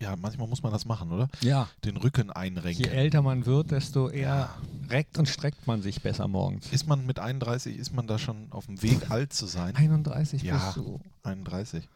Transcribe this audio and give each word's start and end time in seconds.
ja, 0.00 0.16
manchmal 0.16 0.48
muss 0.48 0.62
man 0.62 0.72
das 0.72 0.84
machen, 0.86 1.12
oder? 1.12 1.28
Ja. 1.40 1.68
Den 1.84 1.96
Rücken 1.96 2.30
einrenken. 2.30 2.84
Je 2.84 2.90
älter 2.90 3.22
man 3.22 3.46
wird, 3.46 3.70
desto 3.70 4.08
eher 4.08 4.48
reckt 4.88 5.18
und 5.18 5.28
streckt 5.28 5.66
man 5.66 5.82
sich 5.82 6.02
besser 6.02 6.26
morgens. 6.28 6.72
Ist 6.72 6.86
man 6.88 7.04
mit 7.06 7.18
31, 7.18 7.76
ist 7.76 7.92
man 7.94 8.06
da 8.06 8.18
schon 8.18 8.50
auf 8.50 8.66
dem 8.66 8.80
Weg, 8.82 9.10
alt 9.10 9.32
zu 9.32 9.46
sein? 9.46 9.76
31 9.76 10.42
Ja. 10.42 10.56
bist 10.56 10.76
du. 10.76 11.00
31. 11.22 11.88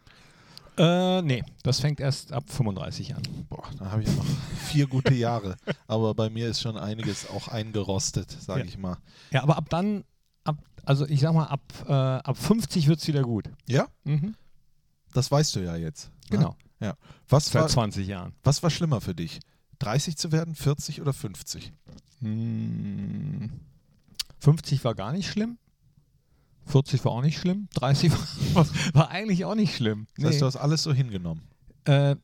Äh, 0.77 1.21
nee, 1.21 1.41
das 1.63 1.79
fängt 1.79 2.01
erst 2.01 2.33
ab 2.33 2.43
35 2.49 3.15
an. 3.15 3.21
Boah, 3.49 3.63
dann 3.79 3.91
habe 3.91 4.03
ich 4.03 4.13
noch 4.15 4.25
vier 4.67 4.87
gute 4.87 5.13
Jahre. 5.13 5.55
Aber 5.87 6.13
bei 6.13 6.29
mir 6.29 6.49
ist 6.49 6.59
schon 6.61 6.77
einiges 6.77 7.29
auch 7.29 7.47
eingerostet, 7.47 8.29
sage 8.31 8.59
Ja. 8.61 8.65
ich 8.65 8.77
mal. 8.77 8.97
Ja, 9.31 9.41
aber 9.43 9.55
ab 9.55 9.69
dann, 9.69 10.03
ab, 10.43 10.57
also 10.83 11.07
ich 11.07 11.21
sag 11.21 11.33
mal, 11.33 11.45
ab, 11.45 11.61
äh, 11.87 11.91
ab 11.93 12.37
50 12.37 12.87
wird 12.87 12.99
es 12.99 13.07
wieder 13.07 13.21
gut. 13.21 13.49
Ja, 13.67 13.87
Mhm. 14.03 14.35
das 15.13 15.31
weißt 15.31 15.55
du 15.55 15.61
ja 15.61 15.77
jetzt. 15.77 16.11
ne? 16.29 16.53
Ja. 16.79 16.95
Was 17.29 17.45
Seit 17.45 17.61
war, 17.63 17.69
20 17.69 18.07
Jahren. 18.07 18.33
was 18.43 18.61
war 18.63 18.69
schlimmer 18.69 19.01
für 19.01 19.15
dich? 19.15 19.39
30 19.79 20.17
zu 20.17 20.31
werden, 20.31 20.55
40 20.55 21.01
oder 21.01 21.13
50? 21.13 21.71
Hm, 22.21 23.51
50 24.39 24.83
war 24.83 24.95
gar 24.95 25.11
nicht 25.11 25.29
schlimm. 25.29 25.57
40 26.67 27.03
war 27.05 27.11
auch 27.11 27.21
nicht 27.21 27.37
schlimm. 27.39 27.67
30 27.75 28.11
war, 28.53 28.67
war 28.93 29.09
eigentlich 29.09 29.45
auch 29.45 29.55
nicht 29.55 29.75
schlimm. 29.75 30.07
Das 30.17 30.25
heißt, 30.25 30.33
Nee. 30.35 30.39
du 30.39 30.45
hast 30.47 30.55
alles 30.57 30.83
so 30.83 30.93
hingenommen. 30.93 31.41
Äh, 31.85 32.15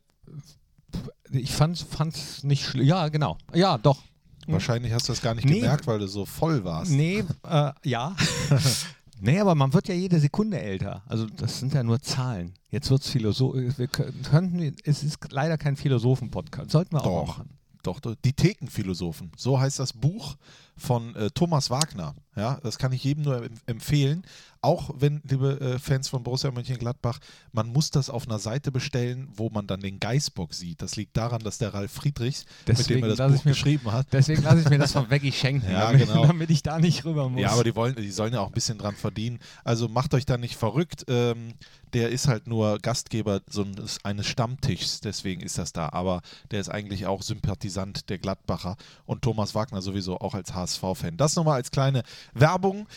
ich 1.31 1.52
fand 1.52 1.78
es 2.16 2.44
nicht 2.44 2.66
schlimm. 2.66 2.86
Ja, 2.86 3.08
genau. 3.09 3.38
Ja, 3.54 3.78
doch. 3.78 4.02
Wahrscheinlich 4.48 4.92
hast 4.92 5.08
du 5.08 5.14
das 5.14 5.22
gar 5.22 5.36
nicht 5.36 5.45
Nee. 5.45 5.59
gemerkt, 5.62 5.86
weil 5.88 6.00
du 6.00 6.08
so 6.08 6.26
voll 6.26 6.64
warst. 6.64 6.92
Nee, 6.92 7.23
äh, 7.48 7.72
ja. 7.84 8.16
nee, 9.21 9.39
aber 9.39 9.55
man 9.55 9.73
wird 9.73 9.88
ja 9.88 9.95
jede 9.95 10.20
Sekunde 10.20 10.59
älter. 10.59 11.03
Also 11.07 11.25
das 11.25 11.59
sind 11.59 11.73
ja 11.73 11.84
nur 11.84 12.02
Zahlen. 12.02 12.53
Jetzt 12.70 12.89
wird 12.89 13.02
es 13.02 13.09
philosophisch. 13.09 13.77
Wir 13.77 13.88
kö- 13.88 14.11
könnten, 14.30 14.75
es 14.84 15.03
ist 15.03 15.20
leider 15.31 15.57
kein 15.57 15.75
Philosophen-Podcast. 15.75 16.71
Sollten 16.71 16.95
wir 16.95 17.02
auch 17.05 17.25
Doch. 17.25 17.38
machen. 17.38 17.58
Doch, 17.83 18.00
doch, 18.00 18.16
die 18.23 18.33
Thekenphilosophen. 18.33 19.31
So 19.38 19.59
heißt 19.59 19.80
das 19.80 19.94
Buch 19.94 20.36
von 20.78 21.16
äh, 21.16 21.31
Thomas 21.31 21.72
Wagner. 21.72 22.13
Ja, 22.36 22.60
das 22.64 22.78
kann 22.78 22.94
ich 22.94 23.04
jedem 23.04 23.24
nur 23.26 23.44
em 23.44 23.54
empfehlen. 23.66 24.24
Auch 24.64 24.92
wenn, 24.96 25.22
liebe 25.28 25.60
äh, 25.60 25.80
Fans 25.80 26.08
von 26.08 26.22
Borussia 26.24 26.52
Mönchengladbach, 26.52 27.20
man 27.52 27.68
muss 27.70 27.90
das 27.90 28.12
auf 28.12 28.28
einer 28.28 28.38
Seite 28.38 28.72
bestellen, 28.72 29.28
wo 29.36 29.50
man 29.50 29.66
dann 29.66 29.80
den 29.82 30.00
Geißbock 30.00 30.54
sieht. 30.54 30.82
Das 30.84 30.96
liegt 30.96 31.18
daran, 31.18 31.42
dass 31.42 31.58
der 31.58 31.74
Ralf 31.74 31.92
Friedrichs, 31.92 32.46
mit 32.46 32.68
dem 32.68 32.76
Deswegen 32.78 33.04
er 33.04 33.16
das 33.16 33.32
Buch 33.34 33.44
mir- 33.46 33.52
geschrieben 33.54 33.92
hat, 33.92 34.08
Deswegen 34.14 34.44
lasse 34.44 34.62
ich 34.62 34.70
mir 34.70 34.78
das 34.78 34.92
von 34.92 35.09
Veggie 35.09 35.32
schenken, 35.32 35.70
Ja, 35.72 35.92
damit, 35.92 36.08
genau. 36.08 36.26
damit 36.28 36.50
ich 36.52 36.62
da 36.62 36.78
nicht 36.78 37.04
rüber 37.06 37.28
muss. 37.28 37.42
Ja, 37.42 37.52
aber 37.52 37.64
die 37.64 37.76
wollen, 37.76 37.96
die 37.96 38.12
sollen 38.12 38.34
ja 38.34 38.40
auch 38.42 38.48
ein 38.48 38.54
bisschen 38.54 38.78
dran 38.78 38.96
verdienen. 38.96 39.40
Also 39.64 39.88
macht 39.90 40.14
euch 40.14 40.26
da 40.28 40.38
nicht 40.38 40.56
verrückt. 40.56 41.06
Ähm, 41.08 41.54
der 41.94 42.09
ist 42.09 42.28
halt 42.30 42.48
nur 42.48 42.78
Gastgeber 42.80 43.42
so 43.50 43.64
eines, 43.64 44.06
eines 44.06 44.28
Stammtischs, 44.28 45.02
deswegen 45.02 45.42
ist 45.42 45.58
das 45.58 45.74
da. 45.74 45.90
Aber 45.92 46.22
der 46.52 46.62
ist 46.62 46.70
eigentlich 46.70 47.08
auch 47.08 47.22
Sympathisant 47.24 48.09
der 48.09 48.20
Gladbacher 48.20 48.78
und 49.06 49.24
Thomas 49.24 49.56
Wagner 49.56 49.82
sowieso 49.82 50.18
auch 50.20 50.34
als 50.36 50.54
HSV-Fan. 50.54 51.18
Das 51.18 51.36
nochmal 51.36 51.56
als 51.56 51.72
kleine 51.72 52.04
Werbung. 52.33 52.88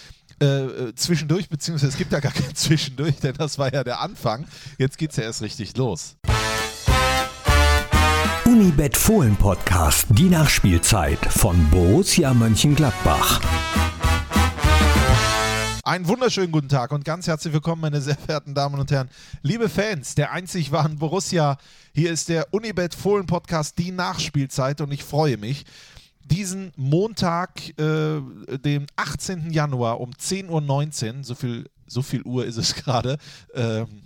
Äh, 0.41 0.94
zwischendurch, 0.97 1.48
beziehungsweise 1.48 1.92
es 1.92 1.97
gibt 1.97 2.12
ja 2.12 2.20
gar 2.20 2.33
kein 2.33 2.55
Zwischendurch, 2.55 3.17
denn 3.20 3.34
das 3.34 3.58
war 3.58 3.72
ja 3.72 3.84
der 3.84 4.00
Anfang. 4.00 4.47
Jetzt 4.78 4.98
geht's 4.98 5.16
ja 5.16 5.25
erst 5.25 5.42
richtig 5.42 5.77
los. 5.77 6.16
Unibet 8.44 8.97
Fohlen 8.97 9.36
Podcast, 9.36 10.06
die 10.11 10.28
Nachspielzeit 10.28 11.19
von 11.27 11.70
Borussia 11.70 12.34
Mönchengladbach. 12.34 13.41
Einen 15.83 16.09
wunderschönen 16.09 16.50
guten 16.50 16.69
Tag 16.69 16.92
und 16.92 17.05
ganz 17.05 17.27
herzlich 17.27 17.53
willkommen, 17.53 17.83
meine 17.83 18.00
sehr 18.00 18.16
verehrten 18.16 18.55
Damen 18.55 18.81
und 18.81 18.91
Herren. 18.91 19.11
Liebe 19.42 19.69
Fans 19.69 20.14
der 20.14 20.33
einzig 20.33 20.72
wahren 20.72 20.98
Borussia, 20.98 21.59
hier 21.92 22.11
ist 22.11 22.28
der 22.28 22.55
Unibet 22.55 22.94
Fohlen 22.94 23.27
Podcast, 23.27 23.77
die 23.78 23.92
Nachspielzeit 23.92 24.81
und 24.81 24.92
ich 24.92 25.05
freue 25.05 25.36
mich, 25.36 25.66
diesen 26.25 26.72
Montag, 26.77 27.78
äh, 27.78 28.20
den 28.59 28.87
18. 28.97 29.50
Januar 29.50 30.00
um 30.00 30.10
10.19 30.10 31.19
Uhr, 31.19 31.25
so 31.25 31.34
viel, 31.34 31.69
so 31.87 32.03
viel 32.03 32.22
Uhr 32.22 32.44
ist 32.47 32.56
es 32.56 32.75
gerade, 32.84 33.19
ähm, 33.54 34.00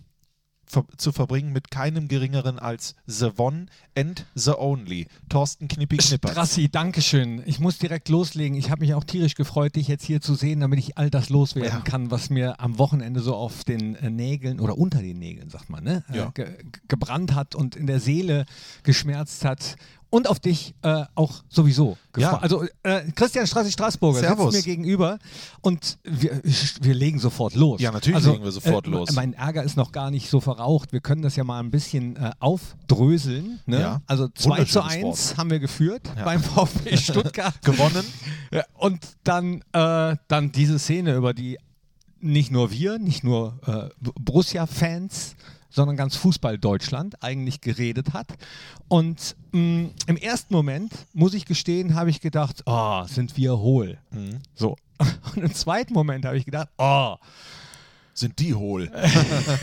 ver 0.71 0.85
zu 0.99 1.13
verbringen 1.13 1.51
mit 1.55 1.71
keinem 1.71 2.09
geringeren 2.09 2.59
als 2.59 2.95
The 3.07 3.31
One 3.39 3.67
and 3.97 4.27
The 4.35 4.51
Only, 4.59 5.07
Thorsten 5.31 5.67
Knippi 5.67 5.97
Knipper. 5.97 6.29
Strassi, 6.29 6.69
Dankeschön. 6.69 7.43
Ich 7.47 7.59
muss 7.59 7.79
direkt 7.79 8.11
loslegen. 8.11 8.55
Ich 8.59 8.71
habe 8.71 8.81
mich 8.83 8.93
auch 8.93 9.05
tierisch 9.05 9.35
gefreut, 9.35 9.77
dich 9.77 9.89
jetzt 9.89 10.05
hier 10.05 10.21
zu 10.21 10.35
sehen, 10.35 10.61
damit 10.61 10.79
ich 10.79 10.99
all 10.99 11.09
das 11.09 11.31
loswerden 11.31 11.71
Ja. 11.79 11.81
kann, 11.81 12.11
was 12.11 12.29
mir 12.29 12.61
am 12.61 12.79
Wochenende 12.79 13.21
so 13.21 13.35
auf 13.35 13.65
den 13.65 13.95
äh, 13.97 14.11
Nägeln 14.11 14.61
oder 14.61 14.77
unter 14.77 15.01
den 15.01 15.19
Nägeln, 15.19 15.49
sagt 15.49 15.71
man, 15.71 15.83
ne? 15.85 16.05
Ja. 16.13 16.27
äh, 16.27 16.33
ge 16.35 16.57
gebrannt 16.87 17.35
hat 17.35 17.55
und 17.55 17.75
in 17.75 17.87
der 17.87 17.99
Seele 18.01 18.45
geschmerzt 18.83 19.47
hat. 19.47 19.77
Und 20.11 20.27
auf 20.29 20.41
dich 20.41 20.75
äh, 20.83 21.05
auch 21.15 21.43
sowieso. 21.51 21.99
gefreut. 22.15 22.33
Ja. 22.33 22.39
Also 22.39 22.65
äh, 22.83 23.03
Christian 23.15 23.47
Strassi 23.47 23.71
Straßburger 23.73 24.21
Servus. 24.21 24.55
sitzt 24.55 24.67
mir 24.67 24.73
gegenüber 24.75 25.19
und 25.61 25.99
wir, 26.03 26.41
wir 26.81 26.95
legen 26.95 27.19
sofort 27.19 27.55
los. 27.55 27.79
Ja, 27.81 27.93
natürlich 27.93 28.17
also, 28.17 28.33
legen 28.33 28.43
wir 28.45 28.51
sofort 28.53 28.87
äh, 28.87 28.91
los. 28.91 29.13
Mein 29.13 29.35
Ärger 29.35 29.63
ist 29.65 29.77
noch 29.77 29.93
gar 29.93 30.11
nicht 30.11 30.31
so 30.31 30.41
verraucht. 30.41 30.93
Wir 30.93 31.01
können 31.01 31.21
das 31.21 31.37
ja 31.37 31.45
mal 31.45 31.61
ein 31.61 31.71
bisschen 31.71 32.17
äh, 32.17 32.31
aufdröseln. 32.39 33.61
Ne? 33.67 33.81
Ja. 33.81 34.03
Also 34.07 34.29
2 34.29 34.35
zu 34.35 34.49
Wunderschönes 34.81 34.87
1 34.95 35.03
Wort. 35.05 35.37
haben 35.39 35.51
wir 35.51 35.59
geführt 35.59 36.03
Ja. 36.17 36.25
beim 36.25 36.43
VfB 36.43 36.97
Stuttgart. 36.97 37.61
Gewonnen. 37.63 38.05
Und 38.79 39.01
dann, 39.25 39.63
äh, 39.73 40.17
dann 40.29 40.53
diese 40.53 40.79
Szene, 40.79 41.15
über 41.17 41.35
die 41.35 41.59
nicht 42.21 42.51
nur 42.51 42.71
wir, 42.73 42.99
nicht 42.99 43.25
nur 43.25 43.59
äh, 43.67 44.11
Borussia-Fans, 44.21 45.37
sondern 45.79 45.97
ganz 45.97 46.17
Fußball-Deutschland 46.17 47.23
eigentlich 47.23 47.61
geredet 47.61 48.13
hat. 48.13 48.27
Und 48.89 49.37
mh, 49.53 49.91
im 50.09 50.17
ersten 50.17 50.53
Moment, 50.53 50.93
muss 51.15 51.35
ich 51.35 51.45
gestehen, 51.45 51.95
habe 51.95 52.11
ich 52.11 52.21
gedacht, 52.21 52.65
oh, 52.67 53.05
sind 53.07 53.37
wir 53.37 53.59
hohl. 53.59 53.99
Mhm. 54.11 54.41
So. 54.57 54.77
Und 55.37 55.45
im 55.45 55.55
zweiten 55.55 55.95
Moment 55.95 56.25
habe 56.25 56.37
ich 56.37 56.45
gedacht, 56.45 56.69
oh, 56.79 57.15
Sind 58.13 58.41
die 58.41 58.55
hohl. 58.55 58.91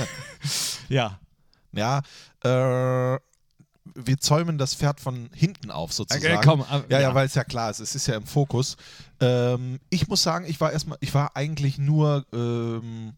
ja. 0.89 1.19
Ja, 1.73 2.01
äh, 2.45 3.19
wir 3.93 4.17
zäumen 4.19 4.57
das 4.57 4.73
Pferd 4.73 5.01
von 5.01 5.29
hinten 5.33 5.69
auf 5.69 5.91
sozusagen. 5.91 6.37
Okay, 6.37 6.47
komm, 6.47 6.61
äh, 6.61 6.63
ja, 6.63 6.83
ja, 6.87 6.99
ja. 7.01 7.15
weil 7.15 7.25
es 7.25 7.35
ja 7.35 7.43
klar 7.43 7.69
ist, 7.69 7.81
es 7.81 7.93
ist 7.93 8.07
ja 8.07 8.15
im 8.15 8.25
Fokus. 8.25 8.77
Ähm, 9.19 9.81
ich 9.89 10.07
muss 10.07 10.23
sagen, 10.23 10.45
ich 10.47 10.61
war 10.61 10.71
erstmal, 10.71 10.97
ich 11.01 11.13
war 11.13 11.35
eigentlich 11.35 11.77
nur 11.77 12.25
ähm, 12.31 13.15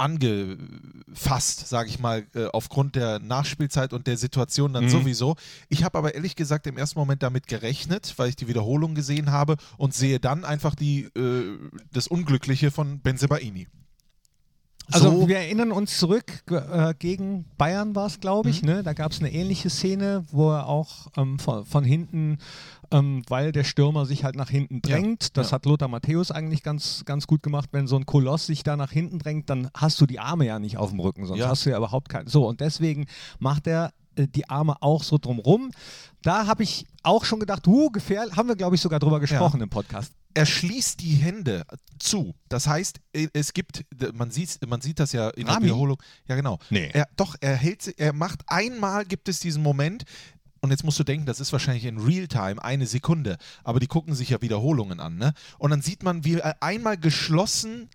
angefasst, 0.00 1.68
sage 1.68 1.88
ich 1.88 1.98
mal, 1.98 2.24
äh, 2.34 2.46
aufgrund 2.52 2.96
der 2.96 3.18
Nachspielzeit 3.18 3.92
und 3.92 4.06
der 4.06 4.16
Situation 4.16 4.72
dann 4.72 4.84
Mhm. 4.84 4.88
sowieso. 4.90 5.36
Ich 5.68 5.84
habe 5.84 5.98
aber 5.98 6.14
ehrlich 6.14 6.36
gesagt 6.36 6.66
im 6.66 6.76
ersten 6.78 6.98
Moment 6.98 7.22
damit 7.22 7.46
gerechnet, 7.46 8.14
weil 8.16 8.28
ich 8.30 8.36
die 8.36 8.48
Wiederholung 8.48 8.94
gesehen 8.94 9.30
habe 9.30 9.56
und 9.76 9.94
sehe 9.94 10.18
dann 10.20 10.44
einfach 10.44 10.74
die, 10.74 11.04
äh, 11.16 11.58
das 11.92 12.06
Unglückliche 12.06 12.70
von 12.70 13.00
Benzebaini. 13.00 13.68
Also 14.92 15.10
So- 15.20 15.28
wir 15.28 15.36
erinnern 15.38 15.70
uns 15.70 15.98
zurück, 15.98 16.42
äh, 16.50 16.94
gegen 16.98 17.44
Bayern 17.56 17.94
war 17.94 18.06
es, 18.06 18.18
glaube 18.18 18.48
Mhm. 18.48 18.54
ich. 18.54 18.62
Ne? 18.62 18.82
Da 18.82 18.92
gab 18.92 19.12
es 19.12 19.20
eine 19.20 19.32
ähnliche 19.32 19.70
Szene, 19.70 20.24
wo 20.32 20.50
er 20.50 20.66
auch 20.66 21.06
ähm, 21.16 21.38
von, 21.38 21.64
von 21.64 21.84
hinten, 21.84 22.38
ähm, 22.90 23.22
weil 23.28 23.52
der 23.52 23.64
Stürmer 23.64 24.06
sich 24.06 24.24
halt 24.24 24.34
nach 24.36 24.50
hinten 24.50 24.80
Ja, 24.84 24.96
drängt. 24.96 25.36
Das 25.36 25.50
ja. 25.50 25.54
hat 25.56 25.66
Lothar 25.66 25.88
Matthäus 25.88 26.30
eigentlich 26.30 26.62
ganz, 26.62 27.02
ganz 27.04 27.26
gut 27.26 27.42
gemacht. 27.42 27.68
Wenn 27.72 27.86
so 27.86 27.96
ein 27.96 28.06
Koloss 28.06 28.46
sich 28.46 28.62
da 28.62 28.76
nach 28.76 28.90
hinten 28.92 29.18
drängt, 29.18 29.48
dann 29.50 29.70
hast 29.74 30.00
du 30.00 30.06
die 30.06 30.18
Arme 30.18 30.46
ja 30.46 30.58
nicht 30.58 30.76
auf 30.76 30.90
dem 30.90 31.00
Rücken, 31.00 31.26
sonst 31.26 31.40
Ja. 31.40 31.48
hast 31.48 31.64
du 31.66 31.70
ja 31.70 31.76
überhaupt 31.76 32.08
keinen. 32.08 32.28
So, 32.28 32.46
und 32.48 32.60
deswegen 32.60 33.06
macht 33.38 33.66
er 33.66 33.92
äh, 34.16 34.26
die 34.26 34.48
Arme 34.48 34.76
auch 34.82 35.02
so 35.04 35.18
drumrum. 35.18 35.70
Da 36.22 36.46
habe 36.46 36.62
ich 36.64 36.84
auch 37.02 37.24
schon 37.24 37.40
gedacht, 37.40 37.66
uh, 37.66 37.90
gefährlich, 37.90 38.36
haben 38.36 38.48
wir, 38.48 38.56
glaube 38.56 38.74
ich, 38.76 38.80
sogar 38.82 38.98
drüber 39.00 39.20
gesprochen 39.20 39.60
im 39.60 39.70
Podcast. 39.70 40.12
er 40.34 40.46
schließt 40.46 41.00
die 41.00 41.14
Hände 41.14 41.64
zu. 41.98 42.34
Das 42.48 42.66
heißt, 42.68 43.00
äh, 43.12 43.26
es 43.32 43.52
gibt, 43.52 43.84
man 44.14 44.30
sieht, 44.30 44.58
man 44.68 44.80
sieht 44.80 44.98
das 45.00 45.12
ja 45.12 45.28
in 45.30 45.46
der 45.46 45.54
Rami? 45.54 45.66
Wiederholung. 45.66 45.96
Ja, 46.28 46.36
genau. 46.36 46.58
Nee. 46.70 46.88
Er, 46.92 47.08
doch, 47.16 47.34
er 47.40 47.56
hält, 47.56 47.82
sie- 47.82 47.94
er 47.96 48.12
macht 48.12 48.42
einmal 48.46 49.04
gibt 49.06 49.28
es 49.28 49.40
diesen 49.40 49.62
Moment. 49.62 50.04
Und 50.60 50.70
jetzt 50.70 50.84
musst 50.84 50.98
du 50.98 51.04
denken, 51.04 51.26
das 51.26 51.40
ist 51.40 51.52
wahrscheinlich 51.52 51.86
in 51.86 51.98
Realtime 51.98 52.62
eine 52.62 52.86
Sekunde, 52.86 53.38
aber 53.64 53.80
die 53.80 53.86
gucken 53.86 54.14
sich 54.14 54.30
ja 54.30 54.42
Wiederholungen 54.42 55.00
an, 55.00 55.16
ne? 55.16 55.32
Und 55.58 55.70
dann 55.70 55.80
sieht 55.80 56.02
man, 56.02 56.24
wie 56.24 56.34
er 56.34 56.62
einmal 56.62 56.98
geschlossen 56.98 57.88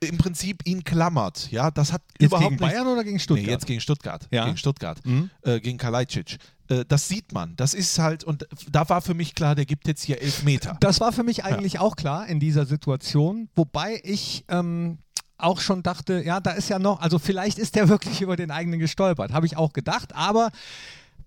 im 0.00 0.18
Prinzip 0.18 0.62
ihn 0.66 0.84
klammert. 0.84 1.50
Ja, 1.50 1.70
das 1.70 1.92
hat 1.92 2.02
Jetzt 2.18 2.28
überhaupt 2.28 2.50
gegen 2.50 2.62
nicht, 2.62 2.72
Bayern 2.72 2.86
oder 2.86 3.04
gegen 3.04 3.18
Stuttgart? 3.18 3.46
Nee, 3.46 3.52
jetzt 3.52 3.66
gegen 3.66 3.80
Stuttgart. 3.80 4.28
Ja. 4.30 4.44
Gegen 4.44 4.56
Stuttgart. 4.56 5.04
Mhm. 5.04 5.30
Äh, 5.42 5.60
gegen 5.60 5.78
Kalajdzic. 5.78 6.38
Äh, 6.68 6.84
das 6.86 7.08
sieht 7.08 7.32
man. 7.32 7.56
Das 7.56 7.74
ist 7.74 7.98
halt, 7.98 8.24
und 8.24 8.46
da 8.70 8.88
war 8.88 9.00
für 9.00 9.14
mich 9.14 9.34
klar, 9.34 9.54
der 9.54 9.64
gibt 9.64 9.86
jetzt 9.88 10.02
hier 10.02 10.20
elf 10.20 10.42
Meter. 10.42 10.76
Das 10.80 11.00
war 11.00 11.12
für 11.12 11.22
mich 11.22 11.44
eigentlich 11.44 11.78
auch 11.78 11.96
klar 11.96 12.26
in 12.26 12.40
dieser 12.40 12.66
Situation, 12.66 13.48
wobei 13.54 14.00
ich 14.04 14.44
ähm, 14.48 14.98
auch 15.38 15.60
schon 15.60 15.82
dachte, 15.82 16.22
ja, 16.22 16.40
da 16.40 16.52
ist 16.52 16.68
ja 16.68 16.78
noch, 16.78 17.00
also 17.00 17.18
vielleicht 17.18 17.58
ist 17.58 17.74
der 17.74 17.88
wirklich 17.90 18.20
über 18.20 18.36
den 18.36 18.50
eigenen 18.50 18.78
gestolpert, 18.78 19.32
habe 19.32 19.46
ich 19.46 19.56
auch 19.56 19.72
gedacht, 19.72 20.14
aber 20.14 20.50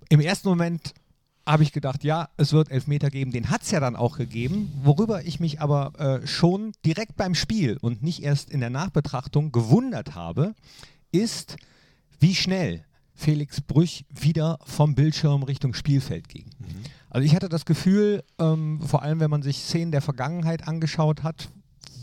im 0.10 0.20
ersten 0.20 0.50
Moment 0.50 0.94
habe 1.46 1.64
ich 1.64 1.72
gedacht, 1.72 2.04
ja, 2.04 2.30
es 2.38 2.54
wird 2.54 2.70
Elfmeter 2.70 3.10
geben, 3.10 3.32
den 3.32 3.50
hat 3.50 3.64
es 3.64 3.72
ja 3.72 3.80
dann 3.80 3.96
auch 3.96 4.18
gegeben, 4.18 4.72
worüber 4.84 5.26
ich 5.26 5.40
mich 5.40 5.62
aber 5.62 5.94
äh, 6.00 6.28
schon 6.28 6.74
direkt 6.86 7.16
beim 7.16 7.34
Spiel 7.34 7.78
und 7.82 8.04
nicht 8.04 8.22
erst 8.22 8.52
in 8.52 8.60
der 8.60 8.70
Nachbetrachtung 8.70 9.52
gewundert 9.52 10.14
habe, 10.14 10.54
ist, 11.12 11.56
wie 12.20 12.36
schnell 12.36 12.86
Felix 13.16 13.62
Brüch 13.62 14.06
wieder 14.10 14.60
vom 14.64 14.96
Bildschirm 14.96 15.44
Richtung 15.44 15.74
Spielfeld 15.74 16.30
ging. 16.30 16.46
Mhm. 16.60 16.84
Also 17.10 17.26
ich 17.26 17.36
hatte 17.36 17.50
das 17.50 17.66
Gefühl, 17.66 18.24
ähm, 18.38 18.80
vor 18.82 19.02
allem 19.02 19.20
wenn 19.20 19.32
man 19.32 19.42
sich 19.42 19.58
Szenen 19.58 19.92
der 19.92 20.02
Vergangenheit 20.02 20.68
angeschaut 20.68 21.24
hat, 21.24 21.50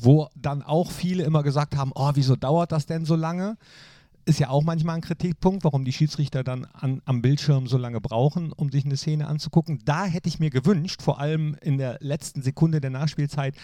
wo 0.01 0.29
dann 0.35 0.63
auch 0.63 0.91
viele 0.91 1.23
immer 1.23 1.43
gesagt 1.43 1.77
haben, 1.77 1.93
oh, 1.95 2.11
wieso 2.15 2.37
dauert 2.37 2.73
das 2.73 2.87
denn 2.87 3.05
so 3.05 3.15
lange? 3.15 3.57
Ist 4.29 4.41
ja 4.41 4.49
auch 4.51 4.65
manchmal 4.65 4.97
ein 4.97 5.03
Kritikpunkt, 5.03 5.63
warum 5.63 5.85
die 5.85 5.93
Schiedsrichter 5.93 6.43
dann 6.43 6.65
an, 6.65 7.01
am 7.05 7.23
Bildschirm 7.23 7.69
so 7.69 7.79
lange 7.79 8.01
brauchen, 8.01 8.53
um 8.53 8.73
sich 8.73 8.85
eine 8.85 8.97
Szene 8.97 9.29
anzugucken. 9.29 9.81
Da 9.85 10.05
hätte 10.05 10.29
ich 10.29 10.41
mir 10.41 10.51
gewünscht, 10.51 11.01
vor 11.01 11.21
allem 11.21 11.57
in 11.63 11.79
der 11.79 11.99
letzten 12.01 12.43
Sekunde 12.43 12.81
der 12.81 12.91
Nachspielzeit, 12.91 13.55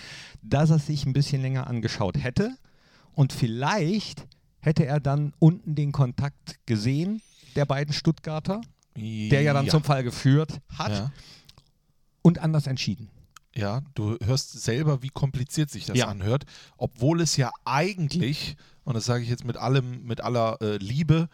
dass 0.41 0.71
er 0.71 0.79
sich 0.79 1.05
ein 1.05 1.13
bisschen 1.13 1.43
länger 1.43 1.67
angeschaut 1.67 2.17
hätte. 2.23 2.57
Und 3.13 3.33
vielleicht 3.33 4.29
hätte 4.61 4.87
er 4.87 5.01
dann 5.01 5.33
unten 5.41 5.75
den 5.75 5.91
Kontakt 5.91 6.65
gesehen, 6.65 7.21
der 7.57 7.67
beiden 7.67 7.93
Stuttgarter, 7.93 8.61
der 8.97 9.43
ja 9.43 9.53
dann 9.55 9.69
zum 9.69 9.83
Fall 9.83 10.05
geführt 10.05 10.61
hat 10.79 10.93
Ja. 10.93 11.13
und 12.23 12.39
anders 12.39 12.69
entschieden. 12.69 13.09
Ja, 13.55 13.83
du 13.95 14.17
hörst 14.25 14.53
selber, 14.63 15.03
wie 15.03 15.09
kompliziert 15.11 15.71
sich 15.71 15.85
das 15.85 15.99
Ja. 15.99 16.09
anhört, 16.09 16.45
obwohl 16.77 17.21
es 17.21 17.37
ja 17.37 17.51
eigentlich, 17.65 18.57
und 18.85 18.95
das 18.95 19.05
sage 19.05 19.23
ich 19.25 19.29
jetzt 19.29 19.45
mit 19.45 19.57
allem, 19.57 20.05
mit 20.05 20.21
aller 20.23 20.57
äh, 20.63 20.77
Liebe, 20.79 21.29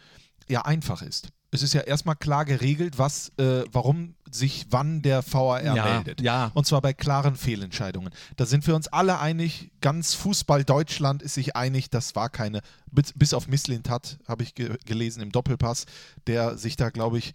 ja 0.47 0.63
einfach 0.65 1.01
ist. 1.01 1.29
Es 1.51 1.63
ist 1.63 1.73
ja 1.73 1.81
erstmal 1.81 2.15
klar 2.15 2.45
geregelt, 2.45 2.99
was, 2.99 3.29
äh, 3.39 3.63
warum 3.71 4.13
sich 4.29 4.67
wann 4.69 5.01
der 5.01 5.23
VAR 5.25 5.63
Ja, 5.63 5.83
meldet. 5.95 6.21
ja. 6.21 6.51
Und 6.53 6.67
zwar 6.67 6.79
bei 6.81 6.93
klaren 6.93 7.35
Fehlentscheidungen. 7.35 8.11
Da 8.35 8.45
sind 8.45 8.67
wir 8.67 8.75
uns 8.75 8.87
alle 8.87 9.19
einig, 9.19 9.71
ganz 9.81 10.13
Fußball 10.13 10.63
Deutschland 10.63 11.23
ist 11.23 11.33
sich 11.33 11.55
einig, 11.55 11.89
das 11.89 12.15
war 12.15 12.29
keine, 12.29 12.61
bis, 12.91 13.13
bis 13.15 13.33
auf 13.33 13.47
Misslintat, 13.47 14.19
habe 14.27 14.43
ich 14.43 14.53
ge 14.53 14.77
gelesen 14.85 15.21
im 15.23 15.31
Doppelpass, 15.31 15.85
der 16.27 16.55
sich 16.57 16.75
da, 16.75 16.89
glaube 16.91 17.17
ich, 17.17 17.33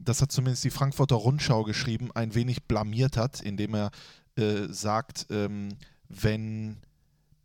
das 0.00 0.20
hat 0.20 0.32
zumindest 0.32 0.64
die 0.64 0.70
Frankfurter 0.70 1.14
Rundschau 1.14 1.62
geschrieben, 1.62 2.10
ein 2.12 2.34
wenig 2.34 2.64
blamiert 2.64 3.16
hat, 3.16 3.40
indem 3.40 3.74
er 3.76 3.90
äh, 4.36 4.68
sagt, 4.68 5.26
ähm, 5.30 5.76
wenn 6.08 6.78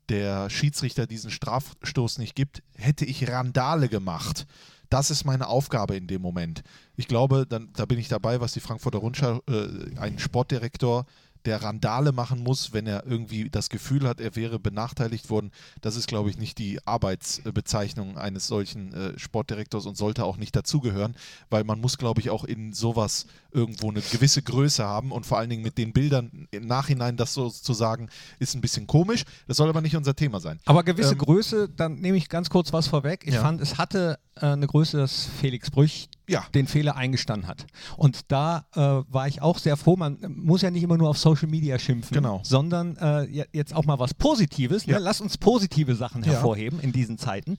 der 0.10 0.50
Schiedsrichter 0.50 1.06
diesen 1.06 1.32
Strafstoß 1.32 2.18
nicht 2.18 2.36
gibt, 2.36 2.64
hätte 2.76 3.06
ich 3.06 3.30
Randale 3.30 3.90
gemacht. 3.90 4.48
Das 4.90 5.12
ist 5.12 5.26
meine 5.26 5.48
Aufgabe 5.48 5.98
in 5.98 6.08
dem 6.08 6.22
Moment. 6.22 6.64
Ich 6.96 7.08
glaube, 7.08 7.46
dann, 7.48 7.70
da 7.74 7.86
bin 7.86 8.00
ich 8.00 8.08
dabei, 8.08 8.40
was 8.40 8.54
die 8.54 8.62
Frankfurter 8.62 9.00
Rundschau, 9.00 9.42
äh, 9.50 9.98
ein 9.98 10.18
Sportdirektor, 10.18 11.06
der 11.48 11.64
Randale 11.64 12.12
machen 12.12 12.44
muss, 12.44 12.74
wenn 12.74 12.86
er 12.86 13.06
irgendwie 13.08 13.50
das 13.50 13.70
Gefühl 13.70 14.08
hat, 14.08 14.20
er 14.20 14.36
wäre 14.36 14.60
benachteiligt 14.60 15.30
worden. 15.30 15.52
Das 15.82 15.96
ist, 15.96 16.08
glaube 16.08 16.30
ich, 16.30 16.38
nicht 16.38 16.58
die 16.60 16.80
Arbeitsbezeichnung 16.86 18.18
eines 18.18 18.48
solchen 18.48 18.94
äh, 18.94 19.18
Sportdirektors 19.20 19.86
und 19.86 19.98
sollte 19.98 20.26
auch 20.26 20.38
nicht 20.38 20.56
dazugehören, 20.56 21.16
weil 21.50 21.64
man 21.64 21.80
muss, 21.80 21.98
glaube 21.98 22.22
ich, 22.22 22.30
auch 22.30 22.44
in 22.44 22.74
sowas 22.74 23.28
irgendwo 23.52 23.90
eine 23.90 24.02
gewisse 24.02 24.42
Größe 24.42 24.84
haben 24.86 25.12
und 25.12 25.26
vor 25.26 25.38
allen 25.38 25.50
Dingen 25.50 25.64
mit 25.64 25.78
den 25.78 25.94
Bildern 25.94 26.48
im 26.52 26.68
Nachhinein 26.68 27.18
das 27.18 27.34
so 27.34 27.50
zu 27.50 27.74
sagen, 27.74 28.10
ist 28.40 28.56
ein 28.56 28.62
bisschen 28.62 28.88
komisch. 28.88 29.24
Das 29.48 29.58
soll 29.58 29.70
aber 29.70 29.82
nicht 29.82 29.96
unser 29.96 30.16
Thema 30.16 30.40
sein. 30.40 30.60
Aber 30.66 30.84
gewisse 30.84 31.14
Ähm, 31.14 31.18
Größe, 31.20 31.70
dann 31.70 31.96
nehme 31.96 32.18
ich 32.18 32.30
ganz 32.30 32.50
kurz 32.50 32.74
was 32.74 32.88
vorweg. 32.88 33.24
Ich 33.26 33.36
Ja. 33.36 33.42
fand, 33.42 33.62
es 33.62 33.78
hatte 33.78 34.20
äh, 34.36 34.48
eine 34.48 34.68
Größe, 34.68 34.98
dass 34.98 35.28
Felix 35.40 35.72
Brüch 35.72 36.10
Ja. 36.30 36.46
den 36.54 36.68
Fehler 36.68 36.96
eingestanden 36.98 37.48
hat. 37.48 37.66
Und 37.96 38.32
da 38.32 38.66
äh, 38.76 38.80
war 39.12 39.28
ich 39.28 39.42
auch 39.42 39.58
sehr 39.60 39.78
froh. 39.78 39.96
Man 39.96 40.18
muss 40.36 40.62
ja 40.62 40.70
nicht 40.72 40.84
immer 40.84 40.98
nur 40.98 41.10
auf 41.10 41.18
Social 41.18 41.48
Media 41.48 41.80
schimpfen, 41.80 42.14
Genau. 42.16 42.42
sondern 42.44 42.98
äh, 42.98 43.24
je- 43.26 43.46
jetzt 43.54 43.74
auch 43.74 43.86
mal 43.86 43.98
was 44.00 44.14
Positives. 44.14 44.86
Ne? 44.88 44.94
Ja. 44.94 45.00
Lass 45.00 45.22
uns 45.22 45.38
positive 45.38 45.96
Sachen 45.96 46.24
Ja. 46.24 46.32
hervorheben 46.34 46.80
in 46.82 46.92
diesen 46.92 47.18
Zeiten. 47.18 47.54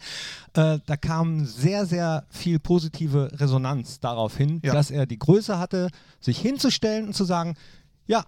Äh, 0.54 0.78
da 0.84 0.96
kam 0.98 1.46
sehr, 1.46 1.86
sehr 1.86 2.26
viel 2.30 2.58
positive 2.58 3.30
Resonanz 3.40 4.00
darauf 4.00 4.36
hin, 4.36 4.60
Ja. 4.62 4.74
dass 4.74 4.90
er 4.90 5.06
die 5.06 5.18
Größe 5.18 5.58
hatte, 5.58 5.88
sich 6.20 6.38
hinzustellen 6.38 7.06
und 7.06 7.14
zu 7.14 7.24
sagen, 7.24 7.54
ja, 8.06 8.24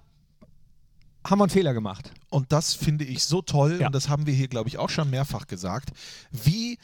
haben 1.27 1.39
wir 1.39 1.45
einen 1.45 1.51
Fehler 1.51 1.75
gemacht. 1.75 2.13
Und 2.31 2.51
das 2.53 2.73
finde 2.75 3.05
ich 3.05 3.25
so 3.25 3.43
toll, 3.43 3.77
Ja. 3.81 3.87
und 3.89 3.95
das 3.95 4.09
haben 4.09 4.25
wir 4.27 4.33
hier, 4.33 4.49
glaube 4.49 4.69
ich, 4.71 4.79
auch 4.79 4.89
schon 4.89 5.11
mehrfach 5.11 5.47
gesagt, 5.47 5.91
wie 6.31 6.79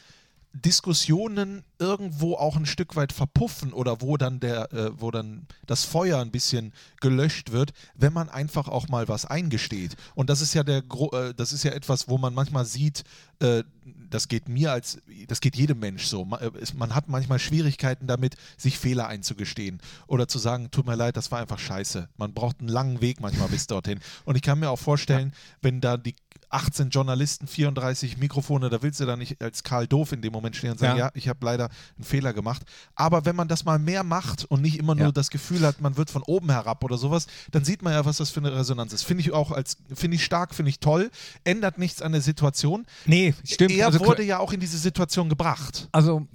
Diskussionen 0.53 1.63
irgendwo 1.79 2.35
auch 2.35 2.55
ein 2.55 2.65
Stück 2.65 2.95
weit 2.95 3.13
verpuffen 3.13 3.73
oder 3.73 4.01
wo 4.01 4.17
dann 4.17 4.39
der, 4.39 4.73
äh, 4.73 4.99
wo 4.99 5.11
dann 5.11 5.45
das 5.65 5.83
Feuer 5.83 6.19
ein 6.19 6.31
bisschen 6.31 6.73
gelöscht 6.99 7.51
wird, 7.51 7.73
wenn 7.95 8.13
man 8.13 8.29
einfach 8.29 8.67
auch 8.67 8.87
mal 8.87 9.07
was 9.07 9.25
eingesteht. 9.25 9.95
Und 10.15 10.29
das 10.29 10.41
ist 10.41 10.53
ja 10.53 10.63
der, 10.63 10.81
Gro 10.81 11.11
äh, 11.11 11.33
das 11.35 11.53
ist 11.53 11.63
ja 11.63 11.71
etwas, 11.71 12.09
wo 12.09 12.17
man 12.17 12.33
manchmal 12.33 12.65
sieht, 12.65 13.03
äh, 13.39 13.63
das 14.09 14.27
geht 14.27 14.49
mir 14.49 14.71
als, 14.71 14.99
das 15.27 15.41
geht 15.41 15.55
jedem 15.55 15.79
Mensch 15.79 16.05
so. 16.05 16.25
Man, 16.25 16.39
äh, 16.39 16.51
es, 16.59 16.73
man 16.73 16.95
hat 16.95 17.07
manchmal 17.07 17.39
Schwierigkeiten 17.39 18.07
damit, 18.07 18.35
sich 18.57 18.79
Fehler 18.79 19.07
einzugestehen 19.07 19.79
oder 20.07 20.27
zu 20.27 20.39
sagen, 20.39 20.71
tut 20.71 20.87
mir 20.87 20.95
leid, 20.95 21.17
das 21.17 21.31
war 21.31 21.39
einfach 21.39 21.59
scheiße. 21.59 22.09
Man 22.17 22.33
braucht 22.33 22.59
einen 22.59 22.69
langen 22.69 23.01
Weg 23.01 23.19
manchmal 23.19 23.49
bis 23.49 23.67
dorthin. 23.67 23.99
Und 24.25 24.35
ich 24.35 24.41
kann 24.41 24.59
mir 24.59 24.69
auch 24.69 24.79
vorstellen, 24.79 25.33
wenn 25.61 25.81
da 25.81 25.97
die 25.97 26.15
18 26.49 26.89
Journalisten, 26.89 27.47
34 27.47 28.17
Mikrofone, 28.17 28.69
da 28.69 28.81
willst 28.81 28.99
du 28.99 29.05
da 29.05 29.15
nicht 29.17 29.41
als 29.41 29.63
Karl 29.63 29.87
Doof 29.87 30.11
in 30.11 30.21
dem 30.21 30.31
Moment 30.31 30.55
stehen 30.55 30.71
und 30.71 30.79
sagen, 30.79 30.97
ja, 30.97 31.05
Ja. 31.07 31.11
ich 31.13 31.27
habe 31.27 31.43
leider 31.45 31.69
einen 31.97 32.03
Fehler 32.05 32.33
gemacht. 32.33 32.61
Aber 32.95 33.25
wenn 33.25 33.35
man 33.35 33.47
das 33.47 33.65
mal 33.65 33.79
mehr 33.79 34.03
macht 34.03 34.45
und 34.45 34.61
nicht 34.61 34.77
immer 34.79 34.95
nur 34.95 35.07
Ja. 35.07 35.11
das 35.11 35.29
Gefühl 35.29 35.61
hat, 35.61 35.81
man 35.81 35.97
wird 35.97 36.09
von 36.09 36.23
oben 36.23 36.49
herab 36.49 36.83
oder 36.83 36.97
sowas, 36.97 37.27
dann 37.51 37.65
sieht 37.65 37.81
man 37.81 37.93
ja, 37.93 38.05
was 38.05 38.17
das 38.17 38.29
für 38.29 38.39
eine 38.39 38.55
Resonanz 38.55 38.93
ist. 38.93 39.03
Finde 39.03 39.21
ich 39.21 39.31
auch 39.33 39.51
als, 39.51 39.77
finde 39.93 40.15
ich 40.15 40.23
stark, 40.23 40.55
finde 40.55 40.69
ich 40.69 40.79
toll, 40.79 41.11
ändert 41.43 41.77
nichts 41.77 42.01
an 42.01 42.11
der 42.13 42.21
Situation. 42.21 42.85
Nee, 43.05 43.33
stimmt. 43.43 43.71
Er 43.71 43.87
Also, 43.87 43.99
wurde 43.99 44.23
ja 44.23 44.39
auch 44.39 44.53
in 44.53 44.59
diese 44.59 44.77
Situation 44.77 45.29
gebracht. 45.29 45.89
Also 45.91 46.27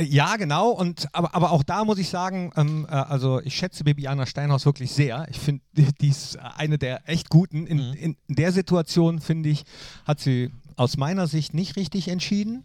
ja, 0.00 0.36
genau. 0.36 0.70
Und 0.70 1.08
aber, 1.12 1.34
aber 1.34 1.50
auch 1.50 1.62
da 1.62 1.84
muss 1.84 1.98
ich 1.98 2.08
sagen, 2.08 2.52
ähm, 2.56 2.86
äh, 2.88 2.92
also 2.94 3.40
ich 3.40 3.54
schätze 3.56 3.84
Bibiana 3.84 4.26
Steinhaus 4.26 4.64
wirklich 4.66 4.90
sehr. 4.92 5.26
Ich 5.30 5.38
finde, 5.38 5.62
die, 5.76 6.08
ist 6.08 6.36
eine 6.38 6.78
der 6.78 7.08
echt 7.08 7.28
guten. 7.30 7.66
In, 7.66 7.78
Mhm. 7.90 7.94
in 7.94 8.16
der 8.28 8.52
Situation, 8.52 9.20
finde 9.20 9.48
ich, 9.48 9.64
hat 10.06 10.20
sie 10.20 10.50
aus 10.76 10.96
meiner 10.96 11.26
Sicht 11.26 11.54
nicht 11.54 11.76
richtig 11.76 12.08
entschieden. 12.08 12.62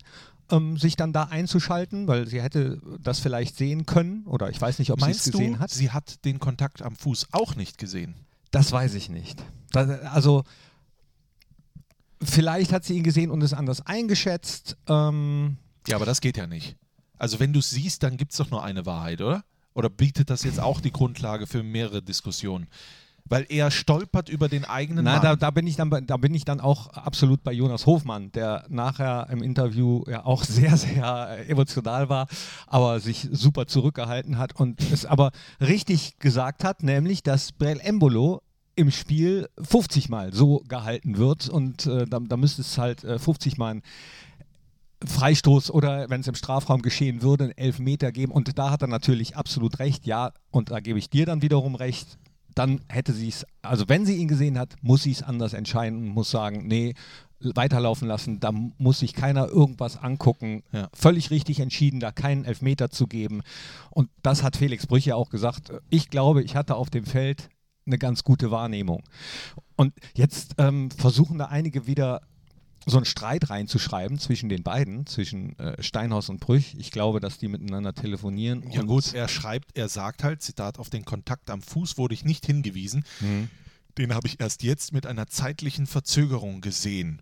Ähm, 0.51 0.77
sich 0.77 0.97
dann 0.97 1.13
da 1.13 1.23
einzuschalten, 1.23 2.05
weil 2.07 2.27
sie 2.27 2.41
hätte 2.41 2.81
das 3.01 3.19
vielleicht 3.19 3.55
sehen 3.55 3.85
können 3.85 4.25
oder 4.25 4.49
ich 4.49 4.59
weiß 4.59 4.77
nicht, 4.77 4.91
ob 4.91 5.01
sie 5.01 5.09
es 5.09 5.23
gesehen 5.23 5.53
du, 5.53 5.59
hat. 5.59 5.71
sie 5.71 5.89
hat 5.91 6.25
den 6.25 6.37
Kontakt 6.39 6.81
am 6.81 6.95
Fuß 6.97 7.27
auch 7.31 7.55
nicht 7.55 7.77
gesehen? 7.77 8.13
Das 8.51 8.71
weiß 8.73 8.93
ich 8.95 9.09
nicht. 9.09 9.41
Das, 9.71 9.89
also 10.01 10.43
vielleicht 12.21 12.71
hat 12.73 12.83
sie 12.83 12.95
ihn 12.97 13.03
gesehen 13.03 13.31
und 13.31 13.41
es 13.41 13.53
anders 13.53 13.85
eingeschätzt. 13.85 14.77
Ähm, 14.87 15.57
Ja, 15.87 15.95
aber 15.95 16.05
das 16.05 16.21
geht 16.21 16.37
ja 16.37 16.45
nicht. 16.45 16.75
Also 17.17 17.39
wenn 17.39 17.53
du 17.53 17.59
es 17.59 17.69
siehst, 17.69 18.03
dann 18.03 18.17
gibt 18.17 18.31
es 18.31 18.37
doch 18.37 18.49
nur 18.49 18.63
eine 18.63 18.85
Wahrheit, 18.85 19.21
oder? 19.21 19.43
Oder 19.73 19.89
bietet 19.89 20.29
das 20.29 20.43
jetzt 20.43 20.59
auch 20.59 20.81
die 20.81 20.91
Grundlage 20.91 21.47
für 21.47 21.63
mehrere 21.63 22.01
Diskussionen? 22.01 22.67
Weil 23.25 23.45
er 23.47 23.71
stolpert 23.71 24.27
über 24.27 24.49
den 24.49 24.65
eigenen 24.65 25.05
Na, 25.05 25.13
Mann. 25.13 25.21
da, 25.21 25.35
da, 25.37 25.51
bin 25.51 25.65
ich 25.65 25.77
dann, 25.77 25.89
da 26.05 26.17
bin 26.17 26.35
ich 26.35 26.43
dann 26.43 26.59
auch 26.59 26.89
absolut 26.89 27.41
bei 27.41 27.53
Jonas 27.53 27.85
Hofmann, 27.85 28.31
der 28.33 28.65
nachher 28.67 29.27
im 29.31 29.41
Interview 29.41 30.03
ja 30.09 30.25
auch 30.25 30.43
sehr, 30.43 30.75
sehr 30.75 31.49
emotional 31.49 32.09
war, 32.09 32.27
aber 32.67 32.99
sich 32.99 33.29
super 33.31 33.65
zurückgehalten 33.65 34.37
hat 34.37 34.59
und 34.59 34.81
es 34.91 35.05
aber 35.05 35.31
richtig 35.61 36.19
gesagt 36.19 36.65
hat, 36.65 36.83
nämlich, 36.83 37.23
dass 37.23 37.53
Brel 37.53 37.79
Embolo 37.79 38.41
im 38.75 38.91
Spiel 38.91 39.47
50 39.61 40.09
Mal 40.09 40.33
so 40.33 40.63
gehalten 40.67 41.17
wird 41.17 41.47
und 41.47 41.85
äh, 41.85 42.05
da, 42.05 42.19
da 42.19 42.37
müsste 42.37 42.61
es 42.61 42.77
halt 42.77 43.03
äh, 43.03 43.19
50 43.19 43.57
Mal 43.57 43.75
ein 43.75 43.83
Freistoß 45.05 45.71
oder 45.71 46.09
wenn 46.09 46.21
es 46.21 46.27
im 46.27 46.35
Strafraum 46.35 46.81
geschehen 46.81 47.21
würde, 47.21 47.45
einen 47.45 47.57
Elfmeter 47.57 48.11
geben. 48.11 48.31
Und 48.31 48.57
da 48.57 48.71
hat 48.71 48.81
er 48.81 48.87
natürlich 48.87 49.35
absolut 49.35 49.79
recht. 49.79 50.05
Ja, 50.05 50.31
und 50.51 50.71
da 50.71 50.79
gebe 50.79 50.99
ich 50.99 51.09
dir 51.09 51.25
dann 51.25 51.41
wiederum 51.41 51.75
recht. 51.75 52.17
Dann 52.55 52.81
hätte 52.87 53.13
sie 53.13 53.29
es, 53.29 53.45
also 53.61 53.89
wenn 53.89 54.05
sie 54.05 54.15
ihn 54.17 54.27
gesehen 54.27 54.59
hat, 54.59 54.75
muss 54.81 55.03
sie 55.03 55.11
es 55.11 55.23
anders 55.23 55.53
entscheiden 55.53 55.99
und 55.99 56.09
muss 56.09 56.29
sagen, 56.29 56.67
nee, 56.67 56.93
weiterlaufen 57.39 58.07
lassen. 58.07 58.39
Da 58.39 58.51
muss 58.51 58.99
sich 58.99 59.13
keiner 59.13 59.47
irgendwas 59.47 59.97
angucken. 59.97 60.63
Ja. 60.71 60.89
Völlig 60.93 61.31
richtig 61.31 61.59
entschieden, 61.59 61.99
da 61.99 62.11
keinen 62.11 62.45
Elfmeter 62.45 62.89
zu 62.89 63.07
geben. 63.07 63.41
Und 63.89 64.09
das 64.21 64.43
hat 64.43 64.55
Felix 64.55 64.87
Brüche 64.87 65.15
auch 65.15 65.29
gesagt. 65.29 65.71
Ich 65.89 66.09
glaube, 66.09 66.43
ich 66.43 66.55
hatte 66.55 66.75
auf 66.75 66.89
dem 66.89 67.05
Feld 67.05 67.49
eine 67.85 67.97
ganz 67.97 68.23
gute 68.23 68.51
Wahrnehmung. 68.51 69.03
Und 69.75 69.93
jetzt 70.15 70.55
ähm, 70.57 70.89
versuchen 70.91 71.37
da 71.37 71.45
einige 71.45 71.87
wieder 71.87 72.21
so 72.85 72.97
einen 72.97 73.05
Streit 73.05 73.49
reinzuschreiben 73.49 74.19
zwischen 74.19 74.49
den 74.49 74.63
beiden, 74.63 75.05
zwischen 75.05 75.57
äh, 75.59 75.81
Steinhaus 75.81 76.29
und 76.29 76.39
Brüch. 76.39 76.75
Ich 76.77 76.91
glaube, 76.91 77.19
dass 77.19 77.37
die 77.37 77.47
miteinander 77.47 77.93
telefonieren. 77.93 78.69
ja 78.71 78.81
gut, 78.81 79.13
er 79.13 79.27
schreibt, 79.27 79.77
er 79.77 79.89
sagt 79.89 80.23
halt, 80.23 80.41
Zitat, 80.41 80.79
auf 80.79 80.89
den 80.89 81.05
Kontakt 81.05 81.49
am 81.49 81.61
Fuß 81.61 81.97
wurde 81.97 82.13
ich 82.13 82.25
nicht 82.25 82.45
hingewiesen. 82.45 83.05
Mhm. 83.19 83.49
Den 83.97 84.13
habe 84.13 84.27
ich 84.27 84.39
erst 84.39 84.63
jetzt 84.63 84.91
mit 84.91 85.05
einer 85.05 85.27
zeitlichen 85.27 85.85
Verzögerung 85.85 86.61
gesehen. 86.61 87.21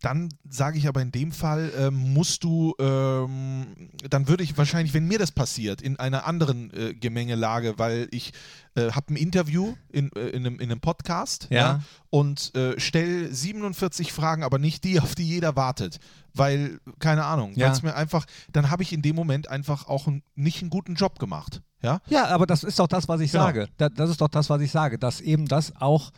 Dann 0.00 0.28
sage 0.48 0.76
ich 0.76 0.86
aber 0.86 1.00
in 1.00 1.12
dem 1.12 1.32
Fall, 1.32 1.72
ähm, 1.78 2.12
musst 2.12 2.44
du, 2.44 2.74
ähm, 2.78 3.66
dann 4.10 4.28
würde 4.28 4.44
ich 4.44 4.56
wahrscheinlich, 4.58 4.92
wenn 4.92 5.06
mir 5.06 5.18
das 5.18 5.32
passiert, 5.32 5.80
in 5.80 5.98
einer 5.98 6.26
anderen 6.26 6.70
äh, 6.74 6.92
Gemengelage, 6.94 7.74
weil 7.78 8.08
ich 8.10 8.32
äh, 8.74 8.90
habe 8.92 9.14
ein 9.14 9.16
Interview 9.16 9.74
in, 9.90 10.10
äh, 10.12 10.28
in, 10.28 10.46
einem, 10.46 10.56
in 10.60 10.70
einem 10.70 10.80
Podcast 10.80 11.46
Ja. 11.50 11.80
und 12.10 12.54
äh, 12.54 12.78
stelle 12.78 13.32
47 13.32 14.12
Fragen, 14.12 14.42
aber 14.42 14.58
nicht 14.58 14.84
die, 14.84 15.00
auf 15.00 15.14
die 15.14 15.26
jeder 15.26 15.56
wartet. 15.56 15.98
Weil, 16.34 16.80
keine 16.98 17.24
Ahnung, 17.24 17.54
Ja. 17.54 17.66
weil 17.66 17.72
es 17.72 17.82
mir 17.82 17.94
einfach, 17.94 18.26
dann 18.52 18.70
habe 18.70 18.82
ich 18.82 18.92
in 18.92 19.00
dem 19.00 19.16
Moment 19.16 19.48
einfach 19.48 19.86
auch 19.88 20.06
ein, 20.06 20.22
nicht 20.34 20.60
einen 20.60 20.70
guten 20.70 20.96
Job 20.96 21.18
gemacht. 21.18 21.62
Ja? 21.82 22.00
Ja, 22.08 22.26
aber 22.26 22.46
das 22.46 22.62
ist 22.64 22.78
doch 22.78 22.88
das, 22.88 23.08
was 23.08 23.20
ich 23.20 23.32
Genau. 23.32 23.44
sage. 23.44 23.68
Da, 23.78 23.88
das 23.88 24.10
ist 24.10 24.20
doch 24.20 24.28
das, 24.28 24.50
was 24.50 24.60
ich 24.60 24.70
sage, 24.70 24.98
dass 24.98 25.20
eben 25.20 25.46
das 25.46 25.72
auch 25.80 26.10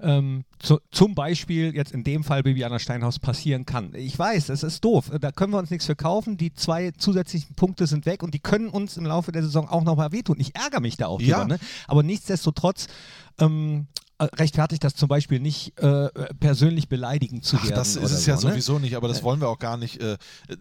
ähm, 0.00 0.44
zu, 0.58 0.80
zum 0.90 1.14
Beispiel 1.14 1.74
jetzt 1.74 1.92
in 1.92 2.04
dem 2.04 2.24
Fall 2.24 2.42
Bibiana 2.42 2.78
Steinhaus 2.78 3.18
passieren 3.18 3.64
kann. 3.66 3.92
Ich 3.94 4.18
weiß, 4.18 4.48
es 4.48 4.62
ist 4.62 4.84
doof. 4.84 5.10
Da 5.20 5.30
können 5.32 5.52
wir 5.52 5.58
uns 5.58 5.70
nichts 5.70 5.86
für 5.86 5.96
kaufen. 5.96 6.36
Die 6.36 6.52
zwei 6.52 6.90
zusätzlichen 6.92 7.54
Punkte 7.54 7.86
sind 7.86 8.04
weg 8.06 8.22
und 8.22 8.34
die 8.34 8.40
können 8.40 8.68
uns 8.68 8.96
im 8.96 9.06
Laufe 9.06 9.32
der 9.32 9.42
Saison 9.42 9.68
auch 9.68 9.84
nochmal 9.84 10.12
wehtun. 10.12 10.36
Ich 10.40 10.54
ärgere 10.56 10.80
mich 10.80 10.96
da 10.96 11.06
auch 11.06 11.20
Ja. 11.20 11.40
drüber. 11.42 11.54
Ne? 11.54 11.60
Aber 11.86 12.02
nichtsdestotrotz 12.02 12.88
ähm, 13.38 13.86
äh, 13.86 14.03
rechtfertigt 14.22 14.84
das 14.84 14.94
zum 14.94 15.08
Beispiel 15.08 15.40
nicht, 15.40 15.78
äh, 15.80 16.08
persönlich 16.38 16.88
beleidigend 16.88 17.44
zu 17.44 17.56
Ach, 17.56 17.64
werden. 17.64 17.74
das 17.74 17.96
ist 17.96 18.10
es 18.12 18.24
so, 18.24 18.30
ja 18.30 18.36
ne? 18.36 18.40
sowieso 18.42 18.78
nicht, 18.78 18.94
aber 18.96 19.08
das 19.08 19.22
wollen 19.22 19.40
wir 19.40 19.48
auch 19.48 19.58
gar 19.58 19.76
nicht. 19.76 20.00
Äh, 20.00 20.16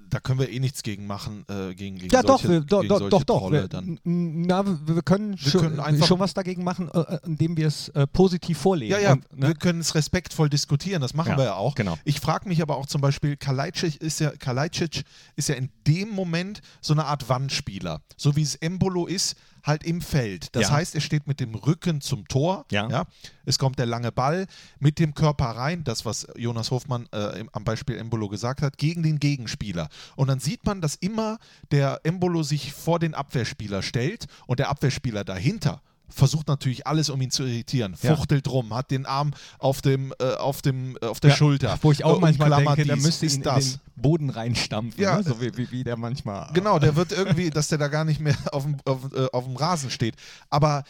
da 0.09 0.19
können 0.19 0.39
wir 0.39 0.49
eh 0.49 0.59
nichts 0.59 0.81
gegen 0.83 1.05
machen, 1.05 1.45
äh, 1.49 1.75
gegen, 1.75 1.97
gegen 1.97 2.13
Ja, 2.13 2.21
doch, 2.23 2.41
solche, 2.41 2.49
wir, 2.49 2.59
doch, 2.61 2.81
gegen 2.81 2.89
doch, 2.95 3.09
doch, 3.09 3.23
doch. 3.23 3.51
Wir, 3.51 3.67
na, 4.03 4.65
wir 4.87 5.01
können, 5.03 5.33
Wir 5.39 5.51
schon, 5.51 5.61
können 5.61 5.79
einfach- 5.79 6.07
schon 6.07 6.19
was 6.19 6.33
dagegen 6.33 6.63
machen, 6.63 6.89
äh, 6.93 6.99
äh, 6.99 7.19
indem 7.25 7.55
wir 7.57 7.67
es 7.67 7.89
äh, 7.89 8.07
positiv 8.07 8.57
vorlegen. 8.57 8.91
Ja, 8.91 8.99
ja, 8.99 9.11
Und, 9.13 9.37
ne? 9.37 9.47
wir 9.49 9.55
können 9.55 9.79
es 9.81 9.93
respektvoll 9.95 10.49
diskutieren, 10.49 11.01
das 11.01 11.13
machen 11.13 11.29
Ja, 11.31 11.37
wir 11.37 11.45
ja 11.45 11.53
auch. 11.55 11.75
genau. 11.75 11.97
Ich 12.05 12.19
frage 12.19 12.49
mich 12.49 12.61
aber 12.61 12.75
auch 12.77 12.87
zum 12.87 13.01
Beispiel, 13.01 13.37
Kalajdzic 13.37 13.97
ist, 14.01 14.19
ja, 14.19 14.31
Kalajdzic 14.31 15.03
ist 15.35 15.49
ja 15.49 15.55
in 15.55 15.69
dem 15.87 16.09
Moment 16.09 16.61
so 16.81 16.93
eine 16.93 17.05
Art 17.05 17.29
Wandspieler, 17.29 18.01
so 18.17 18.35
wie 18.35 18.41
es 18.41 18.55
Embolo 18.55 19.05
ist, 19.05 19.35
halt 19.63 19.83
im 19.83 20.01
Feld. 20.01 20.55
Das 20.55 20.63
Ja. 20.63 20.71
heißt, 20.71 20.93
er 20.95 21.01
steht 21.01 21.25
mit 21.27 21.39
dem 21.39 21.55
Rücken 21.55 22.01
zum 22.01 22.27
Tor, 22.27 22.65
Ja. 22.71 23.05
es 23.45 23.57
kommt 23.57 23.79
der 23.79 23.85
lange 23.85 24.11
Ball 24.11 24.45
mit 24.79 24.99
dem 24.99 25.13
Körper 25.15 25.45
rein, 25.45 25.83
das 25.83 26.05
was 26.05 26.27
Jonas 26.35 26.69
Hofmann 26.71 27.07
äh, 27.13 27.39
im, 27.39 27.49
am 27.53 27.63
Beispiel 27.63 27.97
Embolo 27.97 28.27
gesagt 28.29 28.61
hat, 28.61 28.77
gegen 28.77 29.03
den 29.03 29.19
Gegenspieler. 29.19 29.89
Und 30.15 30.27
dann 30.27 30.39
sieht 30.39 30.65
man, 30.65 30.81
dass 30.81 30.95
immer 30.95 31.37
der 31.71 32.01
Embolo 32.03 32.43
sich 32.43 32.73
vor 32.73 32.99
den 32.99 33.13
Abwehrspieler 33.13 33.81
stellt 33.81 34.25
und 34.47 34.59
der 34.59 34.69
Abwehrspieler 34.69 35.23
dahinter 35.23 35.81
versucht 36.09 36.47
natürlich 36.47 36.85
alles, 36.85 37.09
um 37.09 37.19
ihn 37.21 37.31
zu 37.31 37.43
irritieren. 37.43 37.95
Ja. 38.01 38.15
Fuchtelt 38.15 38.47
rum, 38.47 38.73
hat 38.73 38.91
den 38.91 39.05
Arm 39.05 39.31
auf, 39.57 39.81
dem, 39.81 40.13
äh, 40.19 40.33
auf, 40.35 40.61
dem, 40.61 40.97
äh, 41.01 41.05
auf 41.07 41.19
der 41.19 41.31
Ja, 41.31 41.35
Schulter. 41.35 41.79
Wo 41.81 41.91
ich 41.91 42.03
auch 42.03 42.17
äh, 42.17 42.21
manchmal 42.21 42.49
umklammert 42.51 42.77
denke, 42.77 42.87
der 42.87 42.95
dies, 42.97 43.05
müsste 43.05 43.25
ihn 43.25 43.27
ist 43.27 43.35
in 43.37 43.41
das. 43.43 43.71
den 43.73 43.79
Boden 43.95 44.29
reinstampfen, 44.29 45.01
Ja. 45.01 45.17
ne? 45.17 45.23
so 45.23 45.41
wie, 45.41 45.55
wie, 45.57 45.71
wie 45.71 45.83
der 45.83 45.97
manchmal. 45.97 46.49
Genau, 46.53 46.77
der 46.79 46.95
wird 46.95 47.11
irgendwie, 47.11 47.49
dass 47.49 47.67
der 47.69 47.77
da 47.79 47.87
gar 47.87 48.05
nicht 48.05 48.19
mehr 48.19 48.35
auf 48.51 48.63
dem, 48.63 48.77
auf, 48.85 49.11
äh, 49.13 49.27
auf 49.31 49.45
dem 49.45 49.55
Rasen 49.55 49.89
steht. 49.89 50.15
Aber 50.49 50.83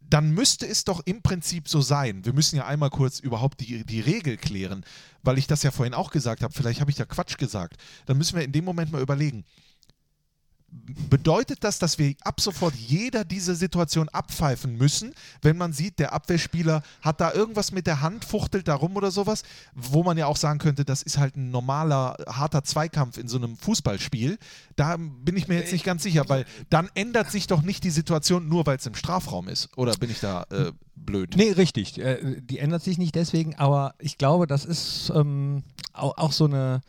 dann 0.00 0.30
müsste 0.32 0.66
es 0.66 0.84
doch 0.84 1.00
im 1.06 1.22
Prinzip 1.22 1.68
so 1.68 1.80
sein. 1.80 2.24
Wir 2.24 2.34
müssen 2.34 2.56
ja 2.56 2.66
einmal 2.66 2.90
kurz 2.90 3.18
überhaupt 3.18 3.60
die, 3.60 3.84
die 3.84 4.00
Regel 4.00 4.36
klären, 4.36 4.84
weil 5.22 5.38
ich 5.38 5.46
das 5.46 5.62
ja 5.62 5.70
vorhin 5.70 5.94
auch 5.94 6.10
gesagt 6.10 6.42
habe. 6.42 6.52
Vielleicht 6.52 6.80
habe 6.80 6.90
ich 6.90 6.96
da 6.98 7.06
Quatsch 7.06 7.38
gesagt. 7.38 7.76
Dann 8.06 8.18
müssen 8.18 8.36
wir 8.36 8.44
in 8.44 8.52
dem 8.52 8.64
Moment 8.64 8.92
mal 8.92 9.00
überlegen. 9.00 9.44
Bedeutet 11.10 11.64
das, 11.64 11.78
dass 11.78 11.98
wir 11.98 12.14
ab 12.22 12.40
sofort 12.40 12.74
jeder 12.74 13.24
diese 13.24 13.54
Situation 13.54 14.08
abpfeifen 14.08 14.78
müssen, 14.78 15.14
wenn 15.42 15.58
man 15.58 15.74
sieht, 15.74 15.98
der 15.98 16.14
Abwehrspieler 16.14 16.82
hat 17.02 17.20
da 17.20 17.32
irgendwas 17.32 17.72
mit 17.72 17.86
der 17.86 18.00
Hand, 18.00 18.24
fuchtelt 18.24 18.68
da 18.68 18.74
rum 18.74 18.96
oder 18.96 19.10
sowas, 19.10 19.42
wo 19.74 20.02
man 20.02 20.16
ja 20.16 20.26
auch 20.26 20.38
sagen 20.38 20.58
könnte, 20.58 20.86
das 20.86 21.02
ist 21.02 21.18
halt 21.18 21.36
ein 21.36 21.50
normaler, 21.50 22.16
harter 22.26 22.64
Zweikampf 22.64 23.18
in 23.18 23.28
so 23.28 23.36
einem 23.36 23.58
Fußballspiel. 23.58 24.38
Da 24.76 24.96
bin 24.96 25.36
ich 25.36 25.46
mir 25.46 25.56
jetzt 25.56 25.72
nicht 25.72 25.84
ganz 25.84 26.02
sicher, 26.02 26.28
weil 26.28 26.46
dann 26.70 26.88
ändert 26.94 27.30
sich 27.30 27.46
doch 27.46 27.60
nicht 27.60 27.84
die 27.84 27.90
Situation 27.90 28.48
nur, 28.48 28.64
weil 28.64 28.78
es 28.78 28.86
im 28.86 28.94
Strafraum 28.94 29.48
ist. 29.48 29.68
Oder 29.76 29.92
bin 29.96 30.10
ich 30.10 30.20
da 30.20 30.46
äh, 30.50 30.72
blöd? 30.96 31.36
Nee, 31.36 31.52
richtig. 31.52 31.98
Äh, 31.98 32.40
die 32.40 32.58
ändert 32.58 32.82
sich 32.82 32.96
nicht 32.96 33.14
deswegen, 33.14 33.56
aber 33.56 33.94
ich 33.98 34.16
glaube, 34.16 34.46
das 34.46 34.64
ist 34.64 35.12
ähm, 35.14 35.64
auch, 35.92 36.16
auch 36.16 36.32
so 36.32 36.46
eine 36.46 36.80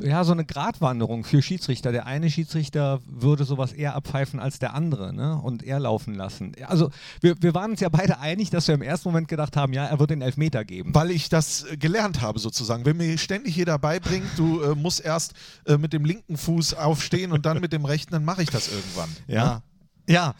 ja, 0.00 0.22
so 0.22 0.32
eine 0.32 0.44
Gratwanderung 0.44 1.24
für 1.24 1.42
Schiedsrichter. 1.42 1.90
Der 1.90 2.06
eine 2.06 2.30
Schiedsrichter 2.30 3.00
würde 3.06 3.44
sowas 3.44 3.72
eher 3.72 3.96
abpfeifen 3.96 4.38
als 4.38 4.58
der 4.58 4.74
andere 4.74 5.12
ne? 5.12 5.40
und 5.42 5.62
eher 5.64 5.80
laufen 5.80 6.14
lassen. 6.14 6.52
Also 6.66 6.90
wir, 7.20 7.34
wir 7.40 7.52
waren 7.54 7.72
uns 7.72 7.80
ja 7.80 7.88
beide 7.88 8.20
einig, 8.20 8.50
dass 8.50 8.68
wir 8.68 8.74
im 8.74 8.82
ersten 8.82 9.08
Moment 9.08 9.28
gedacht 9.28 9.56
haben, 9.56 9.72
ja, 9.72 9.84
er 9.86 9.98
wird 9.98 10.10
den 10.10 10.22
Elfmeter 10.22 10.64
geben. 10.64 10.94
Weil 10.94 11.10
ich 11.10 11.28
das 11.28 11.64
äh, 11.64 11.76
gelernt 11.76 12.20
habe 12.20 12.38
sozusagen. 12.38 12.84
Wenn 12.84 12.96
mir 12.96 13.18
ständig 13.18 13.56
jeder 13.56 13.78
beibringt, 13.78 14.28
du 14.36 14.62
äh, 14.62 14.74
musst 14.74 15.00
erst 15.00 15.34
äh, 15.66 15.76
mit 15.76 15.92
dem 15.92 16.04
linken 16.04 16.36
Fuß 16.36 16.74
aufstehen 16.74 17.32
und 17.32 17.44
dann 17.44 17.60
mit 17.60 17.72
dem 17.72 17.84
rechten, 17.84 18.12
dann 18.12 18.24
mache 18.24 18.42
ich 18.42 18.50
das 18.50 18.68
irgendwann. 18.68 19.10
Ja. 19.26 19.62
Ja. 20.08 20.34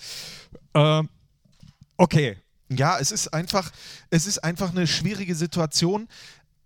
Ähm, 0.75 1.09
okay. 1.97 2.37
Ja, 2.69 2.99
es 2.99 3.13
ist 3.13 3.33
einfach, 3.33 3.71
es 4.11 4.27
ist 4.27 4.43
einfach 4.43 4.71
eine 4.71 4.89
schwierige 4.89 5.37
Situation. 5.37 6.09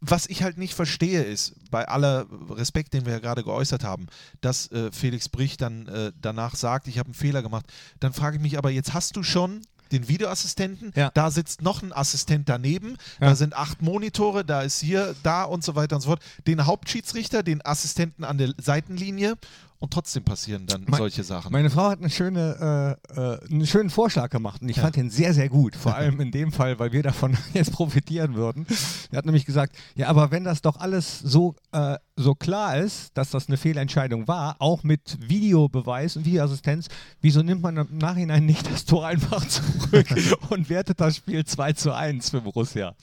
Was 0.02 0.26
ich 0.26 0.42
halt 0.42 0.56
nicht 0.56 0.74
verstehe, 0.74 1.22
ist, 1.22 1.54
bei 1.70 1.86
aller 1.86 2.26
Respekt, 2.50 2.94
den 2.94 3.04
wir 3.04 3.12
ja 3.12 3.18
gerade 3.18 3.44
geäußert 3.44 3.84
haben, 3.84 4.06
dass 4.40 4.70
äh, 4.72 4.90
Felix 4.92 5.28
Brich 5.28 5.58
dann 5.58 5.86
äh, 5.88 6.12
danach 6.20 6.54
sagt, 6.56 6.88
ich 6.88 6.98
habe 6.98 7.08
einen 7.08 7.14
Fehler 7.14 7.42
gemacht. 7.42 7.66
Dann 8.00 8.14
frage 8.14 8.36
ich 8.36 8.42
mich 8.42 8.56
aber, 8.56 8.70
jetzt 8.70 8.94
hast 8.94 9.16
du 9.16 9.22
schon 9.22 9.60
den 9.92 10.08
Videoassistenten, 10.08 10.92
Ja. 10.94 11.10
da 11.12 11.30
sitzt 11.30 11.62
noch 11.62 11.82
ein 11.82 11.92
Assistent 11.92 12.48
daneben, 12.48 12.96
Ja. 13.20 13.28
da 13.30 13.34
sind 13.34 13.54
acht 13.54 13.82
Monitore, 13.82 14.44
da 14.44 14.62
ist 14.62 14.80
hier, 14.80 15.14
da 15.22 15.42
und 15.44 15.64
so 15.64 15.74
weiter 15.74 15.96
und 15.96 16.02
so 16.02 16.08
fort. 16.10 16.22
Den 16.46 16.64
Hauptschiedsrichter, 16.64 17.42
den 17.42 17.60
Assistenten 17.66 18.24
an 18.24 18.38
der 18.38 18.54
Seitenlinie 18.56 19.34
und 19.80 19.92
trotzdem 19.92 20.22
passieren 20.24 20.66
dann 20.66 20.84
Mein- 20.86 20.98
solche 20.98 21.24
Sachen. 21.24 21.50
Meine 21.52 21.70
Frau 21.70 21.88
hat 21.90 21.98
eine 22.00 22.10
schöne, 22.10 22.96
äh, 23.14 23.18
äh, 23.20 23.50
einen 23.50 23.66
schönen 23.66 23.90
Vorschlag 23.90 24.28
gemacht 24.30 24.60
und 24.62 24.68
ich 24.68 24.76
Ja. 24.76 24.82
fand 24.84 24.96
den 24.96 25.10
sehr, 25.10 25.34
sehr 25.34 25.48
gut. 25.48 25.74
Vor 25.74 25.94
allem 25.96 26.20
in 26.20 26.30
dem 26.30 26.52
Fall, 26.52 26.78
weil 26.78 26.92
wir 26.92 27.02
davon 27.02 27.36
jetzt 27.54 27.72
profitieren 27.72 28.34
würden. 28.34 28.66
Sie 29.10 29.16
hat 29.16 29.24
nämlich 29.24 29.46
gesagt, 29.46 29.74
ja, 29.96 30.08
aber 30.08 30.30
wenn 30.30 30.44
das 30.44 30.60
doch 30.62 30.76
alles 30.76 31.18
so, 31.18 31.56
äh, 31.72 31.96
so 32.16 32.34
klar 32.34 32.76
ist, 32.76 33.16
dass 33.16 33.30
das 33.30 33.48
eine 33.48 33.56
Fehlentscheidung 33.56 34.28
war, 34.28 34.56
auch 34.58 34.82
mit 34.82 35.16
Videobeweis 35.26 36.16
und 36.16 36.26
Videoassistenz, 36.26 36.88
wieso 37.22 37.42
nimmt 37.42 37.62
man 37.62 37.78
im 37.78 37.96
Nachhinein 37.98 38.44
nicht 38.44 38.70
das 38.70 38.84
Tor 38.84 39.06
einfach 39.06 39.44
zurück 39.48 40.06
und 40.50 40.68
wertet 40.68 41.00
das 41.00 41.16
Spiel 41.16 41.44
2 41.46 41.72
zu 41.72 41.92
1 41.94 42.30
für 42.30 42.42
Borussia? 42.42 42.94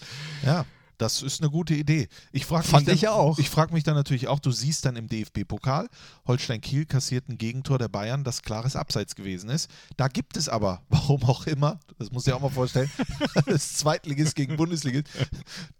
Ja, 0.45 0.63
das 0.97 1.21
ist 1.21 1.41
eine 1.41 1.49
gute 1.51 1.73
Idee. 1.75 2.07
Ich 2.31 2.45
frage 2.45 2.63
mich, 2.63 2.71
Fand 2.71 2.87
dann- 2.87 2.95
ich. 2.95 3.39
Ich 3.39 3.49
frage 3.49 3.73
mich 3.73 3.83
dann 3.83 3.95
natürlich 3.95 4.27
auch, 4.27 4.39
du 4.39 4.51
siehst 4.51 4.85
dann 4.85 4.95
im 4.95 5.07
DFB-Pokal, 5.07 5.87
Holstein 6.27 6.61
Kiel 6.61 6.85
kassiert 6.85 7.29
ein 7.29 7.37
Gegentor 7.37 7.77
der 7.77 7.87
Bayern, 7.87 8.23
das 8.23 8.41
klares 8.41 8.75
Abseits 8.75 9.15
gewesen 9.15 9.49
ist. 9.49 9.69
Da 9.95 10.07
gibt 10.07 10.37
es 10.37 10.49
aber, 10.49 10.81
warum 10.89 11.23
auch 11.23 11.45
immer, 11.47 11.79
das 11.99 12.11
muss 12.11 12.25
ich 12.27 12.33
auch 12.33 12.41
mal 12.41 12.49
vorstellen, 12.49 12.89
das 13.45 13.73
Zweitligist 13.73 14.35
gegen 14.35 14.57
Bundesligist, 14.57 15.07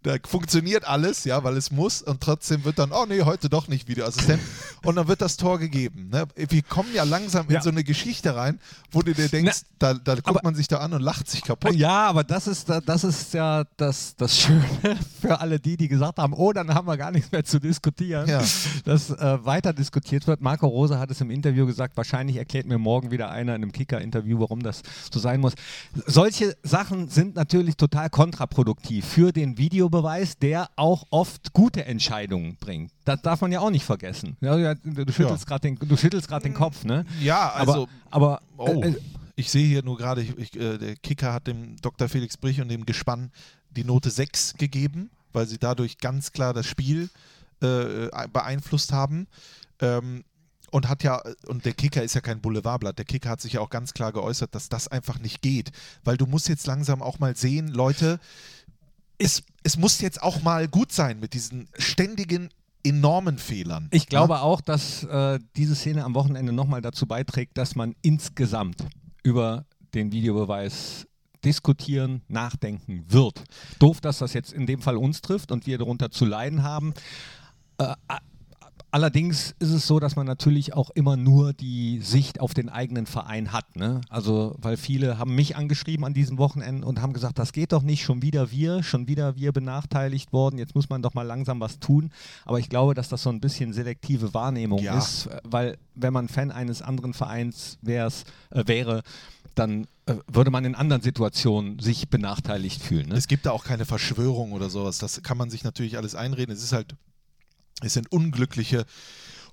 da 0.03 0.15
funktioniert 0.25 0.85
alles, 0.87 1.23
ja, 1.23 1.43
weil 1.43 1.57
es 1.57 1.71
muss 1.71 2.01
und 2.01 2.21
trotzdem 2.21 2.63
wird 2.63 2.79
dann, 2.79 2.91
oh 2.91 3.05
nee, 3.07 3.21
heute 3.23 3.49
doch 3.49 3.67
nicht 3.67 3.87
Videoassistent 3.87 4.41
und 4.83 4.95
dann 4.95 5.07
wird 5.07 5.21
das 5.21 5.37
Tor 5.37 5.59
gegeben. 5.59 6.09
Ne? 6.09 6.25
Wir 6.35 6.61
kommen 6.61 6.93
ja 6.93 7.03
langsam 7.03 7.47
in 7.47 7.53
Ja. 7.55 7.61
so 7.61 7.69
eine 7.69 7.83
Geschichte 7.83 8.35
rein, 8.35 8.59
wo 8.91 9.01
du 9.01 9.13
dir 9.13 9.29
denkst, 9.29 9.61
da, 9.79 9.93
da 9.95 10.15
guckt 10.15 10.27
aber- 10.27 10.39
man 10.43 10.55
sich 10.55 10.67
da 10.67 10.77
an 10.77 10.93
und 10.93 11.01
lacht 11.01 11.29
sich 11.29 11.41
kaputt. 11.41 11.73
Ja, 11.75 12.07
aber 12.07 12.23
das 12.23 12.47
ist, 12.47 12.69
das 12.69 13.03
ist 13.03 13.33
ja 13.33 13.63
das, 13.77 14.15
das 14.15 14.37
Schöne 14.37 14.97
für 15.07 15.39
alle 15.39 15.59
die, 15.59 15.77
die 15.77 15.87
gesagt 15.87 16.17
haben, 16.19 16.33
oh, 16.33 16.53
dann 16.53 16.73
haben 16.73 16.87
wir 16.87 16.97
gar 16.97 17.11
nichts 17.11 17.31
mehr 17.31 17.43
zu 17.43 17.59
diskutieren, 17.59 18.27
Ja. 18.27 18.41
dass 18.85 19.09
äh, 19.09 19.45
weiter 19.45 19.73
diskutiert 19.73 20.27
wird. 20.27 20.41
Marco 20.41 20.67
Rose 20.67 20.99
hat 20.99 21.09
es 21.11 21.21
im 21.21 21.31
Interview 21.31 21.65
gesagt, 21.65 21.97
wahrscheinlich 21.97 22.37
erklärt 22.37 22.65
mir 22.67 22.77
morgen 22.77 23.11
wieder 23.11 23.29
einer 23.31 23.55
in 23.55 23.63
einem 23.63 23.71
Kicker-Interview, 23.71 24.39
warum 24.39 24.61
das 24.61 24.81
so 25.11 25.19
sein 25.19 25.39
muss. 25.39 25.53
Solche 26.05 26.55
Sachen 26.63 27.09
sind 27.09 27.35
natürlich 27.35 27.77
total 27.77 28.09
kontraproduktiv 28.09 29.05
für 29.05 29.31
den 29.31 29.57
Videobeweis, 29.57 30.37
der 30.37 30.69
auch 30.75 31.05
oft 31.09 31.53
gute 31.53 31.85
Entscheidungen 31.85 32.57
bringt. 32.59 32.91
Das 33.05 33.21
darf 33.21 33.41
man 33.41 33.51
ja 33.51 33.59
auch 33.61 33.69
nicht 33.71 33.85
vergessen. 33.85 34.37
Ja, 34.41 34.73
du 34.75 35.11
schüttelst 35.11 35.43
Ja. 35.43 35.57
gerade 35.57 35.61
den, 35.61 35.75
du 35.79 35.97
schüttelst 35.97 36.27
gerade 36.27 36.43
den 36.43 36.53
Kopf, 36.53 36.83
ne? 36.83 37.05
Ja, 37.21 37.51
also 37.53 37.87
aber, 38.11 38.41
aber 38.57 38.67
Oh, 38.75 38.81
äh, 38.83 38.89
äh, 38.89 38.95
ich 39.35 39.51
sehe 39.51 39.67
hier 39.67 39.83
nur 39.83 39.97
gerade, 39.97 40.21
ich, 40.23 40.35
ich, 40.37 40.55
äh, 40.59 40.77
der 40.79 40.95
Kicker 40.95 41.31
hat 41.31 41.45
dem 41.47 41.75
Dr. 41.81 42.09
Felix 42.09 42.37
Brich 42.37 42.59
und 42.59 42.69
dem 42.69 42.85
Gespann 42.85 43.31
die 43.77 43.83
Note 43.83 44.09
6 44.09 44.55
gegeben, 44.57 45.09
weil 45.33 45.47
sie 45.47 45.57
dadurch 45.57 45.99
ganz 45.99 46.31
klar 46.31 46.53
das 46.53 46.65
Spiel 46.65 47.09
äh, 47.61 48.09
beeinflusst 48.31 48.91
haben. 48.91 49.27
Ähm, 49.79 50.23
und 50.69 50.89
hat 50.89 51.01
ja, 51.01 51.21
und 51.47 51.63
der 51.63 51.73
Kicker 51.73 52.03
ist 52.03 52.13
ja 52.13 52.19
kein 52.19 52.41
Boulevardblatt, 52.41 52.97
der 52.97 53.05
Kicker 53.05 53.29
hat 53.29 53.39
sich 53.39 53.53
ja 53.53 53.61
auch 53.61 53.69
ganz 53.69 53.93
klar 53.93 54.11
geäußert, 54.11 54.53
dass 54.53 54.67
das 54.67 54.89
einfach 54.89 55.17
nicht 55.19 55.41
geht. 55.41 55.71
Weil 56.03 56.17
du 56.17 56.25
musst 56.25 56.49
jetzt 56.49 56.67
langsam 56.67 57.01
auch 57.01 57.19
mal 57.19 57.37
sehen, 57.37 57.69
Leute, 57.69 58.19
es, 59.17 59.43
es 59.63 59.77
muss 59.77 60.01
jetzt 60.01 60.21
auch 60.21 60.41
mal 60.41 60.67
gut 60.67 60.91
sein 60.91 61.19
mit 61.19 61.33
diesen 61.33 61.69
ständigen 61.77 62.49
enormen 62.83 63.37
Fehlern. 63.37 63.87
Ich 63.91 64.07
glaube 64.07 64.41
auch, 64.41 64.61
dass 64.61 65.03
äh, 65.03 65.39
diese 65.55 65.75
Szene 65.75 66.03
am 66.03 66.13
Wochenende 66.15 66.53
nochmal 66.53 66.81
dazu 66.81 67.05
beiträgt, 67.05 67.57
dass 67.57 67.75
man 67.75 67.95
insgesamt 68.01 68.85
über 69.23 69.65
den 69.93 70.11
Videobeweis 70.11 71.06
diskutieren, 71.43 72.21
nachdenken 72.27 73.03
wird. 73.07 73.43
Doof, 73.79 74.01
dass 74.01 74.19
das 74.19 74.33
jetzt 74.33 74.53
in 74.53 74.65
dem 74.65 74.81
Fall 74.81 74.97
uns 74.97 75.21
trifft 75.21 75.51
und 75.51 75.67
wir 75.67 75.77
darunter 75.77 76.11
zu 76.11 76.25
leiden 76.25 76.63
haben. 76.63 76.93
Äh, 77.77 77.93
allerdings 78.91 79.53
ist 79.59 79.71
es 79.71 79.85
so, 79.85 79.99
dass 79.99 80.15
man 80.15 80.25
natürlich 80.25 80.73
auch 80.73 80.89
immer 80.91 81.17
nur 81.17 81.53
die 81.53 81.99
Sicht 81.99 82.39
auf 82.39 82.53
den 82.53 82.69
eigenen 82.69 83.05
Verein 83.05 83.51
hat. 83.51 83.75
Ne? 83.75 84.01
Also, 84.09 84.55
weil 84.59 84.77
viele 84.77 85.19
haben 85.19 85.35
mich 85.35 85.55
angeschrieben 85.55 86.05
an 86.05 86.13
diesem 86.13 86.37
Wochenende 86.37 86.87
und 86.87 87.01
haben 87.01 87.13
gesagt, 87.13 87.37
das 87.37 87.51
geht 87.51 87.73
doch 87.73 87.83
nicht, 87.83 88.03
schon 88.03 88.21
wieder 88.21 88.49
wir, 88.51 88.83
schon 88.83 89.07
wieder 89.07 89.35
wir 89.35 89.51
benachteiligt 89.51 90.31
worden, 90.33 90.57
jetzt 90.57 90.73
muss 90.73 90.89
man 90.89 91.01
doch 91.01 91.13
mal 91.13 91.23
langsam 91.23 91.59
was 91.59 91.79
tun. 91.79 92.11
Aber 92.45 92.59
ich 92.59 92.69
glaube, 92.69 92.93
dass 92.93 93.09
das 93.09 93.23
so 93.23 93.29
ein 93.29 93.41
bisschen 93.41 93.73
selektive 93.73 94.33
Wahrnehmung 94.33 94.79
Ja. 94.79 94.97
ist, 94.97 95.29
weil 95.43 95.77
wenn 95.95 96.13
man 96.13 96.27
Fan 96.29 96.51
eines 96.51 96.81
anderen 96.81 97.13
Vereins 97.13 97.77
äh, 97.85 98.09
wäre, 98.65 99.01
dann 99.57 99.87
äh, 100.05 100.15
würde 100.27 100.51
man 100.51 100.65
in 100.65 100.75
anderen 100.75 101.01
Situationen 101.01 101.79
sich 101.79 102.09
benachteiligt 102.09 102.81
fühlen. 102.81 103.09
Ne? 103.09 103.15
Es 103.15 103.27
gibt 103.27 103.45
da 103.45 103.51
auch 103.51 103.63
keine 103.63 103.85
Verschwörung 103.85 104.53
oder 104.53 104.69
sowas. 104.69 104.97
Das 104.99 105.21
kann 105.23 105.37
man 105.37 105.49
sich 105.49 105.63
natürlich 105.63 105.97
alles 105.97 106.15
einreden. 106.15 106.53
Es 106.53 106.63
ist 106.63 106.73
halt, 106.73 106.95
es 107.81 107.93
sind 107.93 108.11
unglückliche 108.11 108.85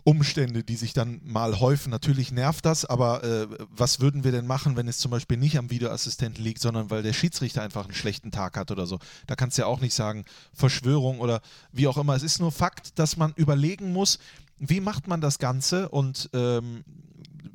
Umstände, 0.05 0.63
die 0.63 0.77
sich 0.77 0.93
dann 0.93 1.21
mal 1.25 1.59
häufen. 1.61 1.91
Natürlich 1.91 2.31
nervt 2.31 2.67
das, 2.67 2.85
aber 2.85 3.25
äh, 3.25 3.49
was 3.71 4.01
würden 4.01 4.23
wir 4.23 4.33
denn 4.33 4.47
machen, 4.47 4.77
wenn 4.77 4.87
es 4.87 4.99
zum 4.99 5.11
Beispiel 5.11 5.39
nicht 5.39 5.57
am 5.57 5.71
Videoassistenten 5.71 6.45
liegt, 6.45 6.61
sondern 6.61 6.91
weil 6.91 7.03
der 7.03 7.15
Schiedsrichter 7.15 7.63
einfach 7.63 7.85
einen 7.85 7.95
schlechten 7.95 8.31
Tag 8.31 8.59
hat 8.59 8.71
oder 8.71 8.87
so? 8.87 8.99
Da 9.27 9.35
kannst 9.35 9.57
du 9.57 9.63
ja 9.63 9.67
auch 9.67 9.81
nicht 9.81 9.95
sagen, 9.95 10.27
Verschwörung 10.53 11.21
oder 11.21 11.41
wie 11.73 11.87
auch 11.87 11.97
immer. 11.97 12.15
Es 12.15 12.23
ist 12.23 12.39
nur 12.39 12.53
Fakt, 12.53 12.99
dass 12.99 13.17
man 13.17 13.33
überlegen 13.37 13.93
muss, 13.93 14.19
wie 14.59 14.81
macht 14.81 15.09
man 15.09 15.23
das 15.23 15.39
Ganze 15.39 15.89
und 15.89 16.29
ähm, 16.35 16.85